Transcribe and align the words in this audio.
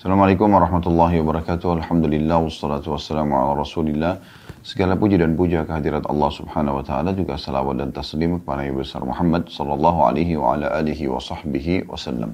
Assalamualaikum 0.00 0.48
warahmatullahi 0.56 1.20
wabarakatuh. 1.20 1.84
Alhamdulillah 1.84 2.40
wassalatu 2.40 2.96
wassalamu 2.96 3.36
ala 3.36 3.52
Rasulillah. 3.52 4.16
Segala 4.64 4.96
puji 4.96 5.20
dan 5.20 5.36
puja 5.36 5.60
kehadirat 5.68 6.08
Allah 6.08 6.32
Subhanahu 6.32 6.80
wa 6.80 6.84
taala 6.88 7.12
juga 7.12 7.36
salawat 7.36 7.76
dan 7.76 7.92
taslim 7.92 8.40
kepada 8.40 8.64
Nabi 8.64 8.80
besar 8.80 9.04
Muhammad 9.04 9.52
sallallahu 9.52 10.00
alaihi 10.08 10.40
wa 10.40 10.56
ala 10.56 10.72
alihi 10.80 11.04
wa 11.04 11.20
sahbihi 11.20 11.84
wasallam. 11.84 12.32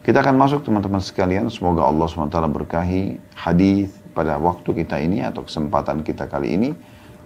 Kita 0.00 0.24
akan 0.24 0.32
masuk 0.32 0.64
teman-teman 0.64 1.04
sekalian, 1.04 1.52
semoga 1.52 1.84
Allah 1.84 2.08
SWT 2.08 2.40
berkahi 2.40 3.20
hadis 3.36 3.92
pada 4.16 4.40
waktu 4.40 4.72
kita 4.72 4.96
ini 4.96 5.28
atau 5.28 5.44
kesempatan 5.44 6.00
kita 6.00 6.24
kali 6.24 6.56
ini. 6.56 6.72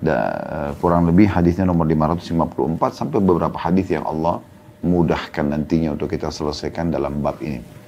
Dan 0.02 0.26
eh, 0.26 0.70
kurang 0.82 1.06
lebih 1.06 1.30
hadisnya 1.30 1.70
nomor 1.70 1.86
554 1.86 2.98
sampai 2.98 3.22
beberapa 3.22 3.54
hadis 3.62 3.94
yang 3.94 4.02
Allah 4.10 4.42
mudahkan 4.82 5.46
nantinya 5.46 5.94
untuk 5.94 6.10
kita 6.10 6.34
selesaikan 6.34 6.90
dalam 6.90 7.22
bab 7.22 7.38
ini. 7.38 7.85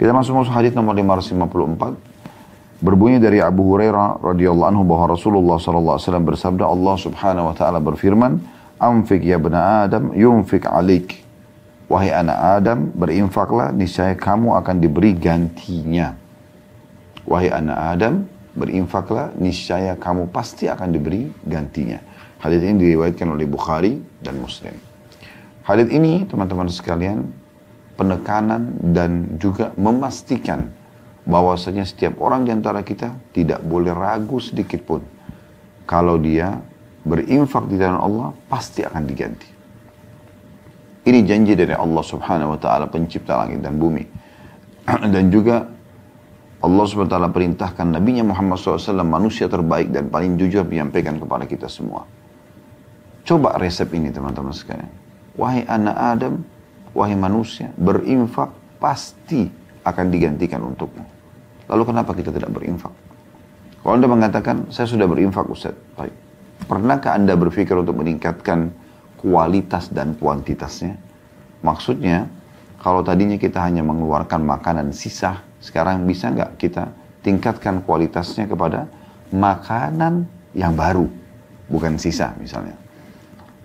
Kita 0.00 0.16
masuk 0.16 0.32
masuk 0.32 0.56
hadis 0.56 0.72
nomor 0.72 0.96
554. 0.96 2.80
Berbunyi 2.80 3.20
dari 3.20 3.44
Abu 3.44 3.68
Hurairah 3.68 4.24
radhiyallahu 4.24 4.72
anhu 4.72 4.82
bahwa 4.88 5.12
Rasulullah 5.12 5.60
sallallahu 5.60 6.00
alaihi 6.00 6.08
wasallam 6.08 6.24
bersabda 6.24 6.64
Allah 6.64 6.94
Subhanahu 6.96 7.52
wa 7.52 7.54
taala 7.54 7.84
berfirman, 7.84 8.40
"Anfik 8.80 9.20
ya 9.20 9.36
bena 9.36 9.84
Adam, 9.84 10.16
yunfik 10.16 10.64
alik." 10.64 11.20
Wahai 11.92 12.16
anak 12.16 12.38
Adam, 12.40 12.88
berinfaklah 12.96 13.76
niscaya 13.76 14.16
kamu 14.16 14.56
akan 14.64 14.80
diberi 14.80 15.12
gantinya. 15.12 16.16
Wahai 17.28 17.52
anak 17.52 17.76
Adam, 18.00 18.24
berinfaklah 18.56 19.36
niscaya 19.36 20.00
kamu 20.00 20.32
pasti 20.32 20.64
akan 20.64 20.96
diberi 20.96 21.28
gantinya. 21.44 22.00
Hadis 22.40 22.64
ini 22.64 22.88
diriwayatkan 22.88 23.28
oleh 23.28 23.44
Bukhari 23.44 24.00
dan 24.24 24.40
Muslim. 24.40 24.72
Hadis 25.60 25.92
ini 25.92 26.24
teman-teman 26.24 26.72
sekalian 26.72 27.36
penekanan 28.00 28.80
dan 28.96 29.36
juga 29.36 29.76
memastikan 29.76 30.72
bahwasanya 31.28 31.84
setiap 31.84 32.16
orang 32.24 32.48
di 32.48 32.56
antara 32.56 32.80
kita 32.80 33.12
tidak 33.36 33.60
boleh 33.60 33.92
ragu 33.92 34.40
sedikit 34.40 34.80
pun 34.88 35.04
kalau 35.84 36.16
dia 36.16 36.56
berinfak 37.04 37.68
di 37.68 37.76
dalam 37.76 38.00
Allah 38.00 38.32
pasti 38.48 38.80
akan 38.80 39.02
diganti. 39.04 39.48
Ini 41.04 41.20
janji 41.28 41.52
dari 41.52 41.76
Allah 41.76 42.00
Subhanahu 42.00 42.56
wa 42.56 42.58
taala 42.60 42.88
pencipta 42.88 43.36
langit 43.36 43.60
dan 43.60 43.76
bumi. 43.76 44.04
dan 45.14 45.28
juga 45.28 45.68
Allah 46.60 46.84
Subhanahu 46.88 47.08
wa 47.08 47.14
taala 47.16 47.30
perintahkan 47.32 48.00
Nabi 48.00 48.20
Muhammad 48.20 48.56
SAW 48.60 49.04
manusia 49.04 49.48
terbaik 49.48 49.92
dan 49.92 50.12
paling 50.12 50.40
jujur 50.40 50.64
menyampaikan 50.64 51.16
kepada 51.20 51.44
kita 51.44 51.68
semua. 51.68 52.04
Coba 53.24 53.56
resep 53.60 53.88
ini 53.96 54.12
teman-teman 54.12 54.52
sekalian. 54.52 54.92
Wahai 55.40 55.64
anak 55.64 55.96
Adam, 55.96 56.34
wahai 56.94 57.16
manusia, 57.16 57.70
berinfak 57.78 58.50
pasti 58.82 59.48
akan 59.84 60.06
digantikan 60.10 60.60
untukmu. 60.64 61.04
Lalu 61.70 61.82
kenapa 61.86 62.10
kita 62.16 62.34
tidak 62.34 62.50
berinfak? 62.50 62.92
Kalau 63.80 63.94
Anda 63.96 64.08
mengatakan, 64.10 64.68
saya 64.68 64.84
sudah 64.90 65.08
berinfak 65.08 65.46
Ustaz. 65.48 65.72
Baik. 65.96 66.12
Pernahkah 66.68 67.16
Anda 67.16 67.32
berpikir 67.38 67.72
untuk 67.72 67.96
meningkatkan 67.96 68.68
kualitas 69.16 69.88
dan 69.88 70.12
kuantitasnya? 70.18 71.00
Maksudnya, 71.64 72.28
kalau 72.80 73.00
tadinya 73.00 73.40
kita 73.40 73.60
hanya 73.60 73.80
mengeluarkan 73.80 74.44
makanan 74.44 74.92
sisa, 74.92 75.40
sekarang 75.60 76.04
bisa 76.04 76.32
nggak 76.32 76.60
kita 76.60 76.92
tingkatkan 77.20 77.84
kualitasnya 77.84 78.48
kepada 78.48 78.88
makanan 79.32 80.24
yang 80.56 80.72
baru, 80.74 81.06
bukan 81.68 81.96
sisa 82.00 82.32
misalnya. 82.40 82.76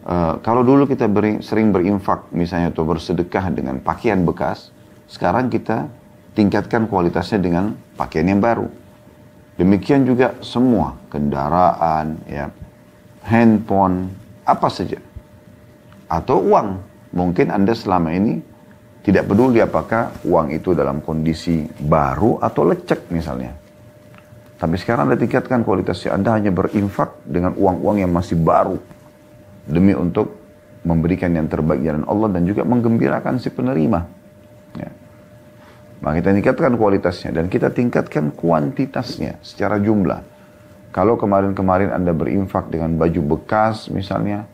Uh, 0.06 0.38
kalau 0.46 0.62
dulu 0.62 0.86
kita 0.86 1.10
beri, 1.10 1.42
sering 1.42 1.74
berinfak 1.74 2.30
misalnya 2.30 2.70
atau 2.70 2.86
bersedekah 2.86 3.50
dengan 3.50 3.82
pakaian 3.82 4.22
bekas, 4.22 4.70
sekarang 5.10 5.50
kita 5.50 5.90
tingkatkan 6.38 6.86
kualitasnya 6.86 7.42
dengan 7.42 7.74
pakaian 7.98 8.30
yang 8.30 8.38
baru. 8.38 8.70
Demikian 9.58 10.06
juga 10.06 10.38
semua 10.46 10.94
kendaraan, 11.10 12.22
ya, 12.30 12.54
handphone, 13.26 14.14
apa 14.46 14.70
saja, 14.70 15.02
atau 16.06 16.54
uang. 16.54 16.86
Mungkin 17.10 17.50
anda 17.50 17.74
selama 17.74 18.14
ini 18.14 18.38
tidak 19.02 19.26
peduli 19.26 19.58
apakah 19.58 20.22
uang 20.22 20.54
itu 20.54 20.78
dalam 20.78 21.02
kondisi 21.02 21.66
baru 21.82 22.38
atau 22.46 22.62
lecek 22.62 23.10
misalnya. 23.10 23.58
Tapi 24.62 24.76
sekarang 24.78 25.10
anda 25.10 25.18
tingkatkan 25.18 25.66
kualitasnya, 25.66 26.14
anda 26.14 26.38
hanya 26.38 26.54
berinfak 26.54 27.26
dengan 27.26 27.58
uang-uang 27.58 28.06
yang 28.06 28.14
masih 28.14 28.38
baru 28.38 28.78
demi 29.66 29.92
untuk 29.98 30.46
memberikan 30.86 31.34
yang 31.34 31.50
terbaik 31.50 31.82
jalan 31.82 32.06
Allah 32.06 32.30
dan 32.30 32.46
juga 32.46 32.62
menggembirakan 32.62 33.42
si 33.42 33.50
penerima. 33.50 34.00
Ya. 34.78 34.90
Maka 36.06 36.22
kita 36.22 36.30
tingkatkan 36.38 36.78
kualitasnya 36.78 37.34
dan 37.34 37.50
kita 37.50 37.74
tingkatkan 37.74 38.30
kuantitasnya 38.30 39.42
secara 39.42 39.82
jumlah. 39.82 40.22
Kalau 40.94 41.18
kemarin-kemarin 41.18 41.92
Anda 41.92 42.14
berinfak 42.14 42.70
dengan 42.70 42.96
baju 42.96 43.36
bekas 43.36 43.90
misalnya, 43.90 44.46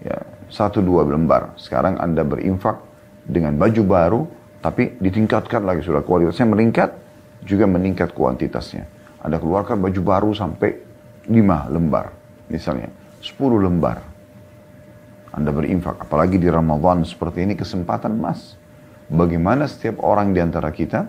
ya 0.00 0.22
satu 0.48 0.78
dua 0.80 1.02
lembar. 1.04 1.58
Sekarang 1.58 1.98
Anda 1.98 2.22
berinfak 2.22 2.78
dengan 3.26 3.58
baju 3.58 3.82
baru, 3.82 4.20
tapi 4.62 4.94
ditingkatkan 5.02 5.66
lagi 5.66 5.82
sudah 5.82 6.06
kualitasnya 6.06 6.46
meningkat, 6.46 6.90
juga 7.42 7.66
meningkat 7.66 8.14
kuantitasnya. 8.14 8.86
Anda 9.20 9.42
keluarkan 9.42 9.82
baju 9.82 10.00
baru 10.00 10.30
sampai 10.30 10.70
lima 11.26 11.66
lembar 11.66 12.14
misalnya, 12.46 12.88
sepuluh 13.18 13.58
lembar. 13.58 14.11
Anda 15.32 15.50
berinfak. 15.50 16.04
Apalagi 16.04 16.36
di 16.36 16.48
Ramadan 16.48 17.04
seperti 17.08 17.44
ini 17.48 17.56
kesempatan 17.56 18.16
emas. 18.16 18.54
Bagaimana 19.08 19.68
setiap 19.68 20.00
orang 20.04 20.32
di 20.32 20.40
antara 20.40 20.68
kita 20.72 21.08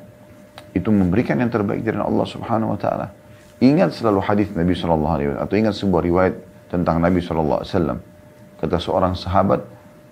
itu 0.76 0.90
memberikan 0.90 1.40
yang 1.40 1.52
terbaik 1.52 1.84
dari 1.84 2.00
Allah 2.00 2.28
Subhanahu 2.28 2.76
wa 2.76 2.80
taala. 2.80 3.08
Ingat 3.64 3.96
selalu 3.96 4.20
hadis 4.24 4.48
Nabi 4.52 4.74
sallallahu 4.76 5.14
alaihi 5.14 5.28
wasallam 5.32 5.46
atau 5.48 5.56
ingat 5.56 5.76
sebuah 5.78 6.02
riwayat 6.04 6.36
tentang 6.68 7.00
Nabi 7.00 7.20
sallallahu 7.24 7.62
alaihi 7.64 7.72
wasallam. 7.72 8.00
Kata 8.60 8.78
seorang 8.80 9.14
sahabat, 9.16 9.62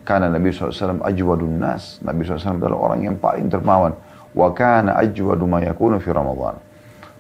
karena 0.02 0.34
Nabi 0.34 0.50
SAW 0.50 1.02
ajwadun 1.06 1.62
nas. 1.62 2.02
Nabi 2.02 2.26
SAW 2.26 2.58
adalah 2.58 2.78
orang 2.92 3.00
yang 3.06 3.16
paling 3.22 3.48
termawan. 3.48 3.94
Wa 4.34 4.50
kana 4.56 4.98
ajwadu 4.98 5.46
ma 5.46 5.62
yakunu 5.62 6.02
fi 6.02 6.10
Ramadan. 6.10 6.58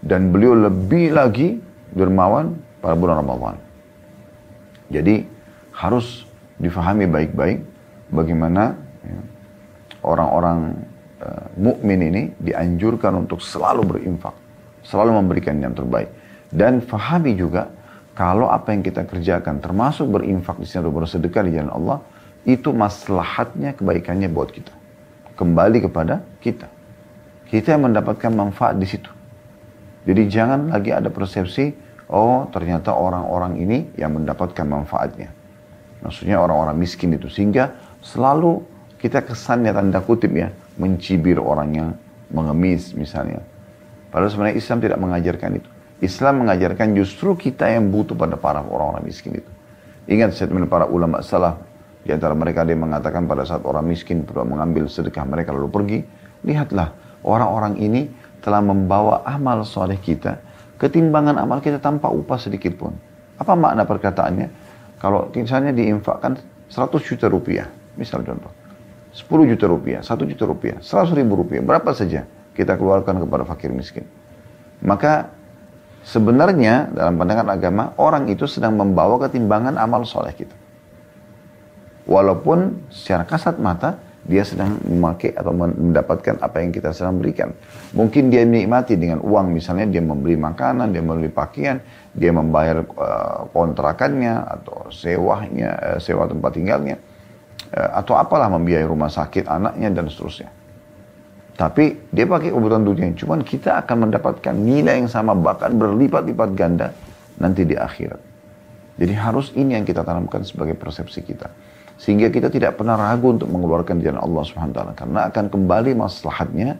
Dan 0.01 0.33
beliau 0.33 0.57
lebih 0.57 1.13
lagi 1.13 1.61
dermawan 1.93 2.57
pada 2.81 2.97
bulan 2.97 3.21
Ramadan. 3.21 3.55
Jadi 4.89 5.23
harus 5.77 6.25
difahami 6.61 7.09
baik-baik 7.09 7.65
bagaimana 8.13 8.77
ya, 9.01 9.19
orang-orang 10.05 10.77
uh, 11.25 11.45
mukmin 11.57 11.99
ini 12.05 12.21
dianjurkan 12.37 13.25
untuk 13.25 13.41
selalu 13.41 13.97
berinfak, 13.97 14.37
selalu 14.85 15.17
memberikan 15.17 15.57
yang 15.57 15.73
terbaik. 15.73 16.13
Dan 16.53 16.85
fahami 16.85 17.33
juga 17.33 17.73
kalau 18.13 18.51
apa 18.51 18.75
yang 18.75 18.85
kita 18.85 19.07
kerjakan 19.09 19.57
termasuk 19.57 20.05
berinfak 20.13 20.61
di 20.61 20.67
sini 20.69 20.85
atau 20.85 20.93
bersedekah 20.93 21.41
di 21.47 21.51
jalan 21.57 21.73
Allah 21.73 21.97
itu 22.45 22.69
maslahatnya 22.69 23.73
kebaikannya 23.73 24.29
buat 24.29 24.53
kita. 24.53 24.73
Kembali 25.33 25.81
kepada 25.81 26.21
kita. 26.43 26.69
Kita 27.49 27.73
yang 27.73 27.89
mendapatkan 27.89 28.29
manfaat 28.29 28.77
di 28.77 28.85
situ. 28.85 29.09
Jadi 30.05 30.21
jangan 30.29 30.73
lagi 30.73 30.89
ada 30.93 31.09
persepsi, 31.13 31.73
oh 32.09 32.49
ternyata 32.49 32.93
orang-orang 32.93 33.57
ini 33.61 33.77
yang 33.97 34.17
mendapatkan 34.17 34.65
manfaatnya. 34.65 35.40
Maksudnya 36.01 36.41
orang-orang 36.41 36.77
miskin 36.77 37.13
itu. 37.13 37.29
Sehingga 37.29 37.73
selalu 38.01 38.61
kita 38.97 39.21
kesannya 39.25 39.73
tanda 39.73 40.01
kutip 40.01 40.33
ya, 40.33 40.49
mencibir 40.77 41.37
orang 41.37 41.69
yang 41.73 41.89
mengemis 42.33 42.93
misalnya. 42.93 43.41
Padahal 44.09 44.29
sebenarnya 44.29 44.57
Islam 44.57 44.77
tidak 44.81 44.99
mengajarkan 44.99 45.51
itu. 45.57 45.69
Islam 46.01 46.33
mengajarkan 46.45 46.87
justru 46.97 47.37
kita 47.37 47.69
yang 47.69 47.93
butuh 47.93 48.17
pada 48.17 48.35
para 48.35 48.59
orang-orang 48.65 49.05
miskin 49.05 49.37
itu. 49.37 49.51
Ingat 50.09 50.33
statement 50.33 50.65
para 50.67 50.89
ulama 50.89 51.21
salah. 51.21 51.61
Di 52.01 52.09
antara 52.09 52.33
mereka 52.33 52.65
yang 52.65 52.89
mengatakan 52.89 53.29
pada 53.29 53.45
saat 53.45 53.61
orang 53.61 53.85
miskin 53.85 54.25
perlu 54.25 54.41
mengambil 54.41 54.89
sedekah 54.89 55.21
mereka 55.21 55.53
lalu 55.53 55.69
pergi. 55.69 55.99
Lihatlah 56.41 56.89
orang-orang 57.21 57.77
ini 57.77 58.09
telah 58.41 58.57
membawa 58.65 59.21
amal 59.21 59.61
soleh 59.61 60.01
kita 60.01 60.41
ketimbangan 60.81 61.37
amal 61.37 61.61
kita 61.61 61.77
tanpa 61.77 62.09
upah 62.09 62.41
sedikit 62.41 62.73
pun. 62.73 62.97
Apa 63.37 63.53
makna 63.53 63.85
perkataannya? 63.85 64.60
Kalau 65.01 65.33
misalnya 65.33 65.73
diinfakkan 65.73 66.37
100 66.69 67.01
juta 67.01 67.25
rupiah, 67.25 67.65
misal 67.97 68.21
contoh. 68.21 68.53
10 69.11 69.49
juta 69.49 69.65
rupiah, 69.65 69.99
1 70.05 70.29
juta 70.29 70.45
rupiah, 70.45 70.77
100 70.77 71.17
ribu 71.17 71.41
rupiah, 71.41 71.59
berapa 71.65 71.89
saja 71.91 72.29
kita 72.53 72.77
keluarkan 72.77 73.17
kepada 73.25 73.43
fakir 73.43 73.73
miskin. 73.73 74.05
Maka 74.85 75.33
sebenarnya 76.05 76.93
dalam 76.93 77.17
pandangan 77.17 77.49
agama, 77.49 77.83
orang 77.97 78.29
itu 78.29 78.45
sedang 78.45 78.77
membawa 78.77 79.17
ketimbangan 79.25 79.75
amal 79.81 80.05
soleh 80.05 80.37
kita. 80.37 80.53
Walaupun 82.05 82.85
secara 82.93 83.25
kasat 83.25 83.57
mata, 83.57 83.97
dia 84.21 84.45
sedang 84.45 84.77
memakai 84.85 85.33
atau 85.33 85.49
mendapatkan 85.49 86.37
apa 86.45 86.61
yang 86.61 86.69
kita 86.69 86.93
sedang 86.93 87.17
berikan. 87.17 87.49
Mungkin 87.97 88.29
dia 88.29 88.45
menikmati 88.45 88.93
dengan 88.93 89.17
uang, 89.25 89.49
misalnya 89.49 89.89
dia 89.89 90.03
membeli 90.03 90.37
makanan, 90.37 90.93
dia 90.93 91.01
membeli 91.01 91.33
pakaian, 91.33 91.81
dia 92.13 92.29
membayar 92.29 92.85
uh, 92.85 93.49
kontrakannya 93.49 94.45
atau 94.45 94.93
sewanya, 94.93 95.97
uh, 95.97 95.97
sewa 95.97 96.29
tempat 96.29 96.53
tinggalnya, 96.53 97.01
uh, 97.73 97.89
atau 97.97 98.13
apalah 98.13 98.45
membiayai 98.53 98.85
rumah 98.85 99.09
sakit 99.09 99.49
anaknya 99.49 99.89
dan 99.89 100.05
seterusnya. 100.05 100.53
Tapi 101.57 102.09
dia 102.09 102.25
pakai 102.25 102.53
kebutuhan 102.53 102.81
dunia. 102.81 103.13
Cuman 103.13 103.45
kita 103.45 103.77
akan 103.85 104.09
mendapatkan 104.09 104.55
nilai 104.55 105.01
yang 105.01 105.09
sama 105.09 105.37
bahkan 105.37 105.73
berlipat-lipat 105.77 106.49
ganda 106.57 106.89
nanti 107.37 107.65
di 107.65 107.77
akhirat. 107.77 108.21
Jadi 108.97 109.13
harus 109.17 109.49
ini 109.57 109.77
yang 109.77 109.85
kita 109.85 110.05
tanamkan 110.05 110.45
sebagai 110.45 110.77
persepsi 110.77 111.25
kita. 111.25 111.49
Sehingga 112.01 112.33
kita 112.33 112.49
tidak 112.49 112.81
pernah 112.81 112.97
ragu 112.97 113.29
untuk 113.29 113.45
mengeluarkan 113.53 114.01
jalan 114.01 114.17
Allah 114.17 114.41
SWT. 114.41 114.81
Karena 114.97 115.19
akan 115.29 115.45
kembali 115.53 115.91
maslahatnya 115.93 116.73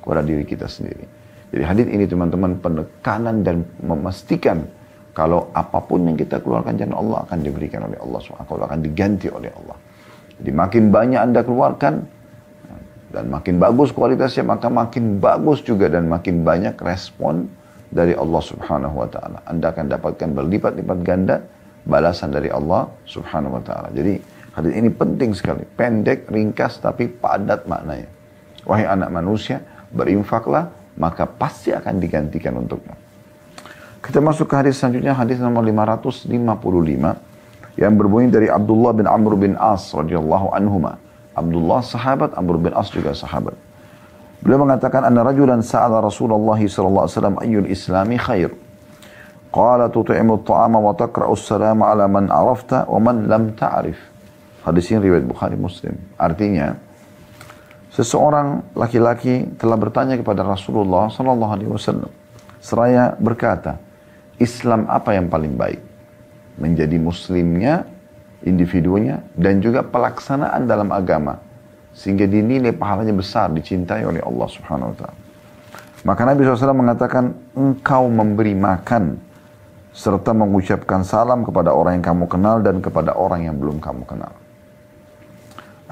kepada 0.00 0.24
diri 0.24 0.48
kita 0.48 0.64
sendiri. 0.64 1.04
Jadi 1.52 1.62
hadis 1.68 1.86
ini 1.92 2.08
teman-teman 2.08 2.56
penekanan 2.56 3.44
dan 3.44 3.68
memastikan 3.84 4.64
kalau 5.12 5.52
apa 5.52 5.76
pun 5.84 6.08
yang 6.08 6.16
kita 6.16 6.40
keluarkan 6.40 6.80
jalan 6.80 6.96
Allah 6.96 7.28
akan 7.28 7.38
diberikan 7.44 7.84
oleh 7.84 8.00
Allah 8.00 8.18
SWT. 8.24 8.48
Akan 8.48 8.80
diganti 8.80 9.28
oleh 9.28 9.52
Allah. 9.52 9.76
Jadi 10.40 10.50
makin 10.56 10.88
banyak 10.88 11.20
anda 11.20 11.44
keluarkan, 11.44 12.08
dan 13.12 13.28
makin 13.28 13.60
bagus 13.60 13.92
kualitasnya 13.92 14.48
maka 14.48 14.72
makin 14.72 15.20
bagus 15.20 15.60
juga 15.60 15.92
dan 15.92 16.08
makin 16.08 16.40
banyak 16.42 16.80
respon 16.80 17.44
dari 17.92 18.16
Allah 18.16 18.40
Subhanahu 18.40 19.04
wa 19.04 19.08
taala. 19.12 19.44
Anda 19.44 19.68
akan 19.68 19.84
dapatkan 19.92 20.28
berlipat-lipat 20.32 20.98
ganda 21.04 21.44
balasan 21.84 22.32
dari 22.32 22.48
Allah 22.48 22.88
Subhanahu 23.04 23.60
wa 23.60 23.62
taala. 23.62 23.92
Jadi 23.92 24.16
hadis 24.56 24.72
ini 24.76 24.88
penting 24.92 25.32
sekali, 25.32 25.64
pendek, 25.76 26.28
ringkas 26.28 26.80
tapi 26.80 27.08
padat 27.08 27.64
maknanya. 27.68 28.08
Wahai 28.62 28.86
anak 28.86 29.10
manusia, 29.10 29.58
berinfaklah 29.90 30.70
maka 30.96 31.24
pasti 31.24 31.72
akan 31.72 31.98
digantikan 31.98 32.56
untukmu. 32.60 32.92
Kita 34.02 34.18
masuk 34.18 34.50
ke 34.50 34.54
hadis 34.58 34.82
selanjutnya, 34.82 35.14
hadis 35.14 35.38
nomor 35.38 35.62
555 35.62 37.78
yang 37.78 37.94
berbunyi 37.96 38.28
dari 38.28 38.48
Abdullah 38.50 38.92
bin 38.92 39.06
Amr 39.06 39.32
bin 39.38 39.52
As 39.56 39.88
radhiyallahu 39.94 40.52
anhuma. 40.52 40.98
Abdullah 41.32 41.80
sahabat, 41.80 42.36
Amr 42.36 42.60
bin 42.60 42.72
As 42.76 42.92
juga 42.92 43.16
sahabat. 43.16 43.56
Beliau 44.42 44.66
mengatakan 44.66 45.06
anna 45.06 45.22
rajulan 45.22 45.62
sa'ala 45.62 46.02
Rasulullah 46.02 46.58
sallallahu 46.58 47.06
alaihi 47.06 47.14
wasallam 47.14 47.36
ayyul 47.40 47.68
islami 47.70 48.18
khair. 48.18 48.50
Qala 49.54 49.86
tut'imu 49.86 50.42
at-ta'ama 50.42 50.82
wa 50.82 50.92
taqra'u 50.98 51.38
as-salama 51.38 51.94
'ala 51.94 52.10
man 52.10 52.26
'arafta 52.26 52.90
wa 52.90 52.98
man 52.98 53.30
lam 53.30 53.54
ta'rif. 53.54 54.11
Hadis 54.62 54.94
ini 54.94 55.10
riwayat 55.10 55.26
Bukhari 55.26 55.58
Muslim. 55.58 55.98
Artinya 56.14 56.78
seseorang 57.90 58.62
laki-laki 58.78 59.50
telah 59.58 59.74
bertanya 59.74 60.14
kepada 60.14 60.46
Rasulullah 60.46 61.10
sallallahu 61.10 61.52
alaihi 61.52 61.70
wasallam. 61.70 62.10
Seraya 62.62 63.18
berkata, 63.18 63.82
Islam 64.38 64.86
apa 64.86 65.18
yang 65.18 65.26
paling 65.26 65.58
baik? 65.58 65.82
Menjadi 66.62 66.94
muslimnya 66.94 67.82
individunya 68.46 69.18
dan 69.34 69.58
juga 69.58 69.82
pelaksanaan 69.82 70.66
dalam 70.70 70.94
agama 70.94 71.42
sehingga 71.90 72.24
dinilai 72.30 72.70
pahalanya 72.70 73.12
besar 73.18 73.50
dicintai 73.50 74.06
oleh 74.06 74.22
Allah 74.22 74.46
Subhanahu 74.46 74.94
wa 74.94 74.96
taala. 74.96 75.18
Maka 76.02 76.22
Nabi 76.26 76.42
SAW 76.42 76.74
mengatakan 76.74 77.34
engkau 77.54 78.10
memberi 78.10 78.58
makan 78.58 79.18
serta 79.94 80.34
mengucapkan 80.34 81.06
salam 81.06 81.46
kepada 81.46 81.70
orang 81.70 81.98
yang 82.00 82.06
kamu 82.14 82.24
kenal 82.26 82.56
dan 82.58 82.82
kepada 82.82 83.14
orang 83.14 83.46
yang 83.46 83.54
belum 83.58 83.78
kamu 83.78 84.02
kenal. 84.08 84.32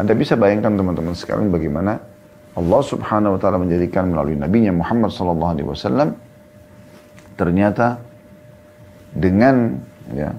Anda 0.00 0.17
bisa 0.17 0.35
bayangkan 0.35 0.75
teman-teman 0.81 1.12
sekalian 1.12 1.52
bagaimana 1.52 2.00
Allah 2.56 2.81
Subhanahu 2.82 3.37
wa 3.37 3.41
taala 3.41 3.61
menjadikan 3.61 4.08
melalui 4.08 4.35
nabinya 4.35 4.73
Muhammad 4.73 5.12
sallallahu 5.12 5.52
alaihi 5.55 5.69
wasallam 5.69 6.08
ternyata 7.37 8.00
dengan 9.12 9.76
ya 10.11 10.32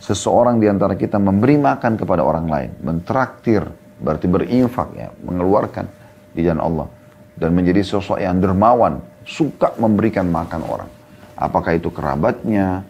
seseorang 0.00 0.58
di 0.58 0.66
antara 0.66 0.96
kita 0.96 1.20
memberi 1.20 1.60
makan 1.60 2.00
kepada 2.00 2.24
orang 2.24 2.48
lain, 2.48 2.70
mentraktir, 2.80 3.62
berarti 4.00 4.26
berinfak 4.26 4.88
ya, 4.96 5.12
mengeluarkan 5.22 5.86
di 6.32 6.40
jalan 6.40 6.64
Allah 6.64 6.88
dan 7.36 7.52
menjadi 7.52 7.84
sosok 7.84 8.18
yang 8.18 8.40
dermawan, 8.40 8.98
suka 9.28 9.76
memberikan 9.76 10.26
makan 10.32 10.60
orang. 10.64 10.90
Apakah 11.36 11.76
itu 11.76 11.88
kerabatnya, 11.92 12.84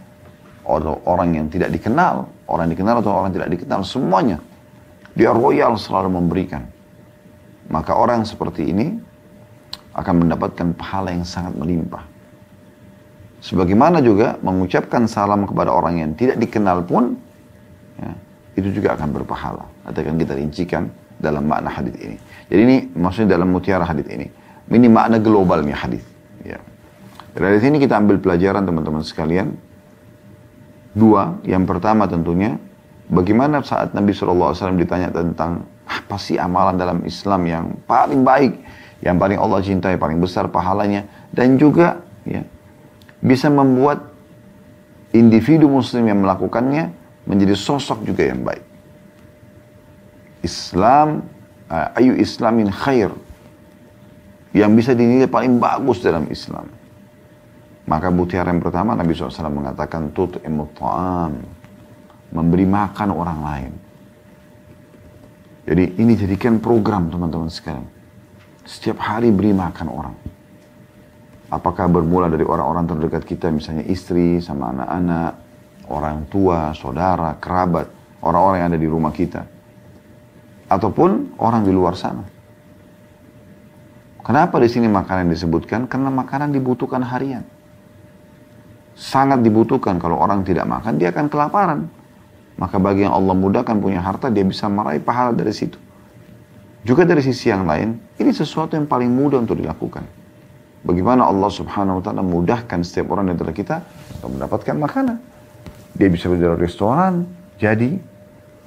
atau 0.63 1.03
orang 1.07 1.35
yang 1.35 1.47
tidak 1.51 1.71
dikenal, 1.75 2.31
orang 2.47 2.71
yang 2.71 2.75
dikenal 2.79 2.97
atau 3.03 3.11
orang 3.11 3.27
yang 3.31 3.37
tidak 3.43 3.51
dikenal, 3.59 3.81
semuanya. 3.83 4.39
Dia 5.15 5.35
royal 5.35 5.75
selalu 5.77 6.21
memberikan. 6.21 6.67
Maka 7.71 7.95
orang 7.95 8.27
seperti 8.27 8.71
ini 8.71 8.99
akan 9.95 10.27
mendapatkan 10.27 10.75
pahala 10.75 11.15
yang 11.15 11.27
sangat 11.27 11.55
melimpah. 11.55 12.03
Sebagaimana 13.41 14.05
juga 14.05 14.37
mengucapkan 14.45 15.09
salam 15.09 15.49
kepada 15.49 15.73
orang 15.73 16.03
yang 16.03 16.11
tidak 16.13 16.37
dikenal 16.37 16.85
pun, 16.85 17.17
ya, 17.97 18.13
itu 18.59 18.69
juga 18.81 18.99
akan 18.99 19.09
berpahala. 19.17 19.65
Atau 19.87 20.05
akan 20.05 20.21
kita 20.21 20.37
rincikan 20.37 20.93
dalam 21.17 21.49
makna 21.49 21.73
hadis 21.73 21.97
ini. 22.01 22.17
Jadi 22.53 22.61
ini 22.61 22.77
maksudnya 22.93 23.41
dalam 23.41 23.49
mutiara 23.49 23.85
hadis 23.89 24.07
ini. 24.13 24.29
Ini 24.71 24.87
makna 24.93 25.19
globalnya 25.19 25.75
hadis. 25.75 26.05
Ya. 26.45 26.61
Dari 27.35 27.59
sini 27.59 27.81
kita 27.81 27.99
ambil 27.99 28.21
pelajaran 28.21 28.63
teman-teman 28.63 29.03
sekalian. 29.03 29.57
Dua, 30.91 31.39
yang 31.47 31.65
pertama 31.71 32.11
tentunya, 32.11 32.59
bagaimana 33.11 33.61
saat 33.67 33.93
Nabi 33.93 34.15
SAW 34.15 34.55
ditanya 34.79 35.11
tentang 35.11 35.67
apa 35.91 36.17
sih 36.17 36.39
amalan 36.39 36.79
dalam 36.79 36.99
Islam 37.03 37.43
yang 37.45 37.65
paling 37.85 38.23
baik, 38.23 38.55
yang 39.03 39.19
paling 39.19 39.37
Allah 39.37 39.59
cintai, 39.61 39.99
paling 39.99 40.23
besar 40.23 40.47
pahalanya, 40.47 41.05
dan 41.35 41.59
juga 41.59 41.99
ya, 42.23 42.47
bisa 43.19 43.51
membuat 43.51 44.07
individu 45.11 45.67
muslim 45.67 46.07
yang 46.07 46.23
melakukannya 46.23 46.95
menjadi 47.27 47.59
sosok 47.59 48.07
juga 48.07 48.31
yang 48.31 48.47
baik. 48.47 48.65
Islam, 50.41 51.27
uh, 51.69 51.99
ayu 51.99 52.17
islamin 52.17 52.71
khair, 52.71 53.11
yang 54.55 54.73
bisa 54.73 54.95
dinilai 54.95 55.27
paling 55.27 55.59
bagus 55.59 56.01
dalam 56.01 56.27
Islam. 56.31 56.67
Maka 57.91 58.07
mutiara 58.09 58.55
yang 58.55 58.63
pertama 58.63 58.95
Nabi 58.95 59.15
SAW 59.15 59.51
mengatakan 59.51 60.15
tut 60.15 60.39
ta'am, 60.39 61.33
memberi 62.31 62.67
makan 62.67 63.09
orang 63.11 63.39
lain. 63.43 63.73
Jadi 65.71 65.85
ini 66.03 66.13
jadikan 66.19 66.59
program 66.59 67.11
teman-teman 67.11 67.51
sekarang. 67.51 67.87
Setiap 68.67 68.99
hari 69.03 69.31
beri 69.31 69.55
makan 69.55 69.87
orang. 69.91 70.17
Apakah 71.51 71.91
bermula 71.91 72.31
dari 72.31 72.47
orang-orang 72.47 72.87
terdekat 72.87 73.27
kita, 73.27 73.51
misalnya 73.51 73.83
istri, 73.91 74.39
sama 74.39 74.71
anak-anak, 74.71 75.33
orang 75.91 76.27
tua, 76.31 76.71
saudara, 76.79 77.35
kerabat, 77.43 77.91
orang-orang 78.23 78.57
yang 78.63 78.69
ada 78.71 78.81
di 78.81 78.89
rumah 78.89 79.11
kita. 79.11 79.43
Ataupun 80.71 81.35
orang 81.43 81.67
di 81.67 81.75
luar 81.75 81.99
sana. 81.99 82.23
Kenapa 84.23 84.63
di 84.63 84.71
sini 84.71 84.87
makanan 84.87 85.27
disebutkan? 85.27 85.91
Karena 85.91 86.07
makanan 86.15 86.55
dibutuhkan 86.55 87.03
harian. 87.03 87.43
Sangat 88.95 89.43
dibutuhkan. 89.43 89.99
Kalau 89.99 90.23
orang 90.23 90.47
tidak 90.47 90.71
makan, 90.71 91.03
dia 91.03 91.11
akan 91.11 91.27
kelaparan. 91.27 92.00
Maka 92.61 92.77
bagi 92.77 93.09
yang 93.09 93.17
Allah 93.17 93.33
mudahkan 93.33 93.81
punya 93.81 94.05
harta, 94.05 94.29
dia 94.29 94.45
bisa 94.45 94.69
meraih 94.69 95.01
pahala 95.01 95.33
dari 95.33 95.49
situ. 95.57 95.81
Juga 96.85 97.09
dari 97.09 97.25
sisi 97.25 97.49
yang 97.49 97.65
lain, 97.65 97.97
ini 98.21 98.31
sesuatu 98.37 98.77
yang 98.77 98.85
paling 98.85 99.09
mudah 99.09 99.41
untuk 99.41 99.57
dilakukan. 99.57 100.05
Bagaimana 100.85 101.25
Allah 101.29 101.49
subhanahu 101.49 102.01
wa 102.01 102.03
ta'ala 102.05 102.21
mudahkan 102.21 102.85
setiap 102.85 103.17
orang 103.17 103.29
di 103.29 103.33
antara 103.37 103.53
kita 103.53 103.81
untuk 104.21 104.37
mendapatkan 104.37 104.77
makanan. 104.77 105.17
Dia 105.97 106.09
bisa 106.13 106.29
di 106.29 106.45
restoran, 106.57 107.25
jadi 107.57 107.97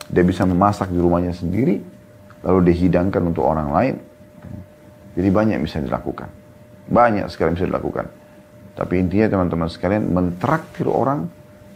dia 0.09 0.23
bisa 0.25 0.45
memasak 0.45 0.89
di 0.89 0.97
rumahnya 1.01 1.33
sendiri, 1.33 1.81
lalu 2.45 2.73
dihidangkan 2.73 3.21
untuk 3.29 3.45
orang 3.45 3.69
lain. 3.73 3.95
Jadi 5.13 5.29
banyak 5.29 5.57
bisa 5.61 5.81
dilakukan. 5.81 6.29
Banyak 6.89 7.29
sekali 7.29 7.57
bisa 7.57 7.69
dilakukan. 7.69 8.09
Tapi 8.73 8.93
intinya 8.97 9.29
teman-teman 9.37 9.69
sekalian, 9.69 10.09
mentraktir 10.09 10.89
orang 10.89 11.29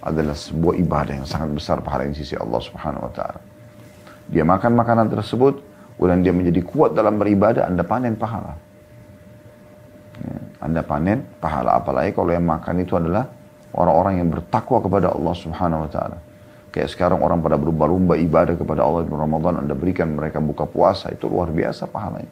adalah 0.08 0.36
sebuah 0.36 0.80
ibadah 0.80 1.14
yang 1.20 1.28
sangat 1.28 1.52
besar 1.52 1.78
pahala 1.84 2.08
di 2.08 2.16
sisi 2.16 2.40
Allah 2.40 2.62
subhanahu 2.64 3.06
wa 3.08 3.14
ta'ala. 3.14 3.40
Dia 4.28 4.44
makan 4.44 4.76
makanan 4.76 5.08
tersebut, 5.12 5.60
kemudian 5.96 6.24
dia 6.24 6.34
menjadi 6.36 6.62
kuat 6.64 6.96
dalam 6.96 7.20
beribadah, 7.20 7.68
Anda 7.68 7.84
panen 7.84 8.16
pahala. 8.16 8.56
Anda 10.58 10.82
panen 10.82 11.24
pahala 11.38 11.78
apalagi 11.78 12.18
kalau 12.18 12.34
yang 12.34 12.44
makan 12.44 12.82
itu 12.82 12.98
adalah 12.98 13.30
orang-orang 13.78 14.26
yang 14.26 14.30
bertakwa 14.34 14.82
kepada 14.82 15.14
Allah 15.14 15.36
Subhanahu 15.38 15.86
wa 15.86 15.90
taala. 15.92 16.18
Kayak 16.74 16.90
sekarang 16.94 17.22
orang 17.22 17.40
pada 17.40 17.56
berlomba-lomba 17.56 18.18
ibadah 18.20 18.58
kepada 18.58 18.82
Allah 18.84 19.06
di 19.06 19.14
Ramadan, 19.14 19.64
Anda 19.64 19.74
berikan 19.78 20.18
mereka 20.18 20.42
buka 20.42 20.66
puasa, 20.66 21.14
itu 21.14 21.30
luar 21.30 21.54
biasa 21.54 21.88
pahalanya. 21.88 22.30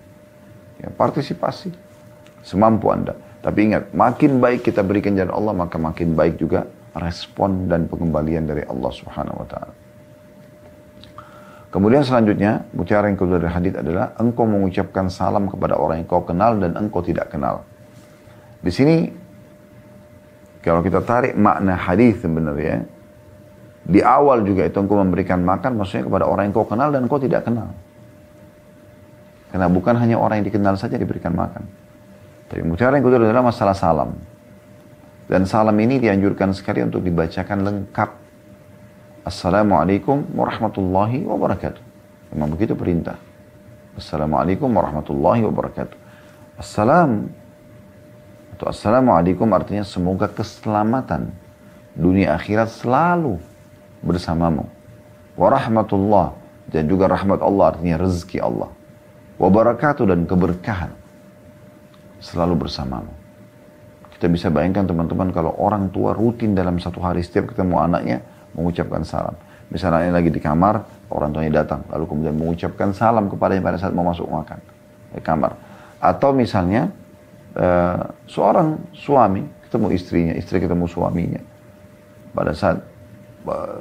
Ya, 0.81 0.89
partisipasi 0.91 1.71
semampu 2.41 2.91
Anda. 2.91 3.15
Tapi 3.45 3.71
ingat, 3.71 3.93
makin 3.93 4.41
baik 4.41 4.65
kita 4.65 4.81
berikan 4.81 5.13
jalan 5.13 5.33
Allah, 5.33 5.53
maka 5.53 5.77
makin 5.77 6.17
baik 6.17 6.41
juga 6.41 6.65
respon 6.95 7.67
dan 7.67 7.91
pengembalian 7.91 8.47
dari 8.47 8.63
Allah 8.63 8.91
Subhanahu 8.91 9.43
wa 9.43 9.47
taala. 9.47 9.73
Kemudian 11.75 12.07
selanjutnya, 12.07 12.63
mutiara 12.71 13.11
yang 13.11 13.19
kedua 13.19 13.35
dari 13.35 13.51
hadis 13.51 13.75
adalah 13.75 14.15
engkau 14.15 14.47
mengucapkan 14.47 15.11
salam 15.11 15.51
kepada 15.51 15.75
orang 15.75 15.99
yang 15.99 16.07
kau 16.07 16.23
kenal 16.23 16.55
dan 16.55 16.71
engkau 16.79 17.03
tidak 17.03 17.27
kenal. 17.27 17.67
Di 18.63 18.71
sini 18.71 19.11
kalau 20.63 20.79
kita 20.79 21.03
tarik 21.03 21.35
makna 21.35 21.75
hadis 21.75 22.23
sebenarnya 22.23 22.87
di 23.85 23.99
awal 23.99 24.47
juga 24.47 24.65
itu 24.65 24.79
engkau 24.79 24.97
memberikan 25.03 25.43
makan 25.43 25.75
maksudnya 25.75 26.07
kepada 26.07 26.25
orang 26.25 26.47
yang 26.47 26.55
kau 26.55 26.63
kenal 26.63 26.89
dan 26.95 27.11
kau 27.11 27.19
tidak 27.19 27.43
kenal. 27.43 27.69
Karena 29.51 29.67
bukan 29.67 29.99
hanya 29.99 30.15
orang 30.15 30.41
yang 30.41 30.47
dikenal 30.47 30.79
saja 30.79 30.95
diberikan 30.95 31.35
makan. 31.35 31.63
Tapi 32.47 32.63
mutiara 32.63 32.95
yang 32.95 33.03
kedua 33.03 33.19
adalah 33.19 33.51
masalah 33.51 33.75
salam. 33.75 34.15
Dan 35.25 35.49
salam 35.49 35.73
ini 35.81 35.97
dianjurkan 35.97 36.53
sekali 36.53 36.85
untuk 36.85 37.01
dibacakan 37.01 37.65
lengkap. 37.65 38.09
Assalamualaikum 39.25 40.21
warahmatullahi 40.37 41.25
wabarakatuh. 41.25 41.81
Memang 42.37 42.53
begitu 42.53 42.77
perintah. 42.77 43.17
Assalamualaikum 43.97 44.69
warahmatullahi 44.69 45.41
wabarakatuh. 45.49 45.97
Assalam 46.61 47.33
atau 48.55 48.69
Assalamualaikum 48.69 49.49
artinya 49.51 49.83
semoga 49.83 50.29
keselamatan 50.29 51.33
dunia 51.97 52.37
akhirat 52.37 52.69
selalu 52.69 53.41
bersamamu. 54.05 54.69
Warahmatullah 55.35 56.37
dan 56.69 56.85
juga 56.85 57.09
rahmat 57.09 57.41
Allah 57.41 57.75
artinya 57.75 57.97
rezeki 57.99 58.39
Allah 58.39 58.69
wabarakatuh 59.35 60.05
dan 60.07 60.23
keberkahan 60.23 60.91
selalu 62.23 62.67
bersamamu. 62.67 63.11
Kita 64.25 64.33
bisa 64.33 64.49
bayangkan 64.49 64.89
teman-teman 64.89 65.29
kalau 65.29 65.53
orang 65.61 65.93
tua 65.93 66.09
rutin 66.17 66.57
dalam 66.57 66.81
satu 66.81 66.97
hari 66.97 67.21
setiap 67.21 67.53
ketemu 67.53 67.77
anaknya 67.77 68.25
mengucapkan 68.57 69.05
salam. 69.05 69.37
Misalnya 69.69 70.09
lagi 70.09 70.33
di 70.33 70.41
kamar, 70.41 70.81
orang 71.13 71.29
tuanya 71.29 71.61
datang, 71.61 71.85
lalu 71.93 72.09
kemudian 72.09 72.33
mengucapkan 72.33 72.89
salam 72.89 73.29
kepadanya 73.29 73.61
pada 73.61 73.77
saat 73.77 73.93
mau 73.93 74.01
masuk 74.01 74.25
makan 74.25 74.57
di 75.13 75.21
kamar. 75.21 75.53
Atau 76.01 76.33
misalnya 76.33 76.89
uh, 77.53 78.01
seorang 78.25 78.97
suami 78.97 79.45
ketemu 79.69 79.93
istrinya, 79.93 80.33
istri 80.33 80.57
ketemu 80.57 80.89
suaminya. 80.89 81.45
Pada 82.33 82.57
saat 82.57 82.81
uh, 83.45 83.77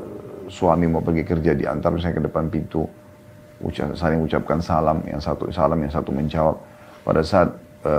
suami 0.53 0.85
mau 0.93 1.01
pergi 1.01 1.25
kerja 1.25 1.57
di 1.57 1.65
antar 1.65 1.89
misalnya 1.97 2.21
ke 2.21 2.25
depan 2.29 2.53
pintu, 2.53 2.85
saling 3.97 4.21
ucapkan 4.21 4.61
salam, 4.61 5.01
yang 5.09 5.25
satu 5.25 5.49
salam, 5.49 5.81
yang 5.81 5.89
satu 5.89 6.13
menjawab. 6.13 6.61
Pada 7.01 7.25
saat 7.25 7.49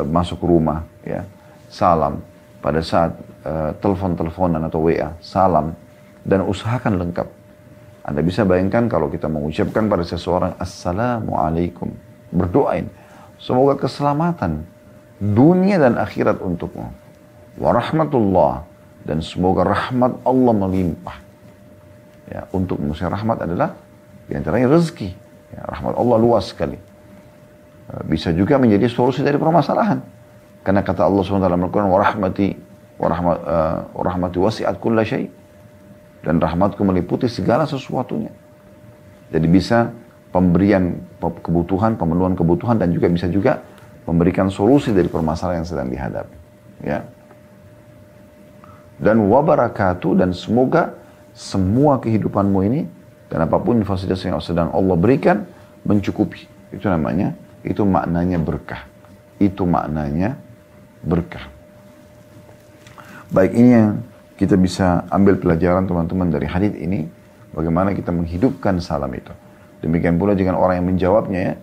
masuk 0.06 0.46
rumah, 0.46 0.86
ya 1.02 1.26
salam. 1.74 2.35
Pada 2.66 2.82
saat 2.82 3.14
uh, 3.46 3.78
telepon-teleponan 3.78 4.66
atau 4.66 4.90
WA, 4.90 5.14
salam. 5.22 5.78
Dan 6.26 6.50
usahakan 6.50 6.98
lengkap. 6.98 7.30
Anda 8.02 8.26
bisa 8.26 8.42
bayangkan 8.42 8.90
kalau 8.90 9.14
kita 9.14 9.30
mengucapkan 9.30 9.86
pada 9.86 10.02
seseorang, 10.02 10.58
Assalamualaikum. 10.58 11.94
Berdoain. 12.34 12.90
Semoga 13.38 13.78
keselamatan 13.78 14.66
dunia 15.22 15.78
dan 15.78 16.02
akhirat 16.02 16.42
untukmu. 16.42 16.90
Warahmatullah. 17.62 18.66
Dan 19.06 19.22
semoga 19.22 19.62
rahmat 19.62 20.26
Allah 20.26 20.54
melimpah. 20.66 21.18
Ya, 22.26 22.50
untuk 22.50 22.82
manusia 22.82 23.06
rahmat 23.06 23.46
adalah 23.46 23.78
di 24.26 24.34
antaranya 24.34 24.74
rezeki. 24.74 25.14
Ya, 25.54 25.62
rahmat 25.70 25.94
Allah 25.94 26.18
luas 26.18 26.50
sekali. 26.50 26.82
Eh, 27.86 28.02
bisa 28.10 28.34
juga 28.34 28.58
menjadi 28.58 28.90
solusi 28.90 29.22
dari 29.22 29.38
permasalahan. 29.38 30.02
Karena 30.66 30.82
kata 30.82 31.06
Allah 31.06 31.22
SWT 31.22 31.46
dalam 31.46 31.62
Al-Quran, 31.62 31.94
warahmati, 31.94 32.58
warahmat, 32.98 33.38
uh, 33.46 33.78
warahmati 33.94 34.38
wasi'at. 34.42 34.82
Dan 36.26 36.42
rahmatku 36.42 36.82
meliputi 36.82 37.30
segala 37.30 37.70
sesuatunya. 37.70 38.34
Jadi 39.30 39.46
bisa 39.46 39.94
pemberian 40.34 40.98
kebutuhan, 41.22 41.94
pemenuhan 41.94 42.34
kebutuhan, 42.34 42.82
dan 42.82 42.90
juga 42.90 43.14
bisa 43.14 43.30
juga 43.30 43.62
memberikan 44.10 44.50
solusi 44.50 44.90
dari 44.90 45.06
permasalahan 45.06 45.62
yang 45.62 45.70
sedang 45.70 45.88
dihadapi. 45.94 46.38
Ya. 46.82 47.06
Dan 48.98 49.30
wabarakatuh 49.30 50.18
dan 50.18 50.34
semoga 50.34 50.98
semua 51.36 52.02
kehidupanmu 52.02 52.60
ini 52.66 52.82
dan 53.30 53.46
apa 53.46 53.62
pun 53.62 53.78
fasilitas 53.86 54.26
yang 54.26 54.42
sedang 54.42 54.74
Allah 54.74 54.98
berikan, 54.98 55.46
mencukupi. 55.86 56.48
Itu 56.74 56.90
namanya, 56.90 57.38
itu 57.62 57.86
maknanya 57.86 58.42
berkah. 58.42 58.88
Itu 59.38 59.68
maknanya 59.68 60.40
berkah. 61.06 61.48
Baik 63.30 63.54
ini 63.54 63.70
yang 63.72 64.02
kita 64.36 64.60
bisa 64.60 65.08
ambil 65.14 65.40
pelajaran 65.40 65.88
teman-teman 65.88 66.28
dari 66.34 66.50
hadis 66.50 66.74
ini. 66.76 67.08
Bagaimana 67.56 67.96
kita 67.96 68.12
menghidupkan 68.12 68.84
salam 68.84 69.10
itu. 69.16 69.32
Demikian 69.80 70.20
pula 70.20 70.36
dengan 70.36 70.60
orang 70.60 70.84
yang 70.84 70.88
menjawabnya 70.92 71.40
ya. 71.40 71.56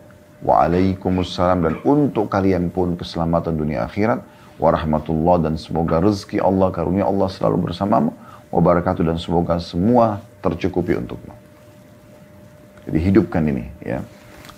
Waalaikumsalam 0.43 1.59
dan 1.63 1.75
untuk 1.87 2.27
kalian 2.33 2.73
pun 2.73 2.97
keselamatan 2.97 3.55
dunia 3.55 3.85
akhirat. 3.85 4.25
Warahmatullah 4.57 5.49
dan 5.49 5.55
semoga 5.61 6.01
rezeki 6.01 6.41
Allah, 6.41 6.73
karunia 6.73 7.05
Allah 7.05 7.29
selalu 7.29 7.71
bersamamu. 7.71 8.11
Wabarakatuh 8.49 9.05
dan 9.05 9.17
semoga 9.21 9.61
semua 9.61 10.25
tercukupi 10.41 10.97
untukmu. 10.97 11.33
Jadi 12.89 12.99
hidupkan 12.99 13.43
ini 13.47 13.71
ya. 13.85 14.03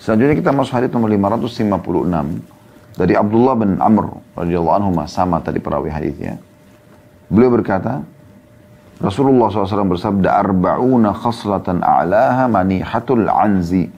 Selanjutnya 0.01 0.35
kita 0.37 0.51
masuk 0.53 0.73
hadis 0.77 0.89
nomor 0.93 1.09
556 1.09 2.54
dari 2.95 3.13
Abdullah 3.15 3.55
bin 3.59 3.75
Amr 3.83 4.23
radhiyallahu 4.39 4.75
anhu 4.79 4.91
sama 5.11 5.43
tadi 5.43 5.59
perawi 5.59 5.91
hadisnya. 5.91 6.39
Beliau 7.27 7.51
berkata, 7.51 7.99
Rasulullah 9.03 9.51
SAW 9.51 9.91
bersabda, 9.91 10.39
Arba'una 10.39 11.11
khaslatan 11.11 11.83
a'laha 11.83 12.47
manihatul 12.47 13.27
anzi. 13.27 13.91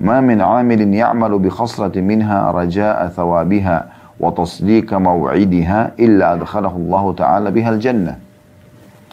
Ma 0.00 0.24
min 0.24 0.40
amilin 0.40 0.88
ya'malu 0.96 1.44
bi 1.44 1.50
khaslatin 1.52 2.00
minha 2.00 2.48
raja'a 2.48 3.12
thawabiha 3.12 3.76
wa 4.16 4.32
tasdika 4.32 4.96
maw'idiha 4.96 6.00
illa 6.00 6.40
adkhalahu 6.40 6.80
Allah 6.88 7.04
Ta'ala 7.12 7.48
bihal 7.52 7.76
jannah. 7.76 8.16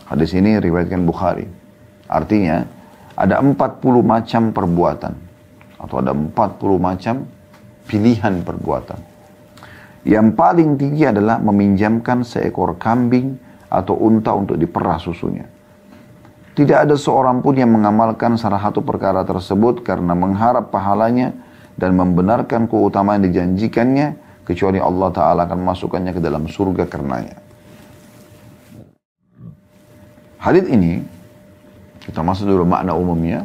Hadis 0.08 0.32
ini 0.32 0.56
riwayatkan 0.56 1.04
Bukhari. 1.04 1.44
Artinya, 2.08 2.64
ada 3.20 3.44
40 3.44 3.84
macam 4.00 4.56
perbuatan 4.56 5.14
atau 5.84 5.96
ada 6.00 6.16
40 6.16 6.32
macam 6.80 7.28
pilihan 7.84 8.40
perbuatan. 8.48 9.00
Yang 10.06 10.28
paling 10.38 10.78
tinggi 10.78 11.04
adalah 11.08 11.42
meminjamkan 11.42 12.22
seekor 12.22 12.78
kambing 12.78 13.38
atau 13.68 13.98
unta 13.98 14.36
untuk 14.36 14.56
diperah 14.56 15.00
susunya. 15.02 15.48
Tidak 16.58 16.90
ada 16.90 16.98
seorang 16.98 17.46
pun 17.46 17.54
yang 17.54 17.70
mengamalkan 17.70 18.34
salah 18.34 18.58
satu 18.58 18.82
perkara 18.82 19.22
tersebut 19.22 19.86
karena 19.86 20.18
mengharap 20.18 20.74
pahalanya 20.74 21.34
dan 21.78 21.94
membenarkan 21.94 22.66
keutamaan 22.66 23.22
dijanjikannya 23.22 24.18
kecuali 24.42 24.82
Allah 24.82 25.10
Ta'ala 25.14 25.46
akan 25.46 25.60
masukkannya 25.62 26.18
ke 26.18 26.22
dalam 26.24 26.50
surga 26.50 26.90
karenanya. 26.90 27.38
Hadith 30.42 30.66
ini 30.72 31.04
kita 32.08 32.24
masuk 32.24 32.48
dulu 32.48 32.64
makna 32.64 32.96
umumnya. 32.96 33.44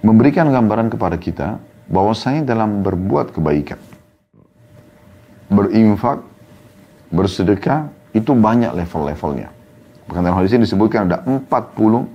Memberikan 0.00 0.48
gambaran 0.48 0.88
kepada 0.88 1.20
kita 1.20 1.60
bahwasanya 1.92 2.48
dalam 2.48 2.80
berbuat 2.80 3.36
kebaikan, 3.36 3.76
berinfak, 5.50 6.22
bersedekah, 7.10 7.90
itu 8.14 8.32
banyak 8.32 8.72
level-levelnya. 8.74 9.50
Bahkan 10.06 10.22
dalam 10.26 10.38
hadis 10.38 10.54
ini 10.54 10.66
disebutkan 10.66 11.10
ada 11.10 11.22
40 11.26 12.06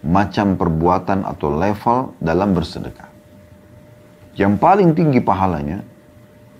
macam 0.00 0.56
perbuatan 0.56 1.28
atau 1.28 1.48
level 1.52 2.16
dalam 2.20 2.56
bersedekah. 2.56 3.08
Yang 4.36 4.52
paling 4.56 4.96
tinggi 4.96 5.20
pahalanya 5.20 5.84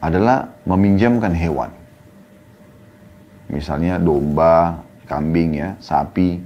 adalah 0.00 0.52
meminjamkan 0.69 1.33
hewan. 1.33 1.73
Misalnya 3.49 3.97
domba, 3.97 4.85
kambing 5.09 5.57
ya, 5.57 5.76
sapi. 5.80 6.40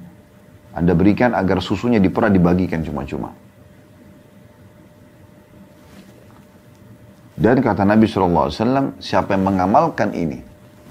Anda 0.74 0.94
berikan 0.94 1.34
agar 1.38 1.62
susunya 1.62 2.02
diperah 2.02 2.30
dibagikan 2.30 2.82
cuma-cuma. 2.82 3.34
Dan 7.34 7.58
kata 7.58 7.82
Nabi 7.82 8.06
SAW, 8.06 8.50
siapa 9.02 9.34
yang 9.34 9.44
mengamalkan 9.50 10.14
ini, 10.14 10.38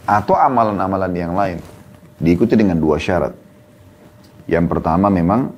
atau 0.03 0.35
amalan-amalan 0.35 1.13
yang 1.15 1.33
lain, 1.33 1.57
diikuti 2.19 2.59
dengan 2.59 2.75
dua 2.75 2.99
syarat. 2.99 3.31
Yang 4.47 4.65
pertama 4.67 5.07
memang, 5.07 5.55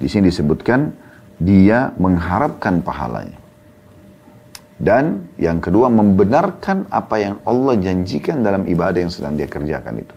di 0.00 0.08
sini 0.08 0.32
disebutkan, 0.32 0.88
dia 1.36 1.92
mengharapkan 2.00 2.80
pahalanya. 2.80 3.36
Dan 4.80 5.28
yang 5.36 5.60
kedua, 5.60 5.92
membenarkan 5.92 6.88
apa 6.88 7.20
yang 7.20 7.34
Allah 7.44 7.76
janjikan 7.78 8.40
dalam 8.40 8.64
ibadah 8.64 9.04
yang 9.04 9.12
sedang 9.12 9.36
dia 9.36 9.46
kerjakan 9.46 10.00
itu 10.00 10.14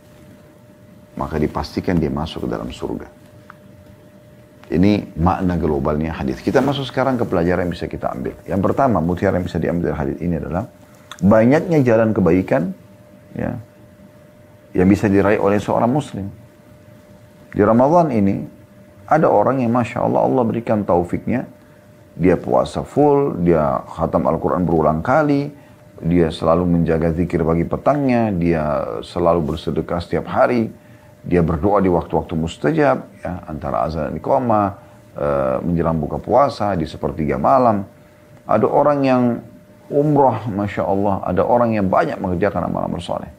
maka 1.18 1.42
dipastikan 1.42 1.98
dia 1.98 2.14
masuk 2.14 2.46
ke 2.46 2.48
dalam 2.48 2.70
surga. 2.70 3.10
Ini 4.68 5.16
makna 5.16 5.56
globalnya 5.56 6.12
hadis. 6.12 6.44
Kita 6.44 6.60
masuk 6.60 6.92
sekarang 6.92 7.16
ke 7.16 7.24
pelajaran 7.24 7.68
yang 7.68 7.74
bisa 7.74 7.88
kita 7.88 8.12
ambil. 8.12 8.36
Yang 8.44 8.62
pertama, 8.68 9.00
mutiara 9.00 9.40
yang 9.40 9.48
bisa 9.48 9.60
diambil 9.64 9.92
dari 9.92 9.98
hadis 9.98 10.18
ini 10.20 10.36
adalah 10.36 10.68
banyaknya 11.24 11.80
jalan 11.88 12.12
kebaikan 12.12 12.76
ya 13.32 13.56
yang 14.76 14.88
bisa 14.92 15.08
diraih 15.08 15.40
oleh 15.40 15.58
seorang 15.58 15.88
muslim. 15.88 16.28
Di 17.56 17.64
Ramadan 17.64 18.12
ini 18.12 18.44
ada 19.08 19.32
orang 19.32 19.64
yang 19.64 19.72
masya 19.72 20.04
Allah 20.04 20.28
Allah 20.28 20.44
berikan 20.44 20.84
taufiknya 20.84 21.48
dia 22.18 22.36
puasa 22.36 22.82
full, 22.82 23.38
dia 23.46 23.86
khatam 23.86 24.26
Al-Quran 24.26 24.66
berulang 24.66 25.00
kali, 25.06 25.54
dia 26.02 26.34
selalu 26.34 26.66
menjaga 26.66 27.14
zikir 27.14 27.46
pagi 27.46 27.64
petangnya, 27.64 28.34
dia 28.34 28.64
selalu 29.06 29.54
bersedekah 29.54 30.02
setiap 30.02 30.26
hari, 30.26 30.74
dia 31.24 31.42
berdoa 31.42 31.82
di 31.82 31.90
waktu-waktu 31.90 32.34
mustajab, 32.38 32.98
ya, 33.24 33.34
antara 33.50 33.88
azan 33.88 34.12
dan 34.12 34.14
iqamah, 34.20 34.68
uh, 35.18 35.58
menjelang 35.66 35.98
buka 35.98 36.22
puasa, 36.22 36.78
di 36.78 36.86
sepertiga 36.86 37.40
malam. 37.42 37.84
Ada 38.48 38.64
orang 38.64 39.00
yang 39.04 39.24
umroh, 39.92 40.48
Masya 40.48 40.84
Allah. 40.88 41.24
Ada 41.28 41.44
orang 41.44 41.76
yang 41.76 41.88
banyak 41.92 42.16
mengerjakan 42.20 42.68
amal-amal 42.68 43.02
soleh. 43.04 43.32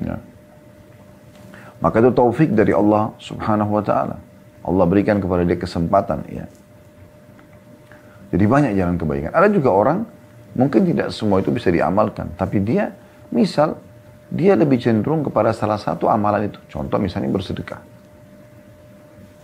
Ya. 0.00 0.16
Maka 1.80 2.00
itu 2.04 2.12
taufik 2.12 2.52
dari 2.52 2.76
Allah 2.76 3.12
subhanahu 3.16 3.80
wa 3.80 3.84
ta'ala. 3.84 4.16
Allah 4.60 4.84
berikan 4.84 5.16
kepada 5.16 5.44
dia 5.44 5.56
kesempatan. 5.56 6.24
Ya. 6.28 6.46
Jadi 8.30 8.44
banyak 8.44 8.72
jalan 8.76 8.96
kebaikan. 9.00 9.32
Ada 9.32 9.48
juga 9.48 9.72
orang, 9.72 9.98
mungkin 10.54 10.86
tidak 10.86 11.10
semua 11.10 11.40
itu 11.40 11.50
bisa 11.50 11.72
diamalkan. 11.72 12.30
Tapi 12.36 12.60
dia, 12.60 12.92
misal, 13.32 13.80
dia 14.30 14.54
lebih 14.54 14.78
cenderung 14.78 15.26
kepada 15.26 15.50
salah 15.50 15.76
satu 15.76 16.06
amalan 16.06 16.46
itu. 16.46 16.62
Contoh 16.70 17.02
misalnya 17.02 17.28
bersedekah. 17.34 17.82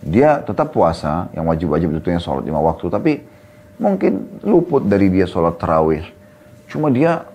Dia 0.07 0.39
tetap 0.39 0.71
puasa, 0.71 1.27
yang 1.35 1.43
wajib-wajib 1.51 1.91
itu 1.91 2.07
yang 2.07 2.23
sholat 2.23 2.47
lima 2.47 2.63
waktu, 2.63 2.87
tapi 2.87 3.19
mungkin 3.75 4.39
luput 4.47 4.87
dari 4.87 5.11
dia 5.11 5.27
sholat 5.27 5.59
terawih. 5.59 6.07
Cuma 6.71 6.87
dia 6.87 7.27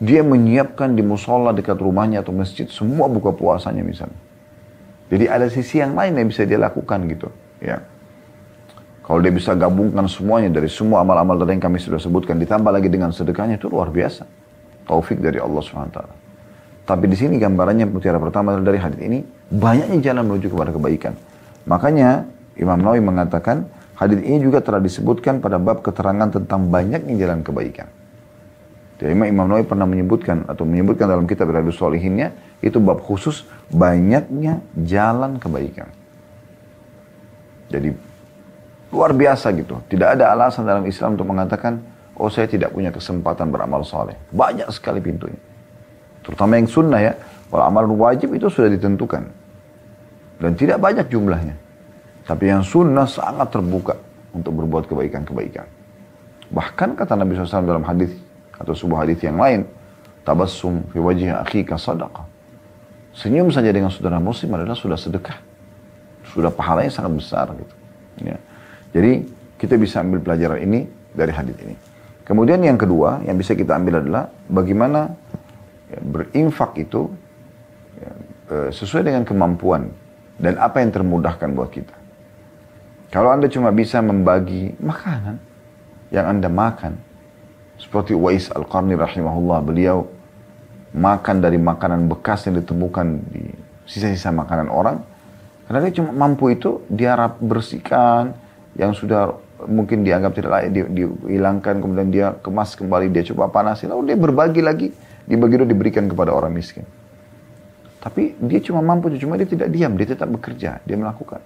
dia 0.00 0.22
menyiapkan 0.24 0.94
di 0.94 1.02
musola 1.02 1.52
dekat 1.52 1.76
rumahnya 1.76 2.22
atau 2.24 2.32
masjid 2.32 2.64
semua 2.70 3.10
buka 3.10 3.34
puasanya 3.34 3.82
misalnya. 3.82 4.16
Jadi 5.10 5.26
ada 5.26 5.50
sisi 5.50 5.82
yang 5.82 5.98
lain 5.98 6.14
yang 6.14 6.30
bisa 6.30 6.46
dia 6.46 6.56
lakukan 6.56 7.04
gitu. 7.10 7.28
Ya. 7.58 7.82
Kalau 9.02 9.18
dia 9.18 9.34
bisa 9.34 9.58
gabungkan 9.58 10.06
semuanya 10.06 10.54
dari 10.54 10.70
semua 10.70 11.02
amal-amal 11.02 11.34
tadi 11.34 11.58
yang 11.58 11.64
kami 11.66 11.82
sudah 11.82 11.98
sebutkan, 11.98 12.38
ditambah 12.38 12.70
lagi 12.70 12.86
dengan 12.86 13.10
sedekahnya 13.10 13.58
itu 13.58 13.66
luar 13.66 13.90
biasa. 13.90 14.22
Taufik 14.86 15.18
dari 15.18 15.42
Allah 15.42 15.58
SWT. 15.58 16.29
Tapi 16.84 17.04
di 17.06 17.16
sini 17.16 17.38
gambarannya 17.38 17.86
mutiara 17.86 18.18
pertama 18.18 18.58
dari 18.58 18.80
hadis 18.80 18.98
ini 18.98 19.22
banyaknya 19.50 19.98
jalan 20.10 20.26
menuju 20.26 20.50
kepada 20.50 20.74
kebaikan. 20.74 21.14
Makanya 21.68 22.26
Imam 22.58 22.80
Nawawi 22.80 23.02
mengatakan 23.04 23.68
hadis 23.94 24.18
ini 24.24 24.42
juga 24.42 24.58
telah 24.64 24.82
disebutkan 24.82 25.38
pada 25.38 25.60
bab 25.60 25.84
keterangan 25.86 26.28
tentang 26.28 26.66
banyaknya 26.66 27.14
jalan 27.14 27.46
kebaikan. 27.46 27.86
Jadi 29.00 29.16
Imam 29.16 29.48
Nawawi 29.48 29.64
pernah 29.64 29.88
menyebutkan 29.88 30.44
atau 30.44 30.68
menyebutkan 30.68 31.08
dalam 31.08 31.24
kitab 31.24 31.48
Riyadhus 31.48 31.80
Shalihinnya 31.80 32.36
itu 32.60 32.76
bab 32.82 33.00
khusus 33.00 33.48
banyaknya 33.72 34.60
jalan 34.76 35.40
kebaikan. 35.40 35.88
Jadi 37.70 37.94
luar 38.90 39.14
biasa 39.14 39.54
gitu. 39.56 39.78
Tidak 39.88 40.18
ada 40.18 40.34
alasan 40.34 40.66
dalam 40.66 40.84
Islam 40.84 41.14
untuk 41.16 41.30
mengatakan, 41.30 41.80
oh 42.18 42.28
saya 42.28 42.50
tidak 42.50 42.74
punya 42.74 42.90
kesempatan 42.90 43.48
beramal 43.48 43.86
soleh. 43.86 44.18
Banyak 44.34 44.68
sekali 44.74 45.00
pintunya. 45.00 45.49
Terutama 46.24 46.60
yang 46.60 46.68
sunnah 46.68 47.00
ya. 47.00 47.12
Kalau 47.50 47.64
amal 47.66 47.84
wajib 47.90 48.30
itu 48.36 48.46
sudah 48.46 48.70
ditentukan. 48.70 49.26
Dan 50.40 50.52
tidak 50.54 50.78
banyak 50.78 51.06
jumlahnya. 51.10 51.54
Tapi 52.24 52.44
yang 52.46 52.62
sunnah 52.62 53.10
sangat 53.10 53.50
terbuka 53.50 53.98
untuk 54.30 54.54
berbuat 54.54 54.86
kebaikan-kebaikan. 54.86 55.66
Bahkan 56.50 56.94
kata 56.94 57.18
Nabi 57.18 57.34
SAW 57.34 57.66
dalam 57.66 57.82
hadis 57.82 58.14
atau 58.54 58.74
sebuah 58.74 59.06
hadis 59.06 59.18
yang 59.22 59.38
lain, 59.38 59.66
tabassum 60.22 60.86
fi 60.94 60.98
wajhi 61.02 61.30
akhika 61.30 61.74
sadaqah. 61.74 62.26
Senyum 63.10 63.50
saja 63.50 63.74
dengan 63.74 63.90
saudara 63.90 64.22
muslim 64.22 64.54
adalah 64.54 64.78
sudah 64.78 64.94
sedekah. 64.94 65.38
Sudah 66.30 66.54
pahalanya 66.54 66.94
sangat 66.94 67.18
besar 67.18 67.46
gitu. 67.58 67.74
Ya. 68.22 68.38
Jadi 68.94 69.26
kita 69.58 69.74
bisa 69.74 70.02
ambil 70.02 70.22
pelajaran 70.22 70.62
ini 70.62 70.86
dari 71.10 71.34
hadis 71.34 71.58
ini. 71.62 71.74
Kemudian 72.22 72.62
yang 72.62 72.78
kedua 72.78 73.18
yang 73.26 73.34
bisa 73.34 73.58
kita 73.58 73.74
ambil 73.74 73.98
adalah 73.98 74.30
bagaimana 74.46 75.10
berinfak 75.98 76.78
itu 76.78 77.10
ya, 77.98 78.12
e, 78.46 78.56
sesuai 78.70 79.10
dengan 79.10 79.26
kemampuan 79.26 79.90
dan 80.38 80.56
apa 80.62 80.78
yang 80.78 80.94
termudahkan 80.94 81.50
buat 81.50 81.70
kita. 81.74 81.96
Kalau 83.10 83.34
Anda 83.34 83.50
cuma 83.50 83.74
bisa 83.74 83.98
membagi 83.98 84.78
makanan 84.78 85.42
yang 86.14 86.30
Anda 86.30 86.46
makan, 86.46 86.94
seperti 87.74 88.14
Wais 88.14 88.46
Al-Qarni 88.54 88.94
rahimahullah, 88.94 89.58
beliau 89.66 90.06
makan 90.94 91.42
dari 91.42 91.58
makanan 91.58 92.06
bekas 92.06 92.46
yang 92.46 92.62
ditemukan 92.62 93.06
di 93.34 93.50
sisa-sisa 93.90 94.30
makanan 94.30 94.70
orang, 94.70 95.02
karena 95.66 95.86
dia 95.86 96.02
cuma 96.02 96.14
mampu 96.14 96.54
itu, 96.54 96.86
dia 96.86 97.18
bersihkan, 97.42 98.34
yang 98.78 98.94
sudah 98.94 99.34
mungkin 99.66 100.06
dianggap 100.06 100.32
tidak 100.32 100.50
layak 100.50 100.70
di, 100.72 100.80
dihilangkan 101.02 101.82
kemudian 101.82 102.08
dia 102.08 102.26
kemas 102.40 102.72
kembali 102.78 103.12
dia 103.12 103.26
coba 103.34 103.52
panasi 103.52 103.84
lalu 103.90 104.14
dia 104.14 104.16
berbagi 104.16 104.62
lagi 104.64 104.88
dibagi 105.30 105.62
itu 105.62 105.66
diberikan 105.66 106.10
kepada 106.10 106.34
orang 106.34 106.50
miskin. 106.50 106.82
Tapi 108.02 108.34
dia 108.42 108.58
cuma 108.64 108.82
mampu 108.82 109.12
cuma 109.20 109.38
dia 109.38 109.46
tidak 109.46 109.70
diam 109.70 109.94
dia 109.94 110.08
tetap 110.10 110.26
bekerja 110.26 110.82
dia 110.82 110.96
melakukan. 110.98 111.38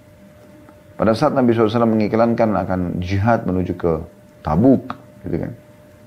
Pada 0.95 1.11
saat 1.11 1.35
Nabi 1.35 1.51
SAW 1.51 1.85
mengiklankan 1.85 2.55
akan 2.55 3.03
jihad 3.03 3.43
menuju 3.45 3.75
ke 3.77 3.91
Tabuk 4.41 4.95
gitu 5.27 5.37
kan. 5.37 5.51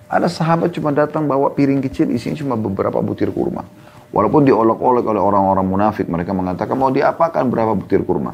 Ada 0.09 0.27
sahabat 0.33 0.73
cuma 0.73 0.89
datang 0.91 1.29
bawa 1.29 1.53
piring 1.53 1.85
kecil 1.85 2.09
isinya 2.09 2.41
cuma 2.41 2.55
beberapa 2.57 2.99
butir 3.05 3.29
kurma. 3.29 3.63
Walaupun 4.09 4.49
diolok-olok 4.49 5.05
oleh 5.05 5.21
orang-orang 5.21 5.69
munafik 5.69 6.09
mereka 6.09 6.33
mengatakan 6.33 6.81
mau 6.81 6.89
diapakan 6.89 7.45
berapa 7.53 7.77
butir 7.77 8.01
kurma? 8.09 8.33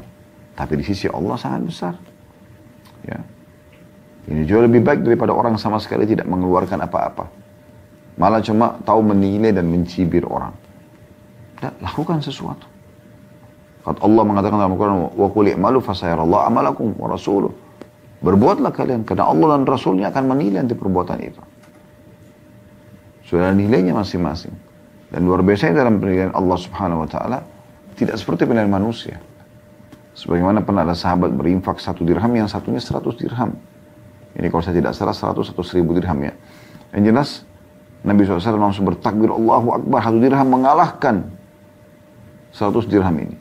Tapi 0.55 0.79
di 0.79 0.85
sisi 0.87 1.11
Allah 1.11 1.35
sangat 1.35 1.61
besar. 1.67 1.95
Ya. 3.03 3.19
Ini 4.31 4.47
jauh 4.47 4.63
lebih 4.63 4.87
baik 4.87 5.03
daripada 5.03 5.35
orang 5.35 5.59
sama 5.59 5.83
sekali 5.83 6.07
tidak 6.07 6.31
mengeluarkan 6.31 6.79
apa-apa. 6.87 7.44
Malah 8.15 8.41
cuma 8.43 8.79
tahu 8.87 9.01
menilai 9.03 9.51
dan 9.51 9.67
mencibir 9.67 10.23
orang. 10.27 10.55
Dan 11.59 11.75
lakukan 11.83 12.23
sesuatu. 12.23 12.67
Kata 13.85 14.01
Allah 14.01 14.23
mengatakan 14.25 14.57
dalam 14.57 14.73
Al-Quran, 14.73 15.13
wa 15.13 15.29
qul 15.29 15.47
i'malu 15.53 15.79
fasayarallahu 15.85 16.43
amalakum 16.49 16.97
wa 16.97 17.11
rasuluh. 17.11 17.53
Berbuatlah 18.25 18.73
kalian 18.73 19.05
karena 19.05 19.29
Allah 19.29 19.61
dan 19.61 19.69
Rasulnya 19.69 20.09
akan 20.09 20.25
menilai 20.33 20.65
nanti 20.65 20.73
perbuatan 20.73 21.19
itu. 21.21 21.43
Sudah 23.29 23.53
nilainya 23.53 23.93
masing-masing. 23.93 24.57
Dan 25.13 25.29
luar 25.29 25.45
biasa 25.45 25.77
dalam 25.77 26.01
penilaian 26.01 26.33
Allah 26.33 26.57
Subhanahu 26.57 27.05
wa 27.05 27.09
taala 27.09 27.39
tidak 27.93 28.17
seperti 28.17 28.49
penilaian 28.49 28.73
manusia. 28.73 29.21
Sebagaimana 30.17 30.65
pernah 30.65 30.87
ada 30.87 30.97
sahabat 30.97 31.35
berinfak 31.37 31.77
satu 31.83 32.07
dirham, 32.07 32.33
yang 32.33 32.49
satunya 32.49 32.81
seratus 32.81 33.19
dirham. 33.21 33.53
Ini 34.35 34.49
kalau 34.49 34.63
saya 34.65 34.81
tidak 34.81 34.95
salah 34.97 35.13
seratus 35.13 35.53
atau 35.53 35.61
seribu 35.61 35.93
dirham 35.93 36.19
ya. 36.25 36.33
Yang 36.97 37.03
jelas, 37.11 37.31
Nabi 38.05 38.29
SAW 38.29 38.61
langsung 38.61 38.85
bertakbir, 38.85 39.33
Allahu 39.33 39.81
Akbar, 39.81 40.05
satu 40.05 40.21
dirham 40.21 40.49
mengalahkan 40.53 41.25
seratus 42.53 42.85
dirham 42.85 43.17
ini. 43.17 43.37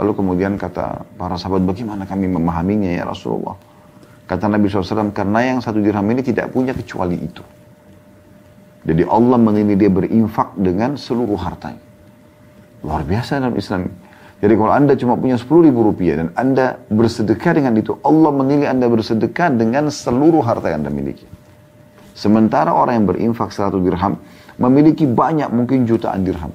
Lalu 0.00 0.12
kemudian 0.16 0.56
kata 0.56 1.04
para 1.20 1.36
sahabat, 1.36 1.68
bagaimana 1.68 2.08
kami 2.08 2.24
memahaminya 2.32 2.88
ya 2.88 3.04
Rasulullah? 3.04 3.52
Kata 4.24 4.48
Nabi 4.48 4.72
SAW, 4.72 5.12
karena 5.12 5.44
yang 5.44 5.58
satu 5.60 5.76
dirham 5.84 6.08
ini 6.08 6.24
tidak 6.24 6.48
punya 6.48 6.72
kecuali 6.72 7.20
itu. 7.20 7.44
Jadi 8.82 9.04
Allah 9.04 9.38
menilai 9.38 9.76
dia 9.76 9.92
berinfak 9.92 10.56
dengan 10.56 10.96
seluruh 10.96 11.36
hartanya. 11.38 11.84
Luar 12.82 13.04
biasa 13.06 13.38
dalam 13.38 13.54
Islam. 13.54 13.92
Jadi 14.42 14.54
kalau 14.58 14.72
anda 14.74 14.98
cuma 14.98 15.14
punya 15.14 15.38
10 15.38 15.70
ribu 15.70 15.86
rupiah 15.86 16.18
dan 16.18 16.28
anda 16.34 16.82
bersedekah 16.90 17.62
dengan 17.62 17.78
itu, 17.78 17.94
Allah 18.02 18.34
menilai 18.34 18.66
anda 18.72 18.90
bersedekah 18.90 19.54
dengan 19.54 19.86
seluruh 19.86 20.42
harta 20.42 20.66
yang 20.66 20.82
anda 20.82 20.90
miliki. 20.90 21.22
Sementara 22.12 22.76
orang 22.76 23.02
yang 23.02 23.06
berinfak 23.08 23.50
100 23.50 23.80
dirham 23.80 24.20
memiliki 24.60 25.08
banyak 25.08 25.48
mungkin 25.48 25.88
jutaan 25.88 26.22
dirham. 26.22 26.52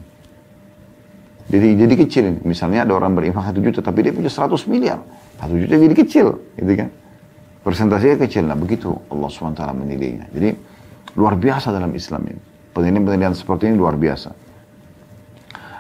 Jadi 1.47 1.79
jadi 1.79 1.93
kecil. 1.95 2.25
Misalnya 2.43 2.83
ada 2.83 2.93
orang 2.93 3.15
berinfak 3.15 3.49
1 3.49 3.57
juta 3.63 3.79
tapi 3.79 4.03
dia 4.05 4.13
punya 4.13 4.29
100 4.29 4.67
miliar. 4.67 4.99
1 5.39 5.63
juta 5.63 5.75
jadi 5.79 5.95
kecil, 5.95 6.27
gitu 6.59 6.73
kan? 6.75 6.89
Persentasenya 7.63 8.17
kecil. 8.19 8.43
Nah 8.45 8.57
begitu 8.59 8.93
Allah 9.07 9.29
SWT 9.31 9.63
menilainya. 9.75 10.27
Jadi 10.31 10.49
luar 11.15 11.39
biasa 11.39 11.71
dalam 11.71 11.91
Islam 11.95 12.21
ini. 12.27 12.41
Penilaian-penilaian 12.75 13.33
seperti 13.33 13.71
ini 13.71 13.75
luar 13.79 13.97
biasa. 13.97 14.29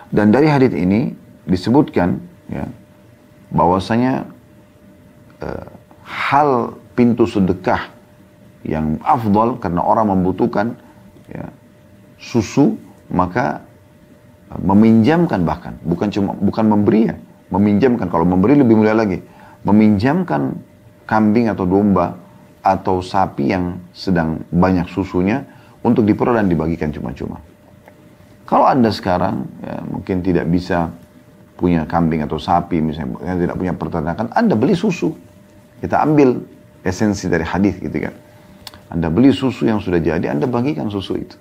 Dan 0.07 0.31
dari 0.31 0.47
hadis 0.47 0.71
ini 0.71 1.11
disebutkan 1.43 2.15
ya 2.47 2.63
bahwasanya 3.51 4.23
uh, 5.43 5.67
hal 6.03 6.79
pintu 6.95 7.27
sedekah 7.27 7.91
yang 8.65 8.97
afdol 9.05 9.61
karena 9.61 9.81
orang 9.83 10.09
membutuhkan 10.13 10.73
ya, 11.29 11.49
susu 12.17 12.77
maka 13.13 13.61
uh, 14.49 14.61
meminjamkan 14.61 15.45
bahkan 15.45 15.77
bukan 15.85 16.09
cuma 16.09 16.31
bukan 16.37 16.65
memberi 16.65 17.01
ya 17.13 17.15
meminjamkan 17.53 18.09
kalau 18.09 18.25
memberi 18.27 18.59
lebih 18.59 18.75
mulia 18.75 18.97
lagi 18.97 19.21
meminjamkan 19.63 20.57
kambing 21.07 21.47
atau 21.47 21.63
domba 21.63 22.19
atau 22.67 22.99
sapi 22.99 23.55
yang 23.55 23.79
sedang 23.95 24.43
banyak 24.51 24.91
susunya 24.91 25.47
untuk 25.79 26.03
diperoleh 26.03 26.43
dan 26.43 26.51
dibagikan 26.51 26.91
cuma-cuma. 26.91 27.39
Kalau 28.43 28.67
Anda 28.67 28.91
sekarang 28.91 29.47
ya, 29.63 29.79
mungkin 29.87 30.19
tidak 30.19 30.51
bisa 30.51 30.91
punya 31.55 31.87
kambing 31.87 32.27
atau 32.27 32.35
sapi 32.35 32.83
misalnya 32.83 33.39
tidak 33.39 33.55
punya 33.55 33.73
peternakan, 33.75 34.27
Anda 34.35 34.55
beli 34.59 34.75
susu. 34.75 35.15
Kita 35.79 36.03
ambil 36.03 36.43
esensi 36.83 37.31
dari 37.31 37.47
hadis 37.47 37.79
gitu 37.79 37.97
kan. 38.03 38.13
Anda 38.87 39.11
beli 39.11 39.35
susu 39.35 39.67
yang 39.67 39.83
sudah 39.83 39.99
jadi, 39.99 40.31
Anda 40.31 40.47
bagikan 40.47 40.87
susu 40.87 41.19
itu. 41.19 41.35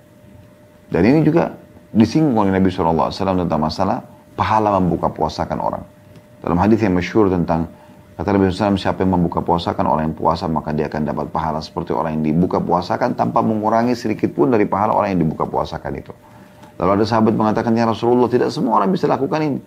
Dan 0.90 1.02
ini 1.06 1.22
juga 1.22 1.54
disinggung 1.94 2.34
oleh 2.34 2.52
Nabi 2.54 2.70
SAW 2.70 3.10
tentang 3.14 3.60
masalah 3.62 4.02
pahala 4.34 4.78
membuka 4.78 5.10
puasakan 5.10 5.58
orang. 5.62 5.82
Dalam 6.42 6.58
hadis 6.58 6.82
yang 6.82 6.94
masyhur 6.94 7.30
tentang 7.30 7.66
Kata 8.16 8.32
Nabi 8.32 8.48
SAW, 8.48 8.80
siapa 8.80 9.04
yang 9.04 9.12
membuka 9.12 9.44
puasa 9.44 9.76
kan 9.76 9.84
orang 9.84 10.08
yang 10.08 10.16
puasa 10.16 10.48
maka 10.48 10.72
dia 10.72 10.88
akan 10.88 11.04
dapat 11.04 11.28
pahala 11.28 11.60
seperti 11.60 11.92
orang 11.92 12.16
yang 12.16 12.32
dibuka 12.32 12.56
puasakan 12.56 13.12
tanpa 13.12 13.44
mengurangi 13.44 13.92
sedikit 13.92 14.32
pun 14.32 14.48
dari 14.48 14.64
pahala 14.64 14.96
orang 14.96 15.12
yang 15.12 15.28
dibuka 15.28 15.44
puasakan 15.44 15.92
itu. 16.00 16.16
Lalu 16.80 16.90
ada 16.96 17.04
sahabat 17.04 17.36
mengatakan, 17.36 17.76
ya 17.76 17.84
Rasulullah 17.84 18.32
tidak 18.32 18.48
semua 18.56 18.80
orang 18.80 18.88
bisa 18.88 19.04
lakukan 19.04 19.36
ini. 19.44 19.60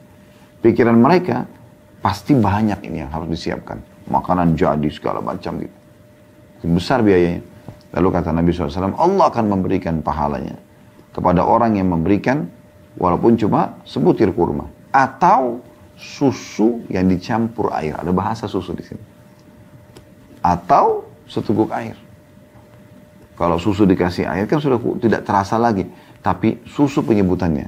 Pikiran 0.65 0.97
mereka 0.97 1.45
pasti 2.01 2.33
banyak 2.33 2.81
ini 2.89 3.05
yang 3.05 3.13
harus 3.13 3.29
disiapkan. 3.29 3.85
Makanan 4.09 4.57
jadi 4.57 4.89
segala 4.89 5.21
macam 5.21 5.61
gitu. 5.61 5.77
Besar 6.73 7.05
biayanya. 7.05 7.45
Lalu 7.89 8.07
kata 8.13 8.29
Nabi 8.29 8.53
SAW, 8.53 8.93
Allah 8.93 9.25
akan 9.33 9.45
memberikan 9.49 10.05
pahalanya 10.05 10.53
kepada 11.09 11.41
orang 11.41 11.73
yang 11.81 11.89
memberikan 11.89 12.45
walaupun 13.01 13.33
cuma 13.35 13.81
sebutir 13.81 14.29
kurma. 14.33 14.69
Atau 14.93 15.61
susu 15.97 16.85
yang 16.89 17.09
dicampur 17.09 17.73
air. 17.73 17.97
Ada 17.97 18.11
bahasa 18.13 18.45
susu 18.45 18.77
di 18.77 18.83
sini. 18.85 19.03
Atau 20.39 21.09
seteguk 21.25 21.69
air. 21.73 21.97
Kalau 23.35 23.55
susu 23.57 23.87
dikasih 23.87 24.27
air 24.27 24.45
kan 24.45 24.61
sudah 24.61 24.77
tidak 25.01 25.25
terasa 25.25 25.57
lagi. 25.57 25.85
Tapi 26.19 26.61
susu 26.69 27.01
penyebutannya. 27.01 27.67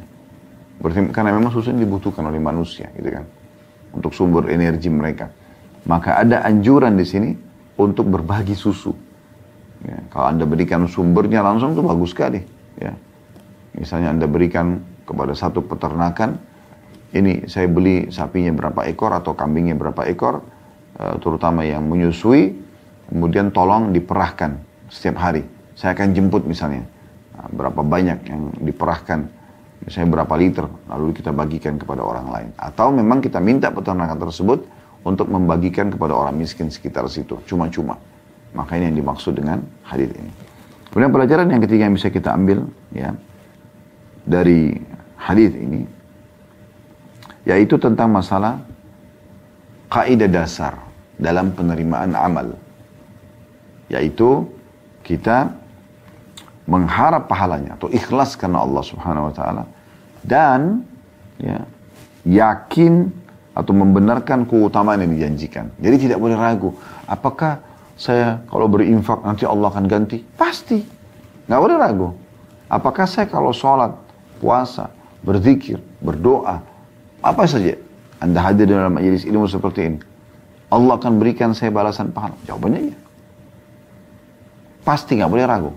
Berarti 0.81 0.99
karena 1.13 1.31
memang 1.35 1.53
susu 1.53 1.69
ini 1.69 1.85
dibutuhkan 1.85 2.25
oleh 2.25 2.41
manusia 2.41 2.89
gitu 2.93 3.09
kan. 3.09 3.25
Untuk 3.91 4.15
sumber 4.15 4.49
energi 4.49 4.87
mereka. 4.87 5.29
Maka 5.85 6.21
ada 6.21 6.45
anjuran 6.45 6.93
di 6.93 7.05
sini 7.05 7.29
untuk 7.77 8.07
berbagi 8.07 8.53
susu. 8.53 9.10
Ya, 9.81 9.97
kalau 10.13 10.25
Anda 10.29 10.45
berikan 10.45 10.85
sumbernya 10.85 11.41
langsung 11.41 11.73
itu 11.73 11.81
bagus 11.81 12.13
sekali. 12.13 12.41
Ya. 12.77 12.93
Misalnya 13.73 14.13
Anda 14.13 14.29
berikan 14.29 14.83
kepada 15.07 15.33
satu 15.33 15.65
peternakan, 15.65 16.37
ini 17.17 17.49
saya 17.49 17.65
beli 17.65 18.13
sapinya 18.13 18.53
berapa 18.53 18.85
ekor 18.87 19.11
atau 19.11 19.33
kambingnya 19.33 19.73
berapa 19.75 20.05
ekor, 20.07 20.45
uh, 21.01 21.15
terutama 21.17 21.65
yang 21.65 21.83
menyusui, 21.87 22.53
kemudian 23.09 23.49
tolong 23.49 23.89
diperahkan 23.89 24.59
setiap 24.91 25.17
hari. 25.17 25.43
Saya 25.73 25.97
akan 25.97 26.13
jemput 26.13 26.45
misalnya, 26.45 26.85
nah, 27.33 27.49
berapa 27.49 27.81
banyak 27.81 28.19
yang 28.27 28.53
diperahkan, 28.61 29.25
misalnya 29.87 30.09
berapa 30.21 30.33
liter, 30.37 30.65
lalu 30.91 31.15
kita 31.17 31.33
bagikan 31.33 31.81
kepada 31.81 32.05
orang 32.05 32.27
lain. 32.29 32.49
Atau 32.59 32.93
memang 32.93 33.23
kita 33.23 33.41
minta 33.41 33.73
peternakan 33.73 34.19
tersebut 34.19 34.59
untuk 35.01 35.25
membagikan 35.25 35.89
kepada 35.89 36.13
orang 36.13 36.37
miskin 36.37 36.69
sekitar 36.69 37.09
situ, 37.09 37.41
cuma-cuma. 37.49 37.97
Maka 38.51 38.75
ini 38.75 38.91
yang 38.91 38.97
dimaksud 38.99 39.37
dengan 39.37 39.63
hadis 39.87 40.11
ini. 40.11 40.31
Kemudian 40.91 41.11
pelajaran 41.11 41.47
yang 41.47 41.61
ketiga 41.63 41.87
yang 41.87 41.95
bisa 41.95 42.11
kita 42.11 42.35
ambil 42.35 42.67
ya 42.91 43.15
dari 44.27 44.75
hadis 45.15 45.55
ini 45.55 45.87
yaitu 47.47 47.79
tentang 47.79 48.11
masalah 48.11 48.59
kaidah 49.87 50.29
dasar 50.29 50.77
dalam 51.15 51.55
penerimaan 51.55 52.11
amal 52.13 52.53
yaitu 53.87 54.45
kita 55.01 55.55
mengharap 56.69 57.25
pahalanya 57.25 57.79
atau 57.79 57.89
ikhlas 57.89 58.37
karena 58.37 58.61
Allah 58.61 58.83
Subhanahu 58.85 59.31
wa 59.31 59.33
taala 59.33 59.63
dan 60.21 60.85
ya, 61.41 61.65
yakin 62.27 63.09
atau 63.51 63.73
membenarkan 63.75 64.47
keutamaan 64.47 65.03
yang 65.03 65.11
dijanjikan. 65.11 65.73
Jadi 65.81 66.07
tidak 66.07 66.23
boleh 66.23 66.37
ragu, 66.39 66.71
apakah 67.03 67.59
saya 68.01 68.41
kalau 68.49 68.65
berinfak 68.65 69.21
nanti 69.21 69.45
Allah 69.45 69.69
akan 69.69 69.85
ganti? 69.85 70.25
Pasti. 70.33 70.81
Nggak 71.45 71.61
boleh 71.61 71.77
ragu. 71.77 72.09
Apakah 72.65 73.05
saya 73.05 73.29
kalau 73.29 73.53
sholat, 73.53 73.93
puasa, 74.41 74.89
berzikir, 75.21 75.77
berdoa, 76.01 76.65
apa 77.21 77.43
saja 77.45 77.77
Anda 78.17 78.41
hadir 78.41 78.65
dalam 78.65 78.97
majelis 78.97 79.21
ilmu 79.21 79.45
seperti 79.45 79.81
ini. 79.85 79.99
Allah 80.73 80.97
akan 80.97 81.21
berikan 81.21 81.53
saya 81.53 81.69
balasan 81.69 82.09
pahala. 82.09 82.33
Jawabannya 82.49 82.89
iya. 82.89 82.97
Pasti 84.81 85.21
nggak 85.21 85.29
boleh 85.29 85.45
ragu. 85.45 85.71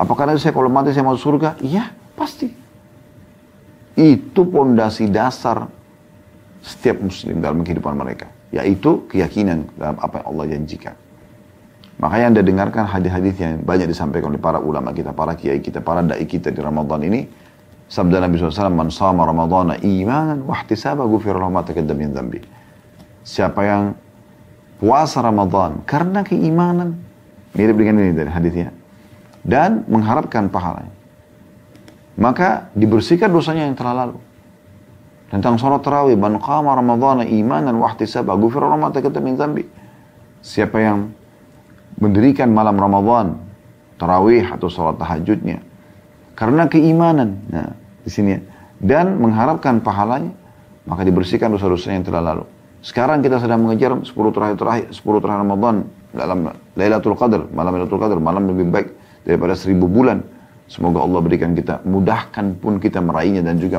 Apakah 0.00 0.32
nanti 0.32 0.40
saya 0.40 0.56
kalau 0.56 0.72
mati 0.72 0.96
saya 0.96 1.04
masuk 1.04 1.36
surga? 1.36 1.60
Iya, 1.60 1.92
pasti. 2.16 2.48
Itu 3.92 4.48
pondasi 4.48 5.12
dasar 5.12 5.68
setiap 6.64 7.04
muslim 7.04 7.44
dalam 7.44 7.60
kehidupan 7.60 7.92
mereka. 7.92 8.30
Yaitu 8.54 9.04
keyakinan 9.12 9.68
dalam 9.76 10.00
apa 10.00 10.24
yang 10.24 10.26
Allah 10.32 10.44
janjikan. 10.56 10.96
Makanya 12.02 12.34
anda 12.34 12.42
dengarkan 12.42 12.82
hadis-hadis 12.90 13.38
yang 13.38 13.62
banyak 13.62 13.86
disampaikan 13.86 14.34
oleh 14.34 14.42
para 14.42 14.58
ulama 14.58 14.90
kita, 14.90 15.14
para 15.14 15.38
kiai 15.38 15.62
kita, 15.62 15.78
para 15.78 16.02
dai 16.02 16.26
kita 16.26 16.50
di 16.50 16.58
Ramadan 16.58 16.98
ini. 17.06 17.30
Sabda 17.86 18.18
Nabi 18.18 18.42
SAW, 18.42 18.74
Man 18.74 18.90
sama 18.90 19.22
Ramadana 19.22 19.78
imanan 19.78 20.42
wahtisaba 20.42 21.06
gufir 21.06 21.30
lahu 21.38 21.54
ma 21.54 21.62
min. 21.62 22.42
Siapa 23.22 23.60
yang 23.62 23.94
puasa 24.82 25.22
Ramadan 25.22 25.86
karena 25.86 26.26
keimanan, 26.26 26.98
mirip 27.54 27.78
dengan 27.78 28.02
ini 28.02 28.10
dari 28.10 28.34
hadisnya, 28.34 28.74
dan 29.46 29.86
mengharapkan 29.86 30.50
pahalanya. 30.50 30.90
Maka 32.18 32.66
dibersihkan 32.74 33.30
dosanya 33.30 33.70
yang 33.70 33.78
telah 33.78 33.94
lalu. 33.94 34.18
Tentang 35.30 35.54
sholat 35.54 35.86
tarawih, 35.86 36.18
man 36.18 36.42
qama 36.42 36.74
Ramadana 36.74 37.22
imanan 37.22 37.78
wahtisaba 37.78 38.34
gufir 38.34 38.58
lahu 38.58 38.74
ma 38.74 38.90
min. 38.90 39.38
Siapa 40.42 40.82
yang 40.82 41.21
mendirikan 42.00 42.52
malam 42.52 42.78
Ramadan, 42.78 43.36
tarawih 44.00 44.48
atau 44.52 44.68
sholat 44.70 44.96
tahajudnya, 44.96 45.60
karena 46.38 46.68
keimanan. 46.70 47.40
Nah, 47.52 47.72
di 48.02 48.10
sini 48.10 48.30
ya. 48.36 48.40
Dan 48.82 49.22
mengharapkan 49.22 49.78
pahalanya, 49.78 50.34
maka 50.88 51.06
dibersihkan 51.06 51.54
dosa-dosa 51.54 51.94
yang 51.94 52.02
telah 52.02 52.22
lalu. 52.34 52.44
Sekarang 52.82 53.22
kita 53.22 53.38
sedang 53.38 53.62
mengejar 53.62 53.94
10 53.94 54.10
terakhir 54.34 54.56
terakhir 54.58 54.90
10 54.90 55.22
terakhir 55.22 55.40
Ramadan 55.46 55.86
dalam 56.10 56.50
Lailatul 56.74 57.14
Qadar, 57.14 57.46
malam 57.54 57.78
Lailatul 57.78 58.02
Qadar, 58.02 58.18
malam 58.18 58.50
lebih 58.50 58.74
baik 58.74 58.90
daripada 59.22 59.54
seribu 59.54 59.86
bulan. 59.86 60.18
Semoga 60.66 61.06
Allah 61.06 61.20
berikan 61.22 61.54
kita, 61.54 61.86
mudahkan 61.86 62.58
pun 62.58 62.82
kita 62.82 62.98
meraihnya 62.98 63.46
dan 63.46 63.62
juga 63.62 63.78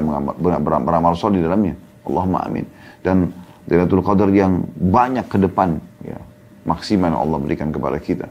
beramal 0.63 1.19
soleh 1.19 1.41
di 1.41 1.43
dalamnya. 1.43 1.75
Allahumma 2.07 2.47
amin. 2.47 2.63
Dan 3.03 3.27
Lailatul 3.67 3.99
Qadar 3.99 4.31
yang 4.31 4.63
banyak 4.71 5.27
ke 5.27 5.35
depan, 5.35 5.83
maksimal 6.63 7.11
yang 7.11 7.21
Allah 7.21 7.37
berikan 7.39 7.69
kepada 7.71 7.97
kita. 7.99 8.27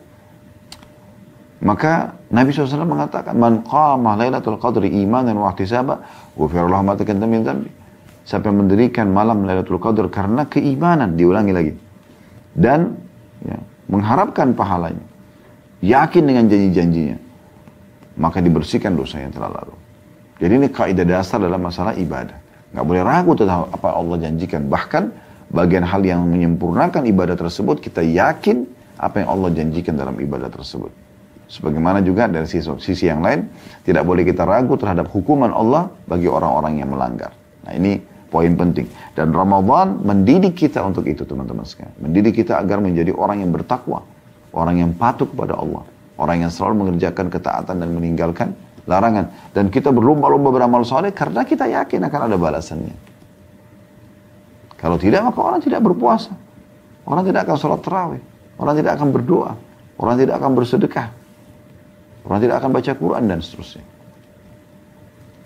Maka 1.62 2.18
Nabi 2.34 2.50
SAW 2.50 2.82
mengatakan, 2.84 3.38
Man 3.38 3.62
qama 3.62 4.18
laylatul 4.18 4.58
qadri 4.58 4.90
imanan 4.90 5.38
wa 5.38 5.54
ihtisaba, 5.54 6.02
ghufirullah 6.34 6.82
ma 6.82 6.98
taqaddama 6.98 7.30
min 7.30 7.42
dhanbi. 7.46 7.70
Siapa 8.22 8.48
yang 8.48 8.66
mendirikan 8.66 9.10
malam 9.10 9.42
Lailatul 9.42 9.82
Qadar 9.82 10.06
karena 10.06 10.46
keimanan, 10.46 11.18
diulangi 11.18 11.52
lagi. 11.52 11.74
Dan 12.54 12.94
ya, 13.42 13.58
mengharapkan 13.90 14.54
pahalanya. 14.54 15.02
Yakin 15.82 16.22
dengan 16.22 16.46
janji-janjinya. 16.46 17.18
Maka 18.22 18.38
dibersihkan 18.38 18.94
dosa 18.94 19.18
yang 19.18 19.34
telah 19.34 19.50
lalu. 19.50 19.74
Jadi 20.38 20.52
ini 20.54 20.68
kaidah 20.70 21.02
dasar 21.02 21.42
dalam 21.42 21.58
masalah 21.58 21.98
ibadah. 21.98 22.38
Nggak 22.70 22.84
boleh 22.86 23.02
ragu 23.02 23.32
tentang 23.34 23.66
apa 23.74 23.88
Allah 23.90 24.16
janjikan. 24.22 24.70
Bahkan 24.70 25.04
bagian 25.52 25.84
hal 25.84 26.00
yang 26.02 26.24
menyempurnakan 26.26 27.04
ibadah 27.06 27.36
tersebut, 27.36 27.78
kita 27.78 28.00
yakin 28.00 28.64
apa 28.96 29.22
yang 29.22 29.28
Allah 29.28 29.50
janjikan 29.52 29.94
dalam 29.94 30.16
ibadah 30.16 30.48
tersebut. 30.48 30.90
Sebagaimana 31.52 32.00
juga 32.00 32.24
dari 32.32 32.48
sisi, 32.48 32.64
sisi 32.80 33.04
yang 33.12 33.20
lain, 33.20 33.44
tidak 33.84 34.08
boleh 34.08 34.24
kita 34.24 34.48
ragu 34.48 34.72
terhadap 34.80 35.12
hukuman 35.12 35.52
Allah 35.52 35.92
bagi 36.08 36.24
orang-orang 36.24 36.80
yang 36.80 36.88
melanggar. 36.88 37.36
Nah 37.68 37.76
ini 37.76 38.00
poin 38.32 38.56
penting. 38.56 38.88
Dan 39.12 39.36
Ramadan 39.36 40.00
mendidik 40.00 40.56
kita 40.56 40.80
untuk 40.80 41.04
itu 41.04 41.28
teman-teman 41.28 41.68
sekalian. 41.68 41.92
Mendidik 42.00 42.40
kita 42.40 42.56
agar 42.56 42.80
menjadi 42.80 43.12
orang 43.12 43.44
yang 43.44 43.52
bertakwa. 43.52 44.00
Orang 44.56 44.80
yang 44.80 44.96
patuh 44.96 45.28
kepada 45.28 45.60
Allah. 45.60 45.84
Orang 46.16 46.40
yang 46.40 46.48
selalu 46.48 46.88
mengerjakan 46.88 47.28
ketaatan 47.28 47.76
dan 47.84 47.88
meninggalkan 47.92 48.56
larangan. 48.88 49.28
Dan 49.52 49.68
kita 49.68 49.92
berlomba-lomba 49.92 50.48
beramal 50.48 50.88
soleh 50.88 51.12
karena 51.12 51.44
kita 51.44 51.68
yakin 51.68 52.08
akan 52.08 52.20
ada 52.32 52.36
balasannya. 52.40 53.11
Kalau 54.82 54.98
tidak 54.98 55.22
maka 55.22 55.38
orang 55.38 55.62
tidak 55.62 55.78
berpuasa. 55.78 56.34
Orang 57.06 57.22
tidak 57.22 57.46
akan 57.46 57.54
sholat 57.54 57.80
terawih. 57.86 58.22
Orang 58.58 58.74
tidak 58.74 58.98
akan 58.98 59.08
berdoa. 59.14 59.54
Orang 59.94 60.18
tidak 60.18 60.42
akan 60.42 60.50
bersedekah. 60.58 61.08
Orang 62.26 62.38
tidak 62.42 62.58
akan 62.58 62.70
baca 62.74 62.90
Quran 62.98 63.24
dan 63.30 63.38
seterusnya. 63.38 63.86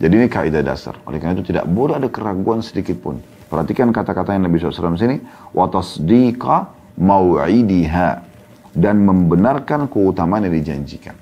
Jadi 0.01 0.13
ini 0.17 0.29
kaidah 0.29 0.65
dasar. 0.65 0.97
Oleh 1.05 1.21
karena 1.21 1.37
itu 1.37 1.53
tidak 1.53 1.69
boleh 1.69 2.01
ada 2.01 2.09
keraguan 2.09 2.65
sedikit 2.65 2.97
pun. 3.01 3.21
Perhatikan 3.49 3.93
kata-kata 3.93 4.33
yang 4.33 4.49
Nabi 4.49 4.57
SAW 4.57 4.97
sini. 4.97 5.21
Watasdiqa 5.53 6.57
maw'idiha. 6.97 8.09
Dan 8.77 9.05
membenarkan 9.05 9.89
keutamaan 9.89 10.49
yang 10.49 10.57
dijanjikan. 10.57 11.17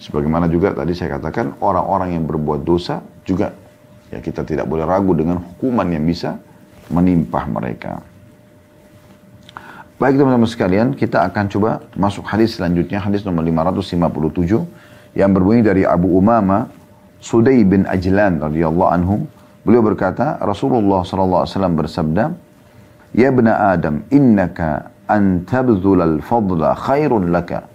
Sebagaimana 0.00 0.48
juga 0.48 0.72
tadi 0.72 0.96
saya 0.96 1.20
katakan, 1.20 1.60
orang-orang 1.60 2.16
yang 2.16 2.24
berbuat 2.24 2.64
dosa 2.64 3.04
juga 3.22 3.52
ya 4.12 4.20
kita 4.20 4.44
tidak 4.44 4.68
boleh 4.68 4.84
ragu 4.84 5.16
dengan 5.16 5.40
hukuman 5.40 5.88
yang 5.88 6.04
bisa 6.04 6.36
menimpa 6.92 7.48
mereka. 7.48 8.04
Baik 9.96 10.18
teman-teman 10.20 10.50
sekalian, 10.50 10.88
kita 10.92 11.24
akan 11.30 11.44
coba 11.48 11.70
masuk 11.96 12.26
hadis 12.28 12.58
selanjutnya, 12.58 13.00
hadis 13.00 13.24
nomor 13.24 13.46
557 13.46 15.16
yang 15.16 15.30
berbunyi 15.32 15.62
dari 15.64 15.82
Abu 15.88 16.12
Umama 16.12 16.68
Sudai 17.22 17.62
bin 17.62 17.86
Ajlan 17.86 18.42
radhiyallahu 18.42 18.90
anhu. 18.90 19.24
Beliau 19.62 19.78
berkata, 19.78 20.42
Rasulullah 20.42 21.06
SAW 21.06 21.46
bersabda, 21.78 22.34
Ya 23.14 23.30
bena 23.30 23.70
Adam, 23.70 24.02
innaka 24.10 24.90
an 25.06 25.46
tabdhulal 25.46 26.18
fadla 26.18 26.74
khairun 26.74 27.30
laka 27.30 27.68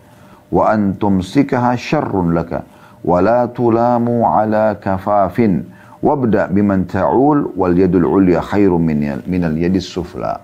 wa 0.51 0.67
an 0.67 0.99
tumsikaha 0.99 1.79
syarrun 1.79 2.35
laka 2.35 2.67
wa 3.05 3.23
la 3.23 3.47
tulamu 3.47 4.27
ala 4.27 4.75
kafafin 4.75 5.76
wabda 6.01 6.49
biman 6.53 6.85
ta'ul 6.85 7.53
wal 7.57 7.73
yadul 7.73 8.05
ulya 8.05 8.41
khairun 8.41 8.81
minal, 8.81 9.19
minal 9.25 9.53
yadis 9.53 9.89
sufla. 9.89 10.41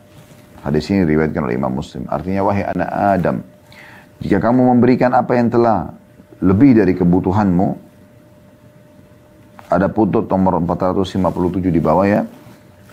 Hadis 0.64 0.88
ini 0.90 1.04
riwayatkan 1.04 1.44
oleh 1.44 1.60
Imam 1.60 1.76
Muslim. 1.76 2.08
Artinya 2.08 2.42
wahai 2.48 2.64
anak 2.64 2.90
Adam, 3.20 3.38
jika 4.24 4.40
kamu 4.40 4.72
memberikan 4.72 5.12
apa 5.12 5.36
yang 5.36 5.52
telah 5.52 5.92
lebih 6.40 6.80
dari 6.80 6.96
kebutuhanmu, 6.96 7.68
ada 9.68 9.92
putut 9.92 10.30
nomor 10.32 10.64
457 10.64 11.68
di 11.68 11.82
bawah 11.84 12.08
ya, 12.08 12.24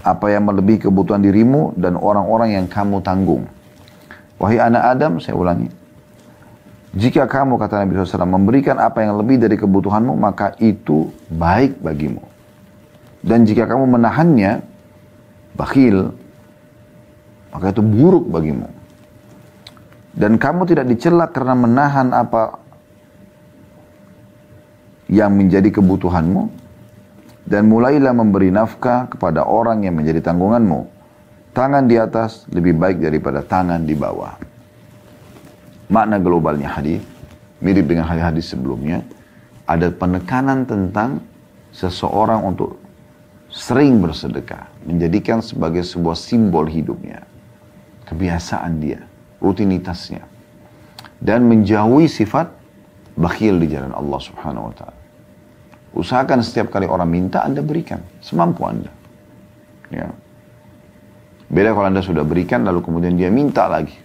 apa 0.02 0.26
yang 0.32 0.48
melebihi 0.50 0.90
kebutuhan 0.90 1.22
dirimu 1.22 1.76
dan 1.78 1.94
orang-orang 1.94 2.58
yang 2.58 2.66
kamu 2.66 2.98
tanggung. 3.04 3.46
Wahai 4.40 4.58
anak 4.58 4.82
Adam, 4.96 5.12
saya 5.20 5.36
ulangi. 5.36 5.68
Jika 6.90 7.30
kamu, 7.30 7.54
kata 7.54 7.86
Nabi 7.86 7.94
SAW, 7.94 8.26
memberikan 8.26 8.74
apa 8.82 9.06
yang 9.06 9.14
lebih 9.14 9.38
dari 9.38 9.54
kebutuhanmu, 9.54 10.18
maka 10.18 10.58
itu 10.58 11.14
baik 11.30 11.78
bagimu. 11.78 12.29
Dan 13.20 13.44
jika 13.44 13.68
kamu 13.68 14.00
menahannya, 14.00 14.64
bakhil, 15.54 16.16
maka 17.52 17.74
itu 17.74 17.82
buruk 17.84 18.30
bagimu 18.32 18.80
dan 20.14 20.36
kamu 20.36 20.66
tidak 20.66 20.86
dicela 20.90 21.30
karena 21.30 21.54
menahan 21.54 22.10
apa 22.10 22.58
yang 25.10 25.34
menjadi 25.34 25.70
kebutuhanmu 25.70 26.50
dan 27.46 27.66
mulailah 27.66 28.14
memberi 28.14 28.50
nafkah 28.50 29.10
kepada 29.10 29.46
orang 29.46 29.82
yang 29.86 29.98
menjadi 29.98 30.22
tanggunganmu. 30.22 30.98
Tangan 31.50 31.90
di 31.90 31.98
atas 31.98 32.46
lebih 32.54 32.78
baik 32.78 33.02
daripada 33.02 33.42
tangan 33.42 33.82
di 33.82 33.94
bawah. 33.98 34.38
Makna 35.90 36.22
globalnya 36.22 36.78
hadis 36.78 37.02
mirip 37.58 37.90
dengan 37.90 38.06
hadis-hadis 38.06 38.54
sebelumnya. 38.54 39.02
Ada 39.66 39.90
penekanan 39.90 40.66
tentang 40.66 41.22
seseorang 41.74 42.42
untuk 42.46 42.78
sering 43.50 43.98
bersedekah, 43.98 44.70
menjadikan 44.86 45.42
sebagai 45.42 45.82
sebuah 45.82 46.14
simbol 46.14 46.70
hidupnya, 46.70 47.26
kebiasaan 48.06 48.78
dia 48.78 49.02
rutinitasnya 49.42 50.22
dan 51.20 51.44
menjauhi 51.48 52.06
sifat 52.06 52.48
bakhil 53.18 53.60
di 53.60 53.68
jalan 53.68 53.92
Allah 53.92 54.20
Subhanahu 54.20 54.70
wa 54.70 54.74
taala. 54.74 54.98
Usahakan 55.90 56.40
setiap 56.46 56.70
kali 56.70 56.86
orang 56.86 57.10
minta 57.10 57.42
Anda 57.42 57.60
berikan 57.60 57.98
semampu 58.22 58.62
Anda. 58.62 58.92
Ya. 59.90 60.06
Beda 61.50 61.74
kalau 61.74 61.90
Anda 61.90 61.98
sudah 61.98 62.22
berikan 62.22 62.62
lalu 62.62 62.78
kemudian 62.86 63.18
dia 63.18 63.26
minta 63.26 63.66
lagi. 63.66 63.98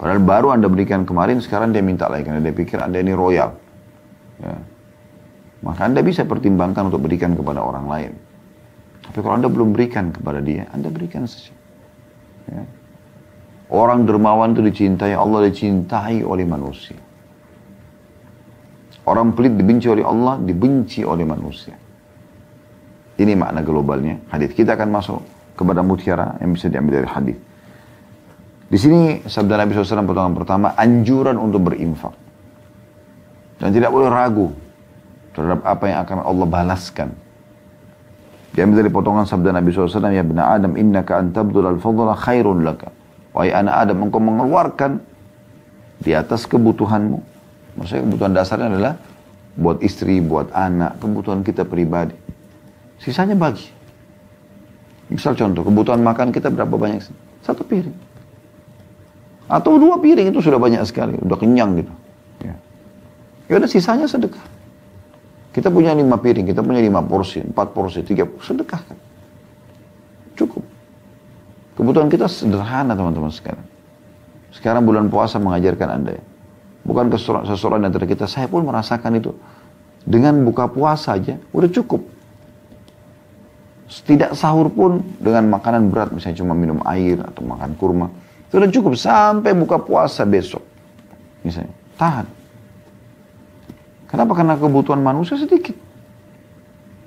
Padahal 0.00 0.24
baru 0.24 0.56
Anda 0.56 0.72
berikan 0.72 1.04
kemarin, 1.04 1.44
sekarang 1.44 1.76
dia 1.76 1.84
minta 1.84 2.08
lagi 2.08 2.24
karena 2.24 2.40
dia 2.40 2.56
pikir 2.56 2.80
Anda 2.80 3.04
ini 3.04 3.12
royal. 3.12 3.52
Ya. 4.40 4.56
Maka 5.60 5.84
Anda 5.84 6.00
bisa 6.00 6.24
pertimbangkan 6.24 6.88
untuk 6.88 7.04
berikan 7.04 7.36
kepada 7.36 7.60
orang 7.60 7.84
lain. 7.84 8.12
Tapi 9.10 9.26
kalau 9.26 9.34
Anda 9.42 9.50
belum 9.50 9.74
berikan 9.74 10.14
kepada 10.14 10.38
dia, 10.38 10.70
Anda 10.70 10.86
berikan 10.86 11.26
saja. 11.26 11.50
Ya. 12.46 12.62
Orang 13.66 14.06
dermawan 14.06 14.54
itu 14.54 14.62
dicintai, 14.62 15.18
Allah 15.18 15.50
dicintai 15.50 16.22
oleh 16.22 16.46
manusia. 16.46 16.94
Orang 19.02 19.34
pelit 19.34 19.58
dibenci 19.58 19.90
oleh 19.90 20.06
Allah, 20.06 20.38
dibenci 20.38 21.02
oleh 21.02 21.26
manusia. 21.26 21.74
Ini 23.18 23.34
makna 23.34 23.66
globalnya 23.66 24.22
hadis. 24.30 24.54
Kita 24.54 24.78
akan 24.78 24.88
masuk 24.94 25.18
kepada 25.58 25.82
mutiara 25.82 26.38
yang 26.38 26.54
bisa 26.54 26.70
diambil 26.70 27.02
dari 27.02 27.10
hadis. 27.10 27.38
Di 28.70 28.78
sini 28.78 29.26
sabda 29.26 29.58
Nabi 29.58 29.74
SAW 29.74 30.06
potongan 30.06 30.34
pertama 30.38 30.78
anjuran 30.78 31.34
untuk 31.34 31.66
berinfak. 31.66 32.14
Dan 33.58 33.74
tidak 33.74 33.90
boleh 33.90 34.06
ragu 34.06 34.54
terhadap 35.34 35.66
apa 35.66 35.84
yang 35.90 35.98
akan 36.06 36.18
Allah 36.22 36.46
balaskan. 36.46 37.10
Diambil 38.50 38.82
dari 38.82 38.90
potongan 38.90 39.24
sabda 39.30 39.54
Nabi 39.54 39.70
SAW, 39.70 40.10
Ya 40.10 40.26
bina 40.26 40.50
Adam, 40.50 40.74
innaka 40.74 41.22
antabdul 41.22 41.66
al-fadla 41.70 42.18
khairun 42.18 42.66
laka. 42.66 42.90
Wahai 43.30 43.54
anak 43.54 43.74
Adam, 43.86 44.02
engkau 44.02 44.18
mengeluarkan 44.18 44.98
di 46.02 46.10
atas 46.18 46.50
kebutuhanmu. 46.50 47.18
Maksudnya 47.78 48.02
kebutuhan 48.10 48.32
dasarnya 48.34 48.68
adalah 48.74 48.94
buat 49.54 49.78
istri, 49.86 50.18
buat 50.18 50.50
anak, 50.50 50.98
kebutuhan 50.98 51.46
kita 51.46 51.62
pribadi. 51.62 52.16
Sisanya 52.98 53.38
bagi. 53.38 53.70
Misal 55.10 55.38
contoh, 55.38 55.62
kebutuhan 55.62 56.02
makan 56.02 56.34
kita 56.34 56.50
berapa 56.50 56.74
banyak? 56.74 57.06
Satu 57.46 57.62
piring. 57.62 57.94
Atau 59.50 59.78
dua 59.78 59.98
piring 59.98 60.30
itu 60.30 60.42
sudah 60.42 60.58
banyak 60.58 60.82
sekali, 60.86 61.18
udah 61.18 61.38
kenyang 61.38 61.82
gitu. 61.82 61.92
Ya, 62.42 62.54
ya 63.50 63.54
udah 63.58 63.70
sisanya 63.70 64.06
sedekah. 64.06 64.42
Kita 65.50 65.66
punya 65.66 65.90
lima 65.98 66.14
piring, 66.14 66.46
kita 66.46 66.62
punya 66.62 66.78
lima 66.78 67.02
porsi, 67.02 67.42
empat 67.42 67.74
porsi, 67.74 68.06
tiga 68.06 68.22
porsi, 68.22 68.54
sedekah 68.54 68.80
kan. 68.86 68.98
Cukup. 70.38 70.62
Kebutuhan 71.74 72.06
kita 72.06 72.30
sederhana 72.30 72.94
teman-teman 72.94 73.34
sekarang. 73.34 73.66
Sekarang 74.54 74.86
bulan 74.86 75.10
puasa 75.10 75.42
mengajarkan 75.42 75.88
Anda 75.90 76.12
ya. 76.14 76.24
Bukan 76.86 77.12
seseorang 77.46 77.82
antara 77.82 78.06
kita, 78.06 78.30
saya 78.30 78.46
pun 78.46 78.62
merasakan 78.62 79.18
itu. 79.18 79.34
Dengan 80.00 80.38
buka 80.46 80.70
puasa 80.70 81.18
aja, 81.18 81.36
udah 81.52 81.68
cukup. 81.68 82.00
Tidak 83.90 84.38
sahur 84.38 84.70
pun 84.70 85.02
dengan 85.18 85.50
makanan 85.50 85.90
berat, 85.90 86.14
misalnya 86.14 86.40
cuma 86.40 86.54
minum 86.54 86.78
air 86.86 87.20
atau 87.20 87.42
makan 87.42 87.74
kurma. 87.74 88.06
Itu 88.48 88.62
udah 88.62 88.70
cukup 88.70 88.94
sampai 88.94 89.50
buka 89.54 89.82
puasa 89.82 90.22
besok. 90.22 90.62
Misalnya, 91.42 91.74
tahan. 91.98 92.26
Kenapa? 94.10 94.34
Karena 94.34 94.58
kebutuhan 94.58 94.98
manusia 95.00 95.38
sedikit. 95.38 95.78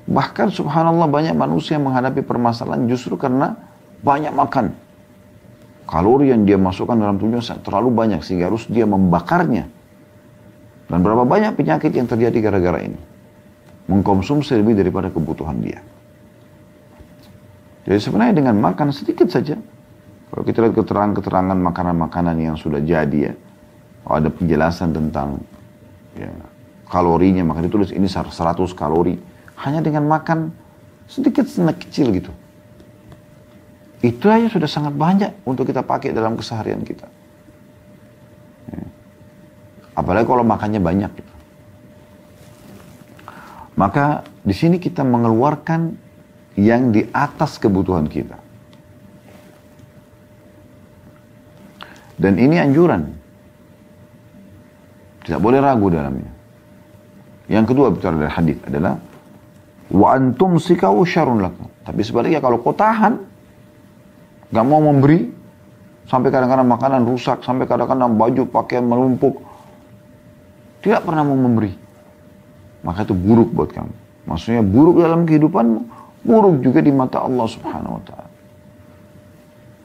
Bahkan 0.08 0.52
subhanallah 0.52 1.08
banyak 1.08 1.36
manusia 1.36 1.76
yang 1.76 1.92
menghadapi 1.92 2.24
permasalahan 2.24 2.88
justru 2.88 3.20
karena 3.20 3.56
banyak 4.04 4.32
makan. 4.32 4.76
Kalori 5.84 6.32
yang 6.32 6.48
dia 6.48 6.56
masukkan 6.56 6.96
dalam 6.96 7.20
tubuhnya 7.20 7.44
terlalu 7.60 7.92
banyak 7.92 8.24
sehingga 8.24 8.48
harus 8.48 8.68
dia 8.72 8.88
membakarnya. 8.88 9.68
Dan 10.88 11.00
berapa 11.04 11.28
banyak 11.28 11.60
penyakit 11.60 11.92
yang 11.92 12.08
terjadi 12.08 12.40
gara-gara 12.40 12.80
ini. 12.84 13.00
Mengkonsumsi 13.92 14.56
lebih 14.56 14.80
daripada 14.80 15.12
kebutuhan 15.12 15.60
dia. 15.60 15.84
Jadi 17.84 18.00
sebenarnya 18.00 18.40
dengan 18.40 18.56
makan 18.64 18.96
sedikit 18.96 19.28
saja. 19.28 19.60
Kalau 20.32 20.44
kita 20.48 20.64
lihat 20.64 20.76
keterangan-keterangan 20.80 21.58
makanan-makanan 21.60 22.36
yang 22.40 22.56
sudah 22.56 22.80
jadi 22.80 23.32
ya. 23.32 23.34
Kalau 24.08 24.16
ada 24.24 24.30
penjelasan 24.32 24.90
tentang 24.96 25.40
ya, 26.16 26.32
kalorinya, 26.94 27.42
maka 27.42 27.66
ditulis 27.66 27.90
ini 27.90 28.06
100 28.06 28.30
kalori. 28.78 29.18
Hanya 29.66 29.82
dengan 29.82 30.06
makan 30.06 30.54
sedikit 31.10 31.50
snack 31.50 31.90
kecil 31.90 32.14
gitu. 32.14 32.30
Itu 34.06 34.30
aja 34.30 34.46
sudah 34.52 34.70
sangat 34.70 34.94
banyak 34.94 35.48
untuk 35.48 35.66
kita 35.66 35.82
pakai 35.82 36.14
dalam 36.14 36.38
keseharian 36.38 36.86
kita. 36.86 37.08
Ya. 38.70 38.86
Apalagi 39.98 40.28
kalau 40.30 40.46
makannya 40.46 40.84
banyak. 40.84 41.12
Gitu. 41.18 41.34
Maka 43.74 44.22
di 44.46 44.54
sini 44.54 44.78
kita 44.78 45.02
mengeluarkan 45.02 45.98
yang 46.60 46.94
di 46.94 47.10
atas 47.10 47.58
kebutuhan 47.58 48.06
kita. 48.06 48.38
Dan 52.20 52.38
ini 52.38 52.62
anjuran. 52.62 53.10
Tidak 55.24 55.40
boleh 55.40 55.64
ragu 55.64 55.88
dalamnya. 55.90 56.43
Yang 57.52 57.76
kedua 57.76 57.92
bicara 57.92 58.16
dari 58.16 58.32
hadis 58.32 58.58
adalah 58.64 58.96
wa 59.92 60.08
antum 60.16 60.56
sikau 60.58 61.04
syarun 61.04 61.44
lakum. 61.44 61.68
Tapi 61.84 62.02
sebaliknya 62.02 62.40
kalau 62.40 62.64
kau 62.64 62.72
tahan 62.72 63.34
Gak 64.54 64.66
mau 64.70 64.78
memberi, 64.78 65.34
sampai 66.06 66.30
kadang-kadang 66.30 66.70
makanan 66.70 67.02
rusak, 67.10 67.42
sampai 67.42 67.66
kadang-kadang 67.66 68.14
baju 68.14 68.46
pakaian 68.54 68.86
melumpuk. 68.86 69.42
Tidak 70.86 71.02
pernah 71.02 71.26
mau 71.26 71.34
memberi. 71.34 71.74
Maka 72.86 73.02
itu 73.02 73.18
buruk 73.18 73.50
buat 73.50 73.74
kamu. 73.74 73.94
Maksudnya 74.30 74.62
buruk 74.62 75.02
dalam 75.02 75.26
kehidupanmu, 75.26 75.82
buruk 76.22 76.62
juga 76.62 76.86
di 76.86 76.94
mata 76.94 77.26
Allah 77.26 77.50
subhanahu 77.50 77.98
wa 77.98 78.04
ta'ala. 78.06 78.30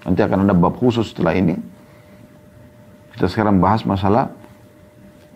Nanti 0.04 0.20
akan 0.20 0.38
ada 0.44 0.54
bab 0.54 0.76
khusus 0.76 1.16
setelah 1.16 1.32
ini. 1.32 1.56
Kita 3.16 3.24
sekarang 3.24 3.56
bahas 3.56 3.88
masalah 3.88 4.28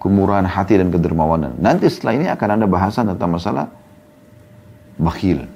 kemurahan 0.02 0.42
hati 0.42 0.82
dan 0.82 0.90
kedermawanan. 0.90 1.54
Nanti 1.62 1.86
setelah 1.86 2.18
ini 2.18 2.26
akan 2.26 2.48
ada 2.58 2.66
bahasan 2.66 3.14
tentang 3.14 3.38
masalah 3.38 3.70
bakhil. 4.98 5.46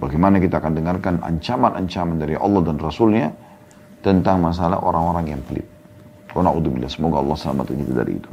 Bagaimana 0.00 0.40
kita 0.40 0.64
akan 0.64 0.72
dengarkan 0.80 1.20
ancaman-ancaman 1.20 2.16
dari 2.16 2.40
Allah 2.40 2.64
dan 2.64 2.80
Rasulnya 2.80 3.36
tentang 4.00 4.40
masalah 4.40 4.80
orang-orang 4.80 5.36
yang 5.36 5.44
pelit. 5.44 5.68
Semoga 6.88 7.20
Allah 7.20 7.36
selamatkan 7.36 7.76
kita 7.84 7.92
dari 7.92 8.16
itu. 8.16 8.30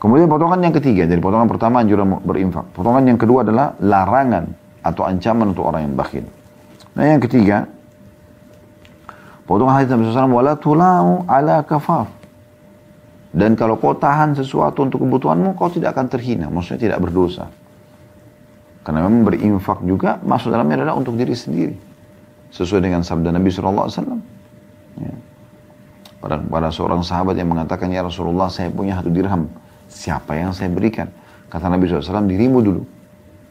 Kemudian 0.00 0.24
potongan 0.24 0.64
yang 0.64 0.72
ketiga, 0.72 1.04
jadi 1.04 1.20
potongan 1.20 1.52
pertama 1.52 1.84
anjuran 1.84 2.16
berinfak. 2.24 2.64
Potongan 2.72 3.04
yang 3.04 3.20
kedua 3.20 3.44
adalah 3.44 3.76
larangan 3.76 4.56
atau 4.80 5.04
ancaman 5.04 5.52
untuk 5.52 5.68
orang 5.68 5.84
yang 5.84 5.94
bakhil. 6.00 6.24
Nah 6.96 7.04
yang 7.04 7.20
ketiga, 7.20 7.68
potongan 9.44 9.84
hadis 9.84 9.92
Nabi 9.92 10.08
SAW, 10.08 10.32
wala 10.32 10.56
ala 11.28 11.60
kafaf. 11.60 12.15
Dan 13.36 13.52
kalau 13.52 13.76
kau 13.76 13.92
tahan 13.92 14.32
sesuatu 14.32 14.88
untuk 14.88 15.04
kebutuhanmu, 15.04 15.60
kau 15.60 15.68
tidak 15.68 15.92
akan 15.92 16.08
terhina. 16.08 16.48
Maksudnya 16.48 16.88
tidak 16.88 17.04
berdosa. 17.04 17.52
Karena 18.80 19.04
memang 19.04 19.28
berinfak 19.28 19.84
juga 19.84 20.16
masuk 20.24 20.48
dalamnya 20.48 20.80
adalah 20.80 20.96
untuk 20.96 21.20
diri 21.20 21.36
sendiri. 21.36 21.76
Sesuai 22.48 22.80
dengan 22.80 23.04
sabda 23.04 23.36
Nabi 23.36 23.52
SAW. 23.52 23.92
Ya. 24.96 25.12
Pada, 26.16 26.40
pada 26.40 26.72
seorang 26.72 27.04
sahabat 27.04 27.36
yang 27.36 27.52
mengatakan, 27.52 27.92
Ya 27.92 28.00
Rasulullah 28.00 28.48
saya 28.48 28.72
punya 28.72 28.96
satu 28.96 29.12
dirham. 29.12 29.52
Siapa 29.92 30.32
yang 30.32 30.56
saya 30.56 30.72
berikan? 30.72 31.12
Kata 31.52 31.68
Nabi 31.68 31.92
SAW, 31.92 32.24
dirimu 32.24 32.64
dulu. 32.64 32.82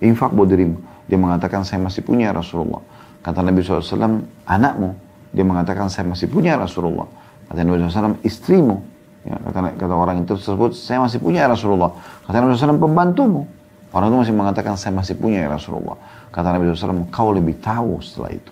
Infak 0.02 0.34
buat 0.34 0.50
dirimu. 0.50 0.82
Dia 1.06 1.22
mengatakan, 1.22 1.62
saya 1.62 1.78
masih 1.86 2.02
punya 2.02 2.34
ya 2.34 2.34
Rasulullah. 2.34 2.82
Kata 3.22 3.46
Nabi 3.46 3.62
SAW, 3.62 4.26
anakmu. 4.50 4.98
Dia 5.30 5.46
mengatakan, 5.46 5.94
saya 5.94 6.10
masih 6.10 6.26
punya 6.26 6.58
ya 6.58 6.66
Rasulullah. 6.66 7.06
Kata 7.54 7.62
Nabi 7.62 7.86
SAW, 7.86 8.18
istrimu. 8.26 8.95
Ya, 9.26 9.42
kata, 9.42 9.74
kata 9.74 9.94
orang 9.98 10.22
itu 10.22 10.38
tersebut, 10.38 10.78
saya 10.78 11.02
masih 11.02 11.18
punya 11.18 11.46
ya 11.46 11.50
Rasulullah. 11.50 11.90
Kata 12.30 12.46
Nabi 12.46 12.54
SAW, 12.54 12.78
pembantumu. 12.78 13.50
Orang 13.90 14.14
itu 14.14 14.18
masih 14.22 14.36
mengatakan, 14.38 14.78
saya 14.78 14.94
masih 14.94 15.18
punya 15.18 15.42
ya 15.42 15.50
Rasulullah. 15.50 15.98
Kata 16.30 16.54
Nabi 16.54 16.70
SAW, 16.70 17.10
kau 17.10 17.34
lebih 17.34 17.58
tahu 17.58 17.98
setelah 18.06 18.38
itu. 18.38 18.52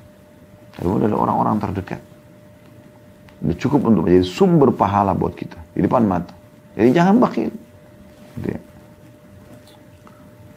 Lalu 0.81 1.05
adalah 1.05 1.29
orang-orang 1.29 1.55
terdekat. 1.61 2.01
Itu 3.45 3.69
cukup 3.69 3.93
untuk 3.93 4.09
menjadi 4.09 4.25
sumber 4.25 4.73
pahala 4.73 5.13
buat 5.13 5.37
kita. 5.37 5.61
Di 5.77 5.85
depan 5.85 6.09
mata. 6.09 6.33
Jadi 6.73 6.89
jangan 6.89 7.21
bakhil. 7.21 7.53
Gitu 8.41 8.47
ya. 8.49 8.61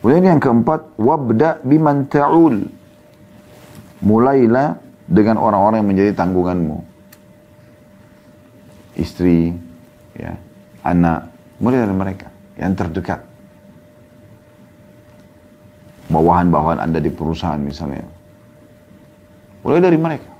Kemudian 0.00 0.24
yang 0.32 0.40
keempat, 0.40 0.96
wabda 0.96 1.60
biman 1.60 2.08
ta'ul. 2.08 2.64
Mulailah 4.00 4.80
dengan 5.04 5.36
orang-orang 5.36 5.82
yang 5.84 5.88
menjadi 5.92 6.12
tanggunganmu. 6.16 6.78
Istri, 8.96 9.65
ya, 10.16 10.32
anak, 10.84 11.28
mulai 11.60 11.84
dari 11.84 11.96
mereka 11.96 12.28
yang 12.56 12.72
terdekat. 12.72 13.20
Bawahan-bawahan 16.06 16.80
Anda 16.86 17.02
di 17.02 17.10
perusahaan 17.10 17.58
misalnya. 17.58 18.06
Mulai 19.66 19.80
dari 19.82 19.98
mereka. 19.98 20.30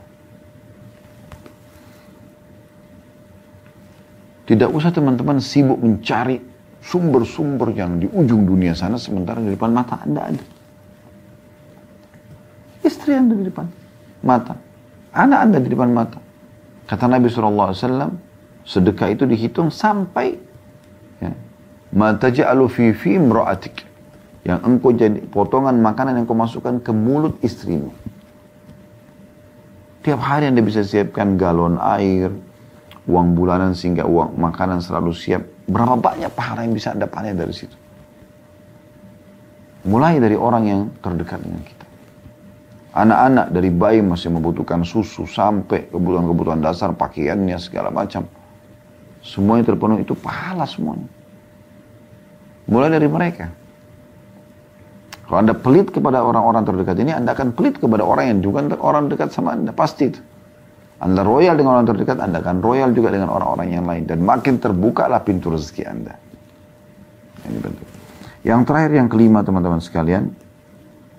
Tidak 4.47 4.71
usah 4.71 4.95
teman-teman 4.95 5.43
sibuk 5.43 5.83
mencari 5.83 6.39
sumber-sumber 6.79 7.75
yang 7.75 7.99
di 7.99 8.07
ujung 8.07 8.47
dunia 8.47 8.79
sana 8.79 8.95
sementara 8.95 9.43
di 9.43 9.51
depan 9.51 9.75
mata 9.75 9.99
Anda 10.07 10.31
ada. 10.31 10.45
Istri 12.87 13.11
Anda 13.19 13.35
di 13.35 13.45
depan 13.51 13.67
mata. 14.23 14.55
Anak 15.11 15.39
Anda 15.51 15.59
di 15.59 15.67
depan 15.67 15.91
mata. 15.91 16.23
Kata 16.87 17.11
Nabi 17.11 17.27
SAW, 17.27 17.75
Sedekah 18.67 19.15
itu 19.15 19.25
dihitung 19.31 19.71
sampai 19.71 20.35
ya, 21.23 21.31
mata 21.95 22.35
ja'alu 22.35 22.67
fi 22.67 22.91
fi 22.91 23.15
imra'atik. 23.15 23.87
Yang 24.43 24.59
engkau 24.67 24.91
jadi 24.91 25.23
potongan 25.31 25.79
makanan 25.79 26.19
yang 26.19 26.27
kau 26.27 26.35
masukkan 26.35 26.83
ke 26.83 26.91
mulut 26.91 27.39
istrimu. 27.47 27.95
Tiap 30.03 30.23
hari 30.23 30.51
Anda 30.51 30.63
bisa 30.63 30.87
siapkan 30.87 31.35
galon 31.35 31.79
air, 31.83 32.31
uang 33.11 33.35
bulanan 33.35 33.75
sehingga 33.75 34.07
uang 34.07 34.39
makanan 34.39 34.83
selalu 34.83 35.11
siap. 35.15 35.43
Berapa 35.67 35.99
banyak 35.99 36.31
pahala 36.31 36.63
yang 36.63 36.75
bisa 36.75 36.95
Anda 36.95 37.11
panen 37.11 37.35
dari 37.35 37.51
situ? 37.51 37.75
Mulai 39.87 40.19
dari 40.19 40.35
orang 40.39 40.65
yang 40.67 40.81
terdekat 41.03 41.43
dengan 41.43 41.63
kita. 41.63 41.87
Anak-anak 42.97 43.47
dari 43.51 43.71
bayi 43.71 43.99
masih 44.03 44.31
membutuhkan 44.31 44.83
susu 44.87 45.27
sampai 45.27 45.91
kebutuhan-kebutuhan 45.91 46.63
dasar, 46.63 46.95
pakaiannya, 46.95 47.59
segala 47.59 47.91
macam. 47.91 48.27
Semuanya 49.27 49.67
terpenuhi 49.67 50.07
itu 50.07 50.15
pahala 50.15 50.63
semuanya. 50.71 51.11
Mulai 52.71 52.95
dari 52.95 53.11
mereka. 53.11 53.51
Kalau 55.27 55.43
Anda 55.43 55.59
pelit 55.59 55.91
kepada 55.91 56.23
orang-orang 56.23 56.63
terdekat 56.63 56.95
ini, 57.03 57.11
Anda 57.11 57.35
akan 57.35 57.51
pelit 57.59 57.83
kepada 57.83 58.07
orang 58.07 58.31
yang 58.31 58.39
juga 58.47 58.63
orang 58.79 59.11
dekat 59.11 59.35
sama 59.35 59.59
Anda. 59.59 59.75
Pasti 59.75 60.15
itu. 60.15 60.23
Anda 61.03 61.27
royal 61.27 61.59
dengan 61.59 61.83
orang 61.83 61.91
terdekat, 61.91 62.23
Anda 62.23 62.39
akan 62.39 62.63
royal 62.63 62.95
juga 62.95 63.11
dengan 63.11 63.35
orang-orang 63.35 63.75
yang 63.75 63.85
lain. 63.85 64.07
Dan 64.07 64.23
makin 64.23 64.63
terbukalah 64.63 65.27
pintu 65.27 65.51
rezeki 65.51 65.83
Anda. 65.83 66.15
Ini 67.51 67.59
penting. 67.59 67.89
Yang 68.47 68.61
terakhir, 68.71 68.91
yang 68.95 69.09
kelima 69.11 69.43
teman-teman 69.43 69.83
sekalian. 69.83 70.31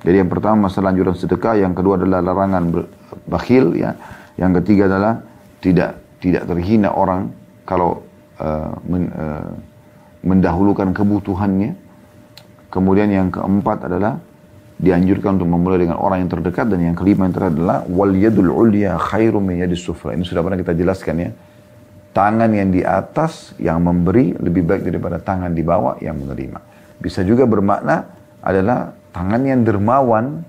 Jadi 0.07 0.15
yang 0.15 0.31
pertama 0.31 0.71
masalah 0.71 0.95
anjuran 0.95 1.11
sedekah, 1.11 1.59
yang 1.59 1.75
kedua 1.75 1.99
adalah 1.99 2.23
larangan 2.23 2.87
bakhil, 3.27 3.75
ya. 3.75 3.91
Yang 4.39 4.63
ketiga 4.63 4.87
adalah 4.87 5.19
tidak 5.59 5.99
tidak 6.23 6.47
terhina 6.47 6.95
orang 6.95 7.29
kalau 7.67 8.07
uh, 8.39 8.71
men, 8.87 9.11
uh, 9.11 9.51
mendahulukan 10.23 10.95
kebutuhannya. 10.95 11.75
Kemudian 12.67 13.11
yang 13.11 13.27
keempat 13.31 13.87
adalah 13.87 14.19
dianjurkan 14.77 15.39
untuk 15.39 15.49
memulai 15.49 15.87
dengan 15.87 15.97
orang 15.97 16.23
yang 16.23 16.31
terdekat 16.31 16.67
dan 16.69 16.79
yang 16.83 16.95
kelima 16.95 17.25
yang 17.25 17.33
terakhir 17.33 17.55
adalah 17.57 17.79
wal 17.87 18.13
yadul 18.13 18.51
ulya 18.53 18.95
khairum 18.95 19.43
min 19.43 19.63
yadis 19.63 19.81
sufra. 19.83 20.13
Ini 20.15 20.23
sudah 20.23 20.43
pernah 20.43 20.59
kita 20.59 20.75
jelaskan 20.75 21.15
ya. 21.19 21.31
Tangan 22.15 22.49
yang 22.49 22.73
di 22.73 22.81
atas 22.81 23.53
yang 23.61 23.83
memberi 23.83 24.33
lebih 24.37 24.65
baik 24.65 24.83
daripada 24.87 25.21
tangan 25.21 25.53
di 25.53 25.61
bawah 25.61 26.01
yang 26.01 26.17
menerima. 26.17 26.59
Bisa 26.97 27.21
juga 27.21 27.45
bermakna 27.45 28.09
adalah 28.41 28.93
tangan 29.13 29.41
yang 29.45 29.61
dermawan 29.61 30.41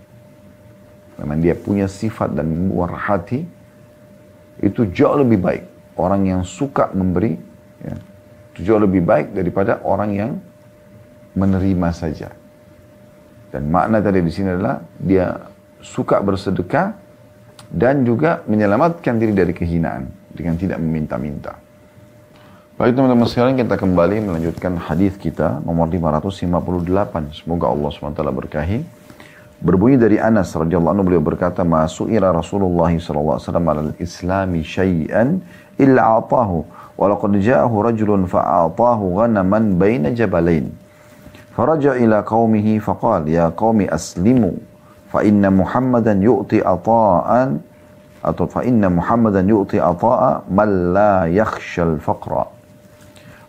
memang 1.19 1.39
dia 1.43 1.55
punya 1.59 1.91
sifat 1.91 2.33
dan 2.33 2.47
murah 2.71 2.97
hati 2.97 3.43
itu 4.63 4.87
jauh 4.91 5.19
lebih 5.19 5.39
baik 5.43 5.65
orang 5.99 6.23
yang 6.25 6.41
suka 6.47 6.95
memberi 6.95 7.35
ya, 7.83 7.95
itu 8.55 8.61
jauh 8.65 8.81
lebih 8.81 9.03
baik 9.03 9.35
daripada 9.35 9.83
orang 9.83 10.11
yang 10.15 10.31
menerima 11.35 11.89
saja. 11.93 12.31
Dan 13.51 13.69
makna 13.69 13.99
tadi 13.99 14.23
di 14.23 14.33
sini 14.33 14.55
adalah 14.55 14.81
dia 14.99 15.35
suka 15.83 16.21
bersedekah 16.21 16.95
dan 17.69 18.05
juga 18.05 18.45
menyelamatkan 18.49 19.21
diri 19.21 19.33
dari 19.37 19.53
kehinaan 19.53 20.09
dengan 20.33 20.55
tidak 20.57 20.79
meminta-minta. 20.81 21.57
Baik 22.79 22.95
teman-teman 22.95 23.27
sekalian 23.27 23.59
kita 23.59 23.75
kembali 23.75 24.17
melanjutkan 24.23 24.79
hadis 24.79 25.19
kita 25.19 25.59
nomor 25.67 25.91
558. 25.91 27.43
Semoga 27.43 27.67
Allah 27.75 27.91
SWT 27.91 28.23
berkahi. 28.23 28.98
Berbunyi 29.59 29.99
dari 29.99 30.23
Anas 30.23 30.55
radhiyallahu 30.55 30.95
anhu 30.95 31.05
beliau 31.11 31.25
berkata, 31.25 31.67
"Masuk 31.67 32.15
ila 32.15 32.31
Rasulullah 32.31 32.95
sallallahu 32.95 33.43
alaihi 33.43 33.47
wasallam 33.51 33.67
al-islami 33.75 34.61
syai'an 34.63 35.43
illa 35.83 36.23
a'tahu. 36.23 36.63
Wa 36.95 37.11
laqad 37.11 37.35
ja'ahu 37.43 37.83
rajulun 37.91 38.31
fa'atahu 38.31 39.19
ghanaman 39.19 39.75
baina 39.75 40.15
jabalain. 40.15 40.71
Faraja 41.59 41.99
ila 41.99 42.23
qaumihi 42.23 42.79
faqal 42.79 43.27
ya 43.27 43.51
qaumi 43.51 43.91
aslimu. 43.91 44.55
Fa 45.11 45.27
inna 45.27 45.51
muhammadan 45.51 46.23
yu'ti 46.23 46.63
ata'an. 46.63 47.59
Atau 48.23 48.47
fa 48.47 48.63
inna 48.63 48.87
muhammadan 48.87 49.43
yu'ti 49.43 49.83
ata'a 49.83 50.47
man 50.47 50.95
la 50.95 51.27
yakhsha 51.27 51.83
al-faqra 51.83 52.58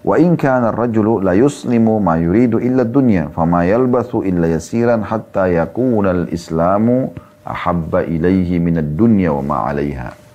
wa 0.03 0.15
in 0.15 0.39
kana 0.39 0.71
ar-rajulu 0.71 1.19
la 1.19 1.35
yuslimu 1.35 1.99
ma 1.99 2.15
yuridu 2.15 2.63
illa 2.63 2.87
ad-dunya 2.87 3.27
fama 3.35 3.67
yalbathu 3.67 4.23
illa 4.23 4.47
yasiran 4.47 5.03
hatta 5.03 5.51
yakuna 5.51 6.15
al-islamu 6.15 7.11
ahabba 7.43 8.07
ilayhi 8.07 8.59
min 8.63 8.79
ad-dunya 8.79 9.35
wa 9.35 9.43
ma 9.43 9.57
'alayha 9.67 10.29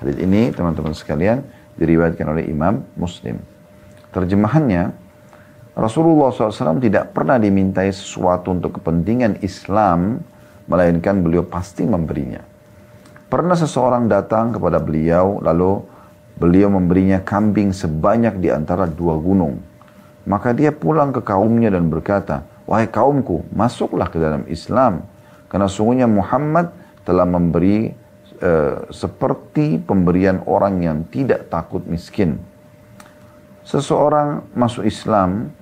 Hadis 0.00 0.16
ini 0.16 0.48
teman-teman 0.48 0.96
sekalian 0.96 1.44
diriwayatkan 1.76 2.24
oleh 2.24 2.48
Imam 2.48 2.80
Muslim. 2.96 3.36
Terjemahannya, 4.08 4.96
Rasulullah 5.76 6.32
SAW 6.32 6.80
tidak 6.80 7.12
pernah 7.12 7.36
dimintai 7.36 7.92
sesuatu 7.92 8.48
untuk 8.48 8.80
kepentingan 8.80 9.44
Islam, 9.44 10.24
melainkan 10.72 11.20
beliau 11.20 11.44
pasti 11.44 11.84
memberinya. 11.84 12.40
Pernah 13.28 13.52
seseorang 13.52 14.08
datang 14.08 14.56
kepada 14.56 14.80
beliau, 14.80 15.36
lalu 15.44 15.84
beliau 16.40 16.72
memberinya 16.72 17.20
kambing 17.20 17.76
sebanyak 17.76 18.40
di 18.40 18.48
antara 18.48 18.88
dua 18.88 19.20
gunung. 19.20 19.60
Maka 20.24 20.56
dia 20.56 20.72
pulang 20.72 21.12
ke 21.12 21.20
kaumnya 21.20 21.68
dan 21.68 21.92
berkata, 21.92 22.48
Wahai 22.64 22.88
kaumku, 22.88 23.44
masuklah 23.52 24.08
ke 24.08 24.16
dalam 24.16 24.48
Islam. 24.48 25.04
Karena 25.52 25.68
sungguhnya 25.68 26.06
Muhammad 26.08 26.72
telah 27.04 27.26
memberi 27.26 27.92
Eh, 28.40 28.76
seperti 28.88 29.76
pemberian 29.76 30.40
orang 30.48 30.80
yang 30.80 30.98
tidak 31.12 31.52
takut 31.52 31.84
miskin. 31.84 32.40
Seseorang 33.68 34.48
masuk 34.56 34.88
Islam, 34.88 35.52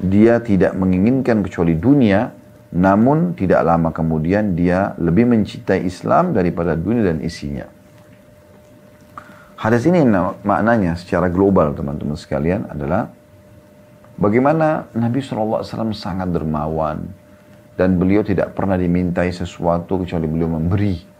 dia 0.00 0.40
tidak 0.40 0.72
menginginkan 0.72 1.44
kecuali 1.44 1.76
dunia, 1.76 2.32
namun 2.72 3.36
tidak 3.36 3.68
lama 3.68 3.92
kemudian 3.92 4.56
dia 4.56 4.96
lebih 4.96 5.36
mencintai 5.36 5.84
Islam 5.84 6.32
daripada 6.32 6.72
dunia 6.72 7.12
dan 7.12 7.20
isinya. 7.20 7.68
Hadis 9.64 9.88
ini 9.88 10.04
maknanya 10.44 10.92
secara 10.92 11.32
global 11.32 11.72
teman-teman 11.72 12.20
sekalian 12.20 12.68
adalah 12.68 13.08
bagaimana 14.20 14.92
Nabi 14.92 15.24
SAW 15.24 15.64
sangat 15.96 16.28
dermawan 16.28 17.08
dan 17.72 17.96
beliau 17.96 18.20
tidak 18.20 18.52
pernah 18.52 18.76
dimintai 18.76 19.32
sesuatu 19.32 20.04
kecuali 20.04 20.28
beliau 20.28 20.52
memberi 20.52 21.14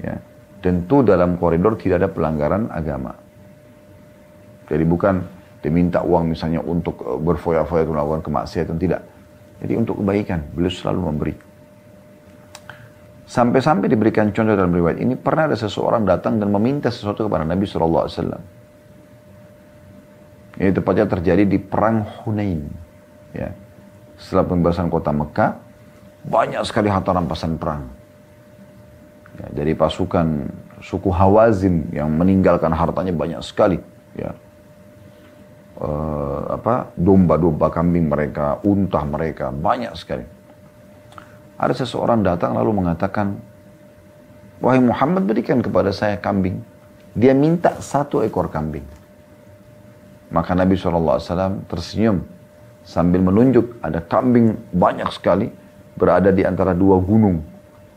Ya. 0.00 0.20
Tentu 0.60 1.04
dalam 1.04 1.38
koridor 1.38 1.78
tidak 1.78 2.04
ada 2.04 2.10
pelanggaran 2.10 2.68
agama. 2.72 3.14
Jadi 4.66 4.82
bukan 4.82 5.22
diminta 5.62 6.02
uang 6.02 6.34
misalnya 6.34 6.60
untuk 6.64 7.00
eh, 7.06 7.18
berfoya-foya 7.22 7.86
melakukan 7.86 8.22
kemaksiatan, 8.24 8.76
tidak. 8.80 9.02
Jadi 9.62 9.72
untuk 9.78 10.02
kebaikan, 10.02 10.42
beliau 10.52 10.72
selalu 10.72 11.00
memberi. 11.12 11.34
Sampai-sampai 13.26 13.90
diberikan 13.90 14.30
contoh 14.30 14.54
dalam 14.54 14.70
riwayat 14.70 15.02
ini, 15.02 15.18
pernah 15.18 15.50
ada 15.50 15.58
seseorang 15.58 16.06
datang 16.06 16.38
dan 16.38 16.46
meminta 16.46 16.94
sesuatu 16.94 17.26
kepada 17.26 17.42
Nabi 17.42 17.66
SAW. 17.66 18.06
Ini 20.56 20.70
tepatnya 20.70 21.10
terjadi 21.10 21.42
di 21.42 21.58
Perang 21.58 22.06
Hunain. 22.22 22.70
Ya. 23.34 23.50
Setelah 24.16 24.46
pembebasan 24.46 24.88
kota 24.88 25.10
Mekah, 25.10 25.58
banyak 26.22 26.62
sekali 26.64 26.86
harta 26.86 27.12
rampasan 27.12 27.58
perang. 27.58 27.84
Ya, 29.36 29.46
dari 29.52 29.76
pasukan 29.76 30.48
suku 30.80 31.10
Hawazin 31.12 31.90
yang 31.92 32.08
meninggalkan 32.14 32.72
hartanya 32.72 33.12
banyak 33.12 33.42
sekali. 33.42 33.82
Ya. 34.16 34.32
Uh, 35.76 36.56
apa 36.56 36.88
domba-domba 36.96 37.68
kambing 37.68 38.08
mereka, 38.08 38.56
unta 38.64 39.04
mereka, 39.04 39.52
banyak 39.52 39.92
sekali. 39.92 40.35
Ada 41.56 41.84
seseorang 41.84 42.20
datang 42.20 42.52
lalu 42.52 42.84
mengatakan, 42.84 43.36
Wahai 44.60 44.80
Muhammad 44.80 45.28
berikan 45.28 45.60
kepada 45.60 45.92
saya 45.92 46.16
kambing. 46.16 46.60
Dia 47.12 47.36
minta 47.36 47.76
satu 47.80 48.24
ekor 48.24 48.48
kambing. 48.48 48.84
Maka 50.32 50.56
Nabi 50.56 50.76
SAW 50.76 51.20
tersenyum 51.68 52.24
sambil 52.84 53.20
menunjuk 53.20 53.80
ada 53.84 54.00
kambing 54.04 54.56
banyak 54.72 55.08
sekali 55.12 55.48
berada 55.96 56.32
di 56.32 56.44
antara 56.44 56.72
dua 56.72 57.00
gunung. 57.00 57.40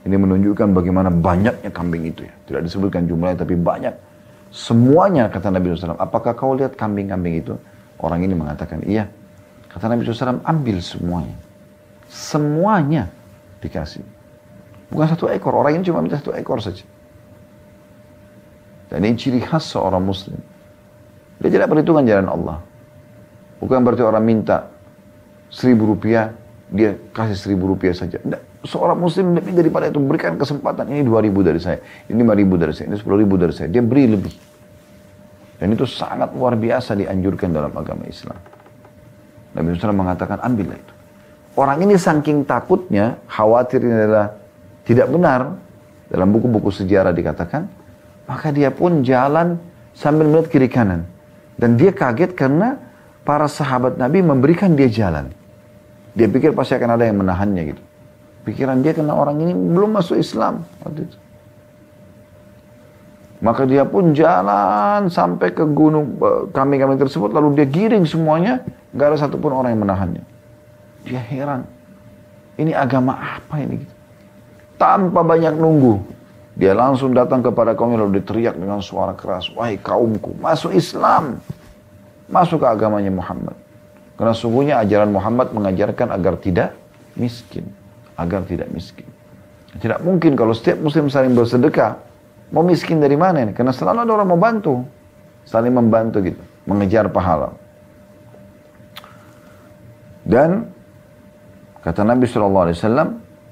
Ini 0.03 0.15
menunjukkan 0.15 0.71
bagaimana 0.71 1.11
banyaknya 1.11 1.71
kambing 1.71 2.07
itu 2.07 2.23
ya. 2.23 2.33
Tidak 2.47 2.61
disebutkan 2.63 3.07
jumlahnya 3.07 3.43
tapi 3.43 3.55
banyak. 3.59 3.95
Semuanya 4.49 5.27
kata 5.27 5.51
Nabi 5.51 5.75
SAW. 5.75 5.99
Apakah 5.99 6.33
kau 6.33 6.55
lihat 6.55 6.79
kambing-kambing 6.79 7.43
itu? 7.43 7.53
Orang 7.99 8.23
ini 8.23 8.31
mengatakan 8.35 8.79
iya. 8.87 9.11
Kata 9.67 9.91
Nabi 9.91 10.07
SAW 10.07 10.43
ambil 10.47 10.79
semuanya. 10.79 11.35
Semuanya 12.09 13.11
dikasih. 13.59 14.03
Bukan 14.89 15.05
satu 15.05 15.29
ekor, 15.29 15.53
orang 15.53 15.77
ini 15.79 15.83
cuma 15.85 16.01
minta 16.01 16.17
satu 16.17 16.33
ekor 16.33 16.59
saja. 16.59 16.81
Dan 18.89 19.05
ini 19.05 19.13
ciri 19.15 19.37
khas 19.37 19.69
seorang 19.69 20.01
muslim. 20.01 20.41
Dia 21.39 21.49
tidak 21.53 21.69
perhitungan 21.69 22.03
jalan 22.03 22.27
Allah. 22.27 22.57
Bukan 23.61 23.85
berarti 23.85 24.01
orang 24.01 24.25
minta 24.25 24.65
seribu 25.53 25.93
rupiah, 25.93 26.33
dia 26.73 26.97
kasih 27.13 27.37
seribu 27.37 27.69
rupiah 27.69 27.93
saja. 27.93 28.17
Tidak. 28.17 28.65
Seorang 28.65 28.97
muslim 28.99 29.37
lebih 29.37 29.55
daripada 29.55 29.87
itu 29.87 30.01
berikan 30.01 30.35
kesempatan. 30.35 30.89
Ini 30.89 31.05
dua 31.05 31.23
ribu 31.23 31.45
dari 31.45 31.61
saya, 31.61 31.79
ini 32.09 32.17
lima 32.25 32.35
ribu 32.35 32.59
dari 32.59 32.73
saya, 32.75 32.91
ini 32.91 32.97
sepuluh 32.97 33.21
ribu 33.21 33.37
dari 33.37 33.53
saya. 33.53 33.69
Dia 33.69 33.85
beri 33.85 34.09
lebih. 34.09 34.35
Dan 35.59 35.75
itu 35.75 35.85
sangat 35.85 36.31
luar 36.33 36.55
biasa 36.55 36.95
dianjurkan 36.95 37.51
dalam 37.51 37.71
agama 37.75 38.07
Islam. 38.07 38.39
Nabi 39.53 39.75
SAW 39.75 39.95
mengatakan 39.95 40.39
ambillah 40.39 40.77
itu. 40.79 40.93
Orang 41.57 41.81
ini 41.81 41.97
saking 41.97 42.45
takutnya, 42.45 43.17
khawatir 43.25 43.81
ini 43.81 43.95
adalah 43.95 44.37
tidak 44.85 45.07
benar. 45.09 45.41
Dalam 46.09 46.33
buku-buku 46.33 46.73
sejarah 46.73 47.13
dikatakan, 47.13 47.69
maka 48.25 48.49
dia 48.49 48.73
pun 48.73 49.05
jalan 49.05 49.61
sambil 49.93 50.25
melihat 50.25 50.49
kiri 50.49 50.69
kanan. 50.69 51.05
Dan 51.59 51.77
dia 51.77 51.93
kaget 51.93 52.33
karena 52.33 52.81
para 53.21 53.45
sahabat 53.45 53.99
Nabi 53.99 54.25
memberikan 54.25 54.73
dia 54.73 54.89
jalan. 54.89 55.29
Dia 56.17 56.25
pikir 56.25 56.55
pasti 56.57 56.73
akan 56.73 56.97
ada 56.97 57.05
yang 57.05 57.21
menahannya 57.21 57.63
gitu. 57.75 57.83
Pikiran 58.47 58.81
dia 58.81 58.95
karena 58.97 59.13
orang 59.13 59.37
ini 59.43 59.53
belum 59.53 59.99
masuk 59.99 60.17
Islam 60.17 60.65
waktu 60.81 61.05
itu. 61.05 61.17
Maka 63.39 63.63
dia 63.63 63.87
pun 63.87 64.11
jalan 64.11 65.07
sampai 65.07 65.55
ke 65.55 65.63
gunung 65.63 66.19
eh, 66.19 66.41
kambing-kambing 66.51 66.99
tersebut 66.99 67.31
lalu 67.31 67.55
dia 67.55 67.67
giring 67.67 68.03
semuanya, 68.03 68.65
nggak 68.91 69.15
ada 69.15 69.17
satupun 69.19 69.55
orang 69.55 69.75
yang 69.75 69.83
menahannya. 69.87 70.23
Dia 71.09 71.21
heran. 71.25 71.65
Ini 72.61 72.77
agama 72.77 73.17
apa 73.17 73.57
ini? 73.57 73.81
Tanpa 74.77 75.25
banyak 75.25 75.57
nunggu. 75.57 75.97
Dia 76.53 76.77
langsung 76.77 77.15
datang 77.15 77.41
kepada 77.41 77.73
kaum 77.73 77.97
lalu 77.97 78.21
diteriak 78.21 78.53
dengan 78.53 78.83
suara 78.83 79.17
keras. 79.17 79.49
Wahai 79.57 79.81
kaumku, 79.81 80.37
masuk 80.37 80.75
Islam. 80.75 81.41
Masuk 82.29 82.61
ke 82.61 82.67
agamanya 82.69 83.09
Muhammad. 83.09 83.57
Karena 84.19 84.35
sungguhnya 84.35 84.83
ajaran 84.83 85.09
Muhammad 85.09 85.49
mengajarkan 85.55 86.13
agar 86.13 86.37
tidak 86.37 86.75
miskin. 87.17 87.65
Agar 88.19 88.45
tidak 88.45 88.69
miskin. 88.69 89.07
Tidak 89.79 90.03
mungkin 90.03 90.35
kalau 90.35 90.53
setiap 90.53 90.77
muslim 90.83 91.07
saling 91.07 91.33
bersedekah. 91.33 91.95
Mau 92.51 92.61
miskin 92.61 92.99
dari 92.99 93.15
mana 93.15 93.47
ini? 93.47 93.55
Karena 93.55 93.71
selalu 93.71 94.03
ada 94.03 94.11
orang 94.19 94.27
mau 94.29 94.39
bantu. 94.41 94.83
Saling 95.47 95.73
membantu 95.73 96.21
gitu. 96.21 96.41
Mengejar 96.67 97.07
pahala. 97.07 97.55
Dan 100.27 100.69
Kata 101.79 102.03
Nabi 102.03 102.27
SAW, 102.27 102.75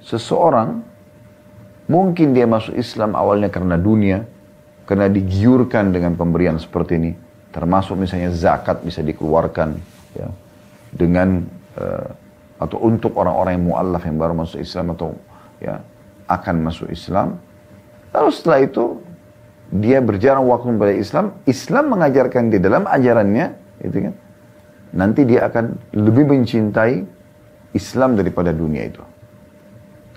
seseorang 0.03 0.84
mungkin 1.88 2.36
dia 2.36 2.43
masuk 2.43 2.75
Islam 2.75 3.15
awalnya 3.15 3.47
karena 3.47 3.80
dunia, 3.80 4.28
karena 4.84 5.07
digiurkan 5.07 5.95
dengan 5.95 6.15
pemberian 6.19 6.59
seperti 6.59 6.99
ini, 6.99 7.11
termasuk 7.55 7.95
misalnya 7.95 8.32
zakat 8.36 8.84
bisa 8.84 8.99
dikeluarkan 8.99 9.80
ya, 10.15 10.28
dengan 10.91 11.43
uh, 11.80 12.09
atau 12.57 12.78
untuk 12.82 13.13
orang-orang 13.15 13.55
yang 13.59 13.65
mu'allaf 13.69 14.03
yang 14.03 14.17
baru 14.17 14.34
masuk 14.34 14.59
Islam 14.59 14.97
atau 14.97 15.13
ya 15.61 15.80
akan 16.28 16.55
masuk 16.65 16.89
Islam. 16.91 17.39
Lalu 18.11 18.30
setelah 18.34 18.59
itu 18.65 18.99
dia 19.71 19.99
berjalan 19.99 20.47
waktu 20.47 20.67
kepada 20.75 20.93
Islam, 20.95 21.25
Islam 21.43 21.91
mengajarkan 21.91 22.43
di 22.51 22.57
dalam 22.59 22.88
ajarannya, 22.88 23.45
itu 23.84 23.97
kan, 24.09 24.13
nanti 24.95 25.28
dia 25.28 25.47
akan 25.51 25.75
lebih 25.95 26.23
mencintai 26.28 27.16
Islam 27.76 28.15
daripada 28.15 28.55
dunia 28.55 28.88
itu. 28.88 29.03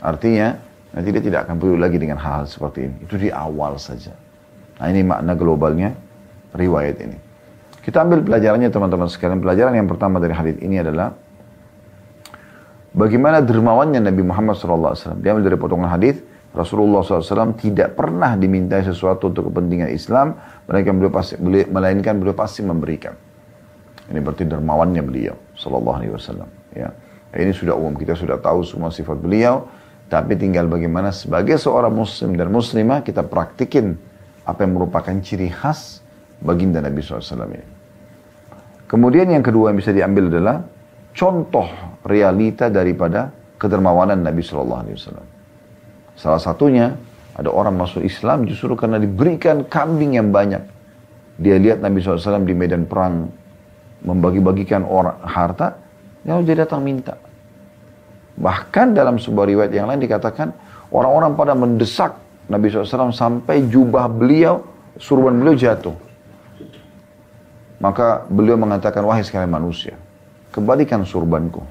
Artinya, 0.01 0.57
nanti 0.95 1.09
dia 1.11 1.23
tidak 1.23 1.49
akan 1.49 1.55
peduli 1.59 1.81
lagi 1.81 1.99
dengan 1.99 2.19
hal-hal 2.21 2.47
seperti 2.47 2.89
ini. 2.89 2.97
Itu 3.05 3.15
di 3.19 3.29
awal 3.33 3.77
saja. 3.77 4.15
Nah 4.81 4.87
ini 4.89 5.05
makna 5.05 5.37
globalnya 5.37 5.93
riwayat 6.57 6.97
ini. 7.05 7.19
Kita 7.81 8.05
ambil 8.05 8.25
pelajarannya 8.25 8.69
teman-teman 8.73 9.09
sekalian. 9.09 9.41
Pelajaran 9.45 9.77
yang 9.77 9.89
pertama 9.89 10.17
dari 10.21 10.33
hadis 10.33 10.57
ini 10.61 10.81
adalah 10.81 11.13
bagaimana 12.97 13.45
dermawannya 13.45 14.01
Nabi 14.01 14.23
Muhammad 14.25 14.57
SAW. 14.57 15.21
Dia 15.21 15.37
ambil 15.37 15.45
dari 15.53 15.59
potongan 15.61 15.89
hadis 15.93 16.21
Rasulullah 16.51 17.07
SAW 17.07 17.55
tidak 17.55 17.95
pernah 17.95 18.35
dimintai 18.35 18.83
sesuatu 18.83 19.31
untuk 19.31 19.55
kepentingan 19.55 19.95
Islam, 19.95 20.35
mereka 20.67 20.91
beliau 20.91 21.13
pasti, 21.15 21.39
melainkan 21.71 22.19
beliau 22.19 22.35
pasti 22.35 22.67
memberikan. 22.67 23.15
Ini 24.11 24.19
berarti 24.19 24.43
dermawannya 24.43 25.03
beliau, 25.07 25.39
Sallallahu 25.55 25.97
Alaihi 26.03 26.13
Wasallam. 26.19 26.51
Ya. 26.75 26.91
Ini 27.31 27.55
sudah 27.55 27.79
umum, 27.79 27.95
kita 27.95 28.19
sudah 28.19 28.43
tahu 28.43 28.67
semua 28.67 28.91
sifat 28.91 29.19
beliau. 29.19 29.71
Tapi 30.11 30.35
tinggal 30.35 30.67
bagaimana 30.67 31.15
sebagai 31.15 31.55
seorang 31.55 31.95
muslim 31.95 32.35
dan 32.35 32.51
muslimah 32.51 33.07
kita 33.07 33.23
praktikin 33.23 33.95
apa 34.43 34.67
yang 34.67 34.75
merupakan 34.75 35.15
ciri 35.23 35.47
khas 35.47 36.03
baginda 36.43 36.83
Nabi 36.83 36.99
SAW 36.99 37.47
ini. 37.47 37.67
Kemudian 38.91 39.31
yang 39.31 39.47
kedua 39.47 39.71
yang 39.71 39.79
bisa 39.79 39.95
diambil 39.95 40.27
adalah 40.27 40.67
contoh 41.15 41.71
realita 42.03 42.67
daripada 42.67 43.31
kedermawanan 43.55 44.19
Nabi 44.19 44.43
SAW. 44.43 44.83
Salah 46.19 46.43
satunya 46.43 46.91
ada 47.39 47.49
orang 47.55 47.79
masuk 47.79 48.03
Islam 48.03 48.51
justru 48.51 48.75
karena 48.75 48.99
diberikan 48.99 49.63
kambing 49.65 50.19
yang 50.19 50.35
banyak. 50.35 50.61
Dia 51.41 51.57
lihat 51.57 51.81
Nabi 51.81 52.03
SAW 52.03 52.45
di 52.45 52.53
medan 52.53 52.85
perang 52.85 53.31
membagi-bagikan 54.05 54.85
harta, 55.25 55.80
Lalu 56.25 56.43
dia 56.45 56.57
datang 56.65 56.85
minta. 56.85 57.17
Bahkan 58.41 58.97
dalam 58.97 59.21
sebuah 59.21 59.47
riwayat 59.49 59.73
yang 59.73 59.89
lain 59.89 60.01
dikatakan 60.01 60.53
orang-orang 60.93 61.33
pada 61.37 61.53
mendesak 61.53 62.17
Nabi 62.51 62.67
SAW 62.73 63.15
sampai 63.15 63.69
jubah 63.69 64.11
beliau, 64.11 64.65
surban 64.99 65.37
beliau 65.39 65.55
jatuh. 65.55 65.95
Maka 67.81 68.29
beliau 68.29 68.61
mengatakan, 68.61 69.01
wahai 69.09 69.25
sekalian 69.25 69.49
manusia, 69.49 69.97
kembalikan 70.53 71.01
surbanku. 71.07 71.65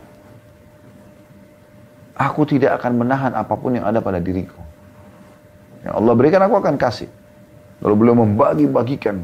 Aku 2.18 2.44
tidak 2.50 2.82
akan 2.82 3.06
menahan 3.06 3.32
apa 3.38 3.54
pun 3.54 3.78
yang 3.78 3.86
ada 3.86 4.02
pada 4.02 4.18
diriku. 4.18 4.58
Yang 5.86 5.94
Allah 5.96 6.14
berikan 6.18 6.42
aku 6.44 6.56
akan 6.60 6.76
kasih. 6.76 7.08
Lalu 7.80 7.96
beliau 7.96 8.16
membagi-bagikan 8.26 9.24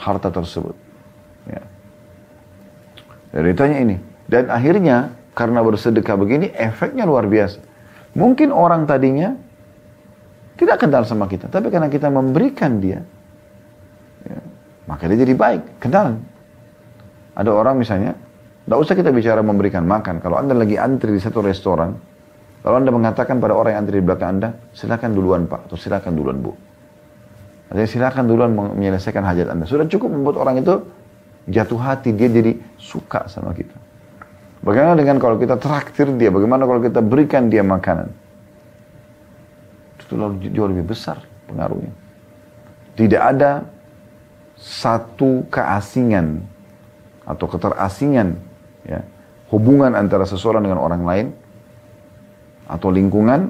harta 0.00 0.32
tersebut. 0.32 0.72
Ya. 1.44 1.60
Ceritanya 3.36 3.78
ini, 3.84 3.96
dan 4.30 4.46
akhirnya 4.46 5.10
karena 5.34 5.58
bersedekah 5.66 6.14
begini 6.14 6.54
efeknya 6.54 7.02
luar 7.02 7.26
biasa. 7.26 7.58
Mungkin 8.14 8.54
orang 8.54 8.86
tadinya 8.86 9.34
tidak 10.54 10.86
kenal 10.86 11.02
sama 11.02 11.26
kita, 11.26 11.50
tapi 11.50 11.66
karena 11.66 11.90
kita 11.90 12.06
memberikan 12.06 12.78
dia, 12.78 13.02
ya, 14.22 14.38
maka 14.86 15.10
dia 15.10 15.18
jadi 15.18 15.34
baik, 15.34 15.82
kenal. 15.82 16.22
Ada 17.34 17.50
orang 17.50 17.74
misalnya, 17.80 18.14
tidak 18.68 18.78
usah 18.78 18.94
kita 18.94 19.10
bicara 19.10 19.42
memberikan 19.42 19.82
makan. 19.82 20.22
Kalau 20.22 20.38
anda 20.38 20.54
lagi 20.54 20.78
antri 20.78 21.10
di 21.10 21.22
satu 21.22 21.42
restoran, 21.42 21.96
Kalau 22.60 22.76
Anda 22.76 22.92
mengatakan 22.92 23.40
pada 23.40 23.56
orang 23.56 23.72
yang 23.72 23.80
antri 23.88 23.96
di 24.00 24.04
belakang 24.04 24.36
Anda, 24.36 24.48
silakan 24.76 25.16
duluan 25.16 25.48
Pak, 25.48 25.72
atau 25.72 25.80
silakan 25.80 26.12
duluan 26.12 26.44
Bu. 26.44 26.52
Artinya 27.72 27.88
silakan 27.88 28.24
duluan 28.28 28.52
menyelesaikan 28.52 29.24
hajat 29.24 29.48
Anda. 29.48 29.64
Sudah 29.64 29.88
cukup 29.88 30.12
membuat 30.12 30.36
orang 30.44 30.60
itu 30.60 30.74
jatuh 31.48 31.80
hati, 31.80 32.12
dia 32.12 32.28
jadi 32.28 32.60
suka 32.76 33.32
sama 33.32 33.56
kita. 33.56 33.72
Bagaimana 34.60 34.92
dengan 35.00 35.16
kalau 35.16 35.40
kita 35.40 35.56
traktir 35.56 36.12
dia, 36.20 36.28
bagaimana 36.28 36.68
kalau 36.68 36.84
kita 36.84 37.00
berikan 37.00 37.48
dia 37.48 37.64
makanan? 37.64 38.12
Itu 39.96 40.20
jauh 40.52 40.68
lebih 40.68 40.92
besar 40.92 41.24
pengaruhnya. 41.48 41.92
Tidak 42.92 43.22
ada 43.22 43.64
satu 44.60 45.48
keasingan 45.48 46.44
atau 47.24 47.46
keterasingan 47.48 48.36
ya, 48.84 49.00
hubungan 49.48 49.96
antara 49.96 50.28
seseorang 50.28 50.68
dengan 50.68 50.82
orang 50.82 51.02
lain 51.08 51.26
atau 52.68 52.92
lingkungan, 52.92 53.48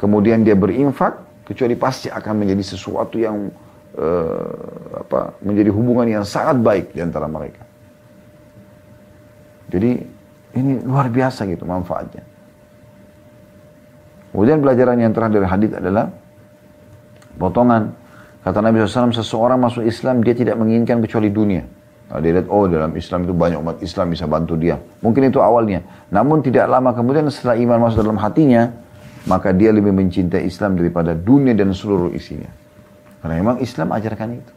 kemudian 0.00 0.48
dia 0.48 0.56
berinfak, 0.56 1.44
kecuali 1.44 1.76
pasti 1.76 2.08
akan 2.08 2.34
menjadi 2.40 2.64
sesuatu 2.64 3.20
yang 3.20 3.52
uh, 4.00 5.04
apa 5.04 5.36
menjadi 5.44 5.68
hubungan 5.76 6.08
yang 6.08 6.24
sangat 6.24 6.56
baik 6.64 6.96
di 6.96 7.04
antara 7.04 7.28
mereka. 7.28 7.68
Jadi 9.68 10.17
ini 10.56 10.80
luar 10.84 11.12
biasa 11.12 11.44
gitu 11.44 11.68
manfaatnya. 11.68 12.24
Kemudian 14.32 14.60
pelajaran 14.60 14.96
yang 15.00 15.12
terakhir 15.12 15.34
dari 15.40 15.48
hadis 15.48 15.70
adalah 15.74 16.06
potongan 17.40 17.92
kata 18.44 18.58
Nabi 18.60 18.84
SAW 18.84 19.12
seseorang 19.12 19.58
masuk 19.58 19.82
Islam 19.84 20.20
dia 20.20 20.36
tidak 20.36 20.56
menginginkan 20.60 21.00
kecuali 21.00 21.32
dunia. 21.32 21.64
Nah, 22.08 22.24
dia 22.24 22.40
lihat, 22.40 22.48
oh 22.48 22.64
dalam 22.64 22.96
Islam 22.96 23.28
itu 23.28 23.36
banyak 23.36 23.58
umat 23.60 23.76
Islam 23.84 24.08
bisa 24.08 24.24
bantu 24.24 24.56
dia. 24.56 24.80
Mungkin 25.04 25.28
itu 25.28 25.44
awalnya. 25.44 25.84
Namun 26.08 26.40
tidak 26.40 26.64
lama 26.64 26.96
kemudian 26.96 27.28
setelah 27.28 27.60
iman 27.60 27.84
masuk 27.84 28.00
dalam 28.00 28.16
hatinya, 28.16 28.72
maka 29.28 29.52
dia 29.52 29.68
lebih 29.76 29.92
mencintai 29.92 30.48
Islam 30.48 30.80
daripada 30.80 31.12
dunia 31.12 31.52
dan 31.52 31.76
seluruh 31.76 32.08
isinya. 32.16 32.48
Karena 33.20 33.34
memang 33.44 33.60
Islam 33.60 33.92
ajarkan 33.92 34.28
itu. 34.40 34.52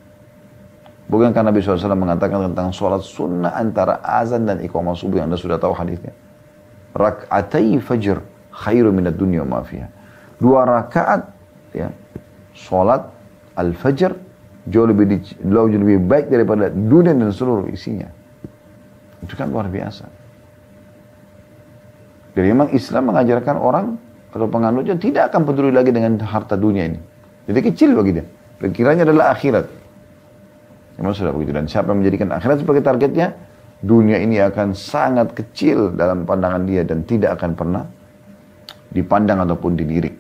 Bukan 1.12 1.36
karena 1.36 1.52
Nabi 1.52 1.60
SAW 1.60 1.92
mengatakan 1.92 2.40
tentang 2.48 2.72
sholat 2.72 3.04
sunnah 3.04 3.52
antara 3.52 4.00
azan 4.00 4.48
dan 4.48 4.64
iqamah 4.64 4.96
subuh 4.96 5.20
yang 5.20 5.28
Anda 5.28 5.36
sudah 5.36 5.60
tahu 5.60 5.76
hadisnya. 5.76 6.16
Rak'atai 6.96 7.84
fajr 7.84 8.24
khairu 8.56 8.96
minat 8.96 9.20
dunia 9.20 9.44
mafia. 9.44 9.92
Dua 10.40 10.64
rakaat 10.64 11.28
ya, 11.76 11.92
sholat 12.56 13.12
al-fajr 13.60 14.16
jauh 14.72 14.88
lebih, 14.88 15.20
jauh 15.44 15.68
lebih 15.68 16.00
baik 16.00 16.32
daripada 16.32 16.72
dunia 16.72 17.12
dan 17.12 17.28
seluruh 17.36 17.68
isinya. 17.68 18.08
Itu 19.20 19.36
kan 19.36 19.52
luar 19.52 19.68
biasa. 19.68 20.08
Jadi 22.40 22.48
memang 22.48 22.72
Islam 22.72 23.12
mengajarkan 23.12 23.60
orang 23.60 24.00
atau 24.32 24.48
penganutnya 24.48 24.96
tidak 24.96 25.36
akan 25.36 25.44
peduli 25.44 25.76
lagi 25.76 25.92
dengan 25.92 26.16
harta 26.24 26.56
dunia 26.56 26.88
ini. 26.88 27.00
Jadi 27.52 27.60
kecil 27.68 28.00
bagi 28.00 28.16
dia. 28.16 28.26
Pikirannya 28.64 29.04
adalah 29.04 29.36
akhirat. 29.36 29.81
Memang 31.00 31.14
sudah 31.16 31.32
begitu. 31.32 31.52
Dan 31.56 31.70
siapa 31.70 31.94
yang 31.94 32.04
menjadikan 32.04 32.34
akhirat 32.34 32.64
sebagai 32.64 32.84
targetnya, 32.84 33.38
dunia 33.82 34.18
ini 34.20 34.42
akan 34.42 34.74
sangat 34.76 35.34
kecil 35.38 35.96
dalam 35.96 36.26
pandangan 36.28 36.64
dia 36.68 36.84
dan 36.84 37.06
tidak 37.08 37.40
akan 37.40 37.52
pernah 37.56 37.84
dipandang 38.92 39.42
ataupun 39.48 39.80
dilirik. 39.80 40.16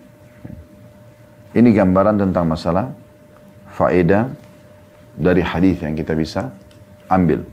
Ini 1.51 1.69
gambaran 1.75 2.15
tentang 2.15 2.47
masalah 2.47 2.87
faedah 3.75 4.31
dari 5.19 5.43
hadis 5.43 5.83
yang 5.83 5.93
kita 5.93 6.15
bisa 6.15 6.47
ambil. 7.11 7.43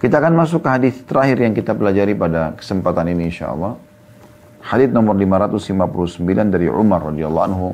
Kita 0.00 0.16
akan 0.16 0.32
masuk 0.32 0.64
ke 0.64 0.68
hadis 0.68 0.94
terakhir 1.04 1.44
yang 1.44 1.52
kita 1.52 1.76
pelajari 1.76 2.16
pada 2.16 2.56
kesempatan 2.56 3.12
ini 3.12 3.28
insya 3.28 3.52
Allah. 3.52 3.76
Hadis 4.60 4.92
nomor 4.92 5.16
559 5.16 6.24
dari 6.52 6.68
Umar 6.68 7.04
radhiyallahu 7.08 7.46
anhu. 7.48 7.68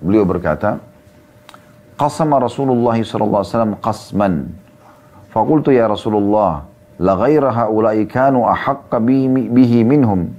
Beliau 0.00 0.28
berkata, 0.28 0.80
"Qasama 1.96 2.40
Rasulullah 2.40 2.96
sallallahu 2.96 3.42
alaihi 3.42 3.52
wasallam 3.52 3.74
qasman. 3.80 4.34
Fakultu 5.32 5.72
ya 5.72 5.88
Rasulullah, 5.88 6.68
la 7.00 7.16
ghaira 7.16 7.52
haula'i 7.52 8.04
kanu 8.04 8.44
ahaqqa 8.44 9.00
bihi 9.00 9.84
minhum." 9.84 10.32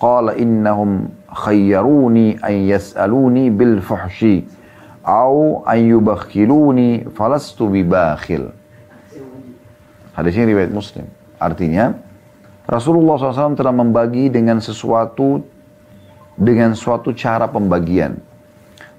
Qala 0.00 0.36
innahum 0.36 1.08
khayyaruni 1.30 2.42
an 2.42 2.54
yas'aluni 2.66 3.48
bil 3.48 3.80
fuhshi 3.80 4.44
au 5.04 5.62
ayyubakhiluni 5.64 7.08
falastu 7.12 7.68
bibakhil. 7.70 8.50
Hadis 10.16 10.34
ini 10.34 10.52
riwayat 10.52 10.72
Muslim. 10.72 11.06
Artinya 11.38 11.94
Rasulullah 12.64 13.20
SAW 13.20 13.56
telah 13.56 13.74
membagi 13.74 14.32
dengan 14.32 14.58
sesuatu 14.58 15.44
dengan 16.34 16.72
suatu 16.74 17.14
cara 17.14 17.46
pembagian. 17.46 18.18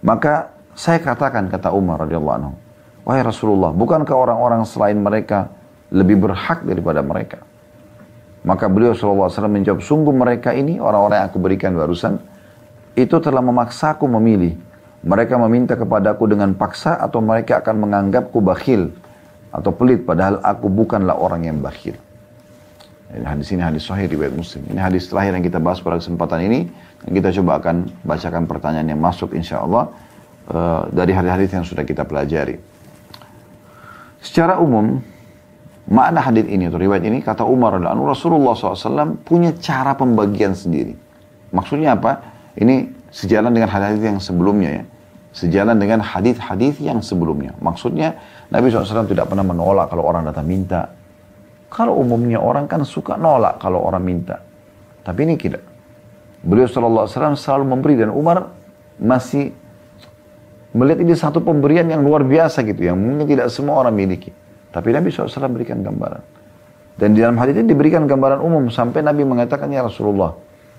Maka 0.06 0.55
saya 0.76 1.00
katakan 1.00 1.48
kata 1.48 1.72
Umar 1.72 2.04
radhiyallahu 2.04 2.36
anhu, 2.36 2.54
wahai 3.08 3.24
Rasulullah, 3.24 3.72
bukankah 3.72 4.12
orang-orang 4.12 4.68
selain 4.68 5.00
mereka 5.00 5.48
lebih 5.90 6.20
berhak 6.20 6.68
daripada 6.68 7.00
mereka? 7.00 7.40
Maka 8.46 8.70
beliau 8.70 8.94
SAW 8.94 9.32
menjawab, 9.50 9.82
sungguh 9.82 10.14
mereka 10.14 10.54
ini 10.54 10.78
orang-orang 10.78 11.24
yang 11.24 11.28
aku 11.32 11.40
berikan 11.42 11.74
barusan, 11.74 12.22
itu 12.94 13.18
telah 13.24 13.42
memaksaku 13.42 14.06
memilih 14.06 14.54
mereka 15.06 15.38
meminta 15.38 15.74
kepadaku 15.78 16.26
dengan 16.30 16.52
paksa 16.58 16.98
atau 16.98 17.22
mereka 17.22 17.62
akan 17.62 17.76
menganggapku 17.88 18.42
bakhil 18.42 18.90
atau 19.54 19.72
pelit 19.72 20.04
padahal 20.04 20.42
aku 20.42 20.68
bukanlah 20.68 21.16
orang 21.16 21.46
yang 21.46 21.58
bakhil. 21.62 21.94
Ini 23.16 23.22
hadis 23.22 23.54
ini 23.54 23.62
hadis 23.62 23.86
sahih 23.86 24.10
riwayat 24.10 24.34
Muslim. 24.34 24.66
Ini 24.66 24.82
hadis 24.82 25.08
terakhir 25.08 25.38
yang 25.38 25.46
kita 25.46 25.62
bahas 25.62 25.80
pada 25.80 26.02
kesempatan 26.02 26.42
ini 26.50 26.60
dan 27.06 27.10
kita 27.14 27.30
coba 27.40 27.62
akan 27.62 27.76
bacakan 28.02 28.44
pertanyaan 28.50 28.98
yang 28.98 29.00
masuk 29.00 29.38
insya 29.38 29.62
Allah 29.62 29.94
uh, 30.50 30.90
dari 30.90 31.12
hadis-hadis 31.14 31.50
yang 31.54 31.66
sudah 31.66 31.84
kita 31.86 32.06
pelajari. 32.06 32.58
Secara 34.22 34.58
umum 34.58 35.02
makna 35.86 36.26
hadis 36.26 36.50
ini 36.50 36.66
atau 36.66 36.82
riwayat 36.82 37.06
ini 37.06 37.22
kata 37.22 37.46
Umar 37.46 37.78
dan 37.78 37.94
Rasulullah 38.02 38.58
SAW 38.58 39.22
punya 39.22 39.54
cara 39.62 39.94
pembagian 39.94 40.58
sendiri. 40.58 40.98
Maksudnya 41.54 41.94
apa? 41.94 42.34
Ini 42.58 42.90
sejalan 43.14 43.54
dengan 43.54 43.70
hadis 43.70 44.02
yang 44.02 44.18
sebelumnya 44.18 44.82
ya. 44.82 44.84
Sejalan 45.36 45.76
dengan 45.76 46.00
hadis-hadis 46.00 46.80
yang 46.80 47.04
sebelumnya. 47.04 47.52
Maksudnya 47.60 48.16
Nabi 48.50 48.72
SAW 48.72 49.04
tidak 49.06 49.28
pernah 49.28 49.44
menolak 49.44 49.92
kalau 49.92 50.08
orang 50.08 50.24
datang 50.26 50.48
minta. 50.48 50.96
Kalau 51.68 52.00
umumnya 52.00 52.40
orang 52.40 52.72
kan 52.72 52.88
suka 52.88 53.20
nolak 53.20 53.60
kalau 53.60 53.84
orang 53.84 54.00
minta. 54.00 54.40
Tapi 55.04 55.28
ini 55.28 55.36
tidak. 55.36 55.62
Beliau 56.40 56.70
SAW 56.72 57.36
selalu 57.36 57.66
memberi 57.68 58.00
dan 58.00 58.16
Umar 58.16 58.48
masih 58.96 59.52
melihat 60.76 61.00
ini 61.00 61.16
satu 61.16 61.40
pemberian 61.40 61.88
yang 61.88 62.04
luar 62.04 62.28
biasa 62.28 62.68
gitu. 62.68 62.84
Yang 62.84 62.98
mungkin 63.00 63.26
tidak 63.32 63.48
semua 63.48 63.80
orang 63.80 63.96
miliki. 63.96 64.30
Tapi 64.76 64.92
Nabi 64.92 65.08
SAW 65.08 65.48
berikan 65.56 65.80
gambaran. 65.80 66.20
Dan 67.00 67.16
di 67.16 67.24
dalam 67.24 67.40
hadis 67.40 67.56
ini 67.56 67.72
diberikan 67.72 68.04
gambaran 68.04 68.44
umum 68.44 68.68
sampai 68.68 69.00
Nabi 69.00 69.24
mengatakan 69.24 69.72
ya 69.72 69.88
Rasulullah. 69.88 70.36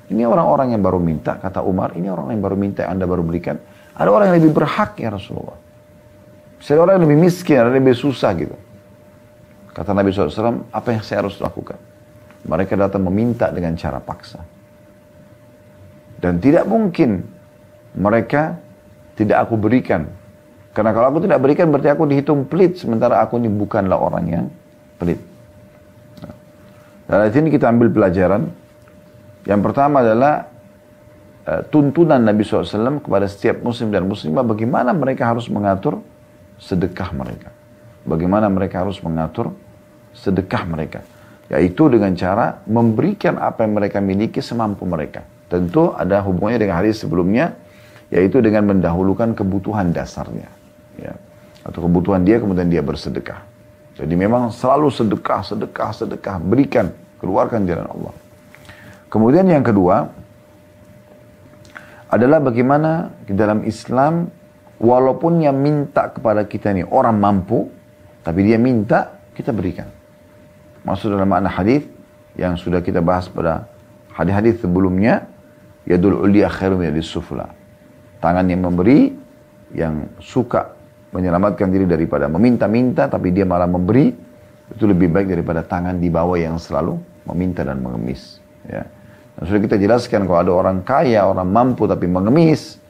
Ini 0.06 0.22
orang-orang 0.22 0.76
yang 0.76 0.84
baru 0.84 1.02
minta, 1.02 1.34
kata 1.40 1.66
Umar, 1.66 1.96
ini 1.98 2.06
orang 2.06 2.30
yang 2.30 2.44
baru 2.44 2.54
minta, 2.54 2.86
Anda 2.86 3.08
baru 3.08 3.26
berikan. 3.26 3.58
Ada 3.96 4.08
orang 4.12 4.30
yang 4.30 4.36
lebih 4.38 4.52
berhak 4.54 5.00
ya 5.00 5.10
Rasulullah. 5.10 5.58
Ada 6.62 6.78
orang 6.78 6.94
yang 7.00 7.04
lebih 7.10 7.20
miskin, 7.26 7.56
ada 7.58 7.72
yang 7.72 7.82
lebih 7.82 7.96
susah 7.96 8.30
gitu. 8.38 8.56
Kata 9.74 9.92
Nabi 9.92 10.08
SAW, 10.08 10.72
apa 10.72 10.88
yang 10.94 11.02
saya 11.04 11.20
harus 11.26 11.36
lakukan? 11.42 11.76
Mereka 12.46 12.78
datang 12.78 13.02
meminta 13.04 13.50
dengan 13.50 13.76
cara 13.76 14.00
paksa. 14.00 14.40
Dan 16.16 16.40
tidak 16.40 16.64
mungkin 16.64 17.20
mereka 17.92 18.56
tidak 19.16 19.48
aku 19.48 19.58
berikan. 19.58 20.06
Karena 20.76 20.92
kalau 20.92 21.10
aku 21.10 21.24
tidak 21.24 21.40
berikan 21.40 21.72
berarti 21.72 21.88
aku 21.88 22.04
dihitung 22.04 22.44
pelit. 22.46 22.76
Sementara 22.76 23.24
aku 23.24 23.40
ini 23.40 23.48
bukanlah 23.48 23.96
orang 23.96 24.24
yang 24.28 24.44
pelit. 25.00 25.18
Nah, 27.08 27.26
dari 27.26 27.32
sini 27.32 27.48
kita 27.48 27.72
ambil 27.72 27.88
pelajaran. 27.88 28.44
Yang 29.48 29.60
pertama 29.62 30.04
adalah 30.04 30.56
Eh, 31.46 31.62
tuntunan 31.70 32.18
Nabi 32.18 32.42
SAW 32.42 32.98
kepada 32.98 33.30
setiap 33.30 33.62
muslim 33.62 33.94
dan 33.94 34.02
muslimah 34.02 34.42
bagaimana 34.42 34.90
mereka 34.90 35.30
harus 35.30 35.46
mengatur 35.46 36.02
sedekah 36.58 37.14
mereka. 37.14 37.54
Bagaimana 38.02 38.50
mereka 38.50 38.82
harus 38.82 38.98
mengatur 38.98 39.54
sedekah 40.10 40.66
mereka. 40.66 41.06
Yaitu 41.46 41.86
dengan 41.86 42.10
cara 42.18 42.58
memberikan 42.66 43.38
apa 43.38 43.62
yang 43.62 43.78
mereka 43.78 44.02
miliki 44.02 44.42
semampu 44.42 44.82
mereka. 44.90 45.22
Tentu 45.46 45.94
ada 45.94 46.18
hubungannya 46.18 46.66
dengan 46.66 46.82
hadis 46.82 46.98
sebelumnya, 46.98 47.54
yaitu 48.12 48.38
dengan 48.38 48.70
mendahulukan 48.70 49.34
kebutuhan 49.34 49.90
dasarnya. 49.90 50.48
Ya. 50.98 51.14
Atau 51.66 51.86
kebutuhan 51.86 52.22
dia 52.22 52.38
kemudian 52.38 52.70
dia 52.70 52.80
bersedekah. 52.80 53.42
Jadi 53.96 54.14
memang 54.14 54.52
selalu 54.52 54.92
sedekah, 54.92 55.40
sedekah, 55.42 55.90
sedekah. 55.90 56.36
Berikan, 56.38 56.92
keluarkan 57.18 57.64
jalan 57.64 57.88
Allah. 57.90 58.14
Kemudian 59.10 59.48
yang 59.48 59.64
kedua, 59.64 60.12
adalah 62.06 62.38
bagaimana 62.38 63.10
di 63.26 63.34
dalam 63.34 63.66
Islam 63.66 64.30
walaupun 64.78 65.42
yang 65.42 65.58
minta 65.58 66.12
kepada 66.12 66.46
kita 66.46 66.70
ini 66.70 66.86
orang 66.86 67.18
mampu 67.18 67.66
tapi 68.22 68.46
dia 68.46 68.60
minta 68.60 69.18
kita 69.34 69.50
berikan. 69.50 69.90
Maksud 70.86 71.10
dalam 71.10 71.26
makna 71.26 71.50
hadis 71.50 71.82
yang 72.38 72.54
sudah 72.54 72.78
kita 72.78 73.02
bahas 73.02 73.26
pada 73.26 73.66
Hadis-hadis 74.16 74.64
sebelumnya, 74.64 75.28
yadul 75.84 76.24
ulia 76.24 76.48
khairum 76.48 76.80
yadis 76.80 77.04
sufla. 77.04 77.52
Tangan 78.26 78.50
yang 78.50 78.66
memberi, 78.66 79.14
yang 79.70 80.18
suka 80.18 80.74
menyelamatkan 81.14 81.70
diri 81.70 81.86
daripada 81.86 82.26
meminta-minta, 82.26 83.06
tapi 83.06 83.30
dia 83.30 83.46
malah 83.46 83.70
memberi, 83.70 84.10
itu 84.66 84.82
lebih 84.82 85.14
baik 85.14 85.30
daripada 85.30 85.62
tangan 85.62 85.94
di 86.02 86.10
bawah 86.10 86.34
yang 86.34 86.58
selalu 86.58 86.98
meminta 87.30 87.62
dan 87.62 87.78
mengemis. 87.78 88.42
Ya. 88.66 88.82
Dan 89.38 89.42
sudah 89.46 89.62
kita 89.62 89.78
jelaskan 89.78 90.26
kalau 90.26 90.42
ada 90.42 90.52
orang 90.58 90.82
kaya, 90.82 91.22
orang 91.22 91.46
mampu 91.46 91.86
tapi 91.86 92.10
mengemis, 92.10 92.82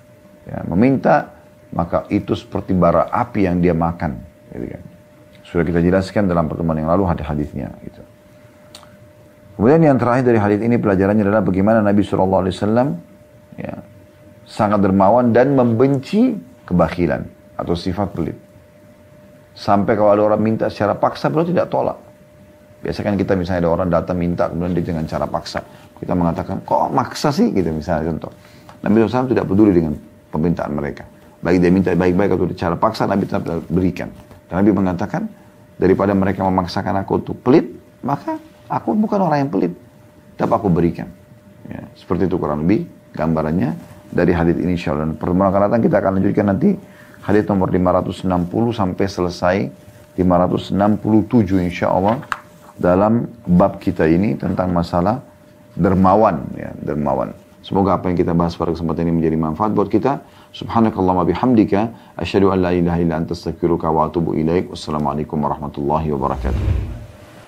ya, 0.48 0.64
meminta, 0.64 1.36
maka 1.76 2.08
itu 2.08 2.32
seperti 2.32 2.72
bara 2.72 3.12
api 3.12 3.44
yang 3.44 3.60
dia 3.60 3.76
makan. 3.76 4.16
Gitu 4.56 4.66
kan. 4.72 4.82
Sudah 5.44 5.64
kita 5.68 5.84
jelaskan 5.84 6.32
dalam 6.32 6.48
pertemuan 6.48 6.80
yang 6.80 6.88
lalu 6.88 7.04
hadis-hadisnya. 7.12 7.76
Gitu. 7.84 8.02
Kemudian 9.60 9.84
yang 9.84 10.00
terakhir 10.00 10.24
dari 10.32 10.40
hadis 10.40 10.60
ini 10.64 10.80
pelajarannya 10.80 11.28
adalah 11.28 11.44
bagaimana 11.44 11.84
Nabi 11.84 12.00
Wasallam 12.04 12.88
ya, 13.60 13.74
sangat 14.46 14.78
dermawan 14.78 15.34
dan 15.34 15.58
membenci 15.58 16.38
kebakilan 16.64 17.26
atau 17.58 17.74
sifat 17.74 18.08
pelit. 18.14 18.38
Sampai 19.56 19.98
kalau 19.98 20.14
ada 20.14 20.22
orang 20.22 20.40
minta 20.40 20.70
secara 20.70 20.94
paksa, 20.94 21.26
beliau 21.32 21.48
tidak 21.50 21.66
tolak. 21.72 21.98
Biasa 22.84 23.02
kan 23.02 23.18
kita 23.18 23.34
misalnya 23.34 23.66
ada 23.66 23.70
orang 23.72 23.88
datang 23.90 24.16
minta, 24.20 24.46
kemudian 24.46 24.76
dia 24.78 24.84
dengan 24.94 25.08
cara 25.08 25.26
paksa. 25.26 25.64
Kita 25.96 26.12
mengatakan, 26.12 26.62
kok 26.62 26.92
maksa 26.92 27.32
sih? 27.32 27.50
Gitu 27.50 27.72
misalnya 27.72 28.12
contoh. 28.12 28.30
Nabi 28.84 29.02
SAW 29.08 29.32
tidak 29.32 29.48
peduli 29.48 29.72
dengan 29.72 29.96
permintaan 30.30 30.72
mereka. 30.76 31.08
Baik 31.40 31.58
dia 31.64 31.72
minta 31.72 31.90
baik-baik 31.96 32.36
atau 32.36 32.46
cara 32.52 32.76
paksa, 32.76 33.08
Nabi 33.08 33.24
tetap 33.24 33.42
berikan. 33.72 34.12
Dan 34.46 34.60
Nabi 34.60 34.70
mengatakan, 34.76 35.24
daripada 35.80 36.12
mereka 36.12 36.44
memaksakan 36.44 37.00
aku 37.00 37.12
untuk 37.24 37.36
pelit, 37.40 37.72
maka 38.04 38.36
aku 38.68 38.92
bukan 38.92 39.24
orang 39.24 39.48
yang 39.48 39.50
pelit. 39.50 39.72
Tapi 40.36 40.52
aku 40.52 40.68
berikan. 40.68 41.08
Ya, 41.66 41.80
seperti 41.96 42.28
itu 42.28 42.36
kurang 42.36 42.68
lebih 42.68 42.84
gambarannya 43.16 43.95
dari 44.10 44.32
hadis 44.34 44.56
ini 44.58 44.78
insya. 44.78 44.94
Dan 44.94 45.14
pertemuan 45.18 45.50
akan 45.50 45.60
datang 45.70 45.80
kita 45.82 45.96
akan 46.02 46.12
lanjutkan 46.20 46.46
nanti 46.50 46.70
hadis 47.26 47.44
nomor 47.50 47.70
560 47.70 48.26
sampai 48.74 49.06
selesai 49.06 49.56
567 50.16 51.66
insya 51.66 51.92
Allah 51.92 52.22
dalam 52.76 53.28
bab 53.44 53.80
kita 53.80 54.04
ini 54.08 54.36
tentang 54.36 54.72
masalah 54.72 55.20
dermawan 55.76 56.44
ya 56.56 56.72
dermawan. 56.80 57.32
Semoga 57.66 57.98
apa 57.98 58.06
yang 58.06 58.16
kita 58.16 58.30
bahas 58.30 58.54
pada 58.54 58.70
kesempatan 58.70 59.10
ini 59.10 59.18
menjadi 59.18 59.36
manfaat 59.42 59.74
buat 59.74 59.90
kita. 59.90 60.22
Subhanakallahumma 60.54 61.26
bihamdika 61.26 62.14
asyhadu 62.14 62.54
an 62.54 62.62
la 62.62 62.70
ilaha 62.70 62.98
illa 63.02 63.18
anta 63.18 63.34
astaghfiruka 63.34 63.90
wa 63.90 64.06
atubu 64.06 64.38
ilaik. 64.38 64.70
Warahmatullahi 64.70 66.14
wabarakatuh 66.14 67.05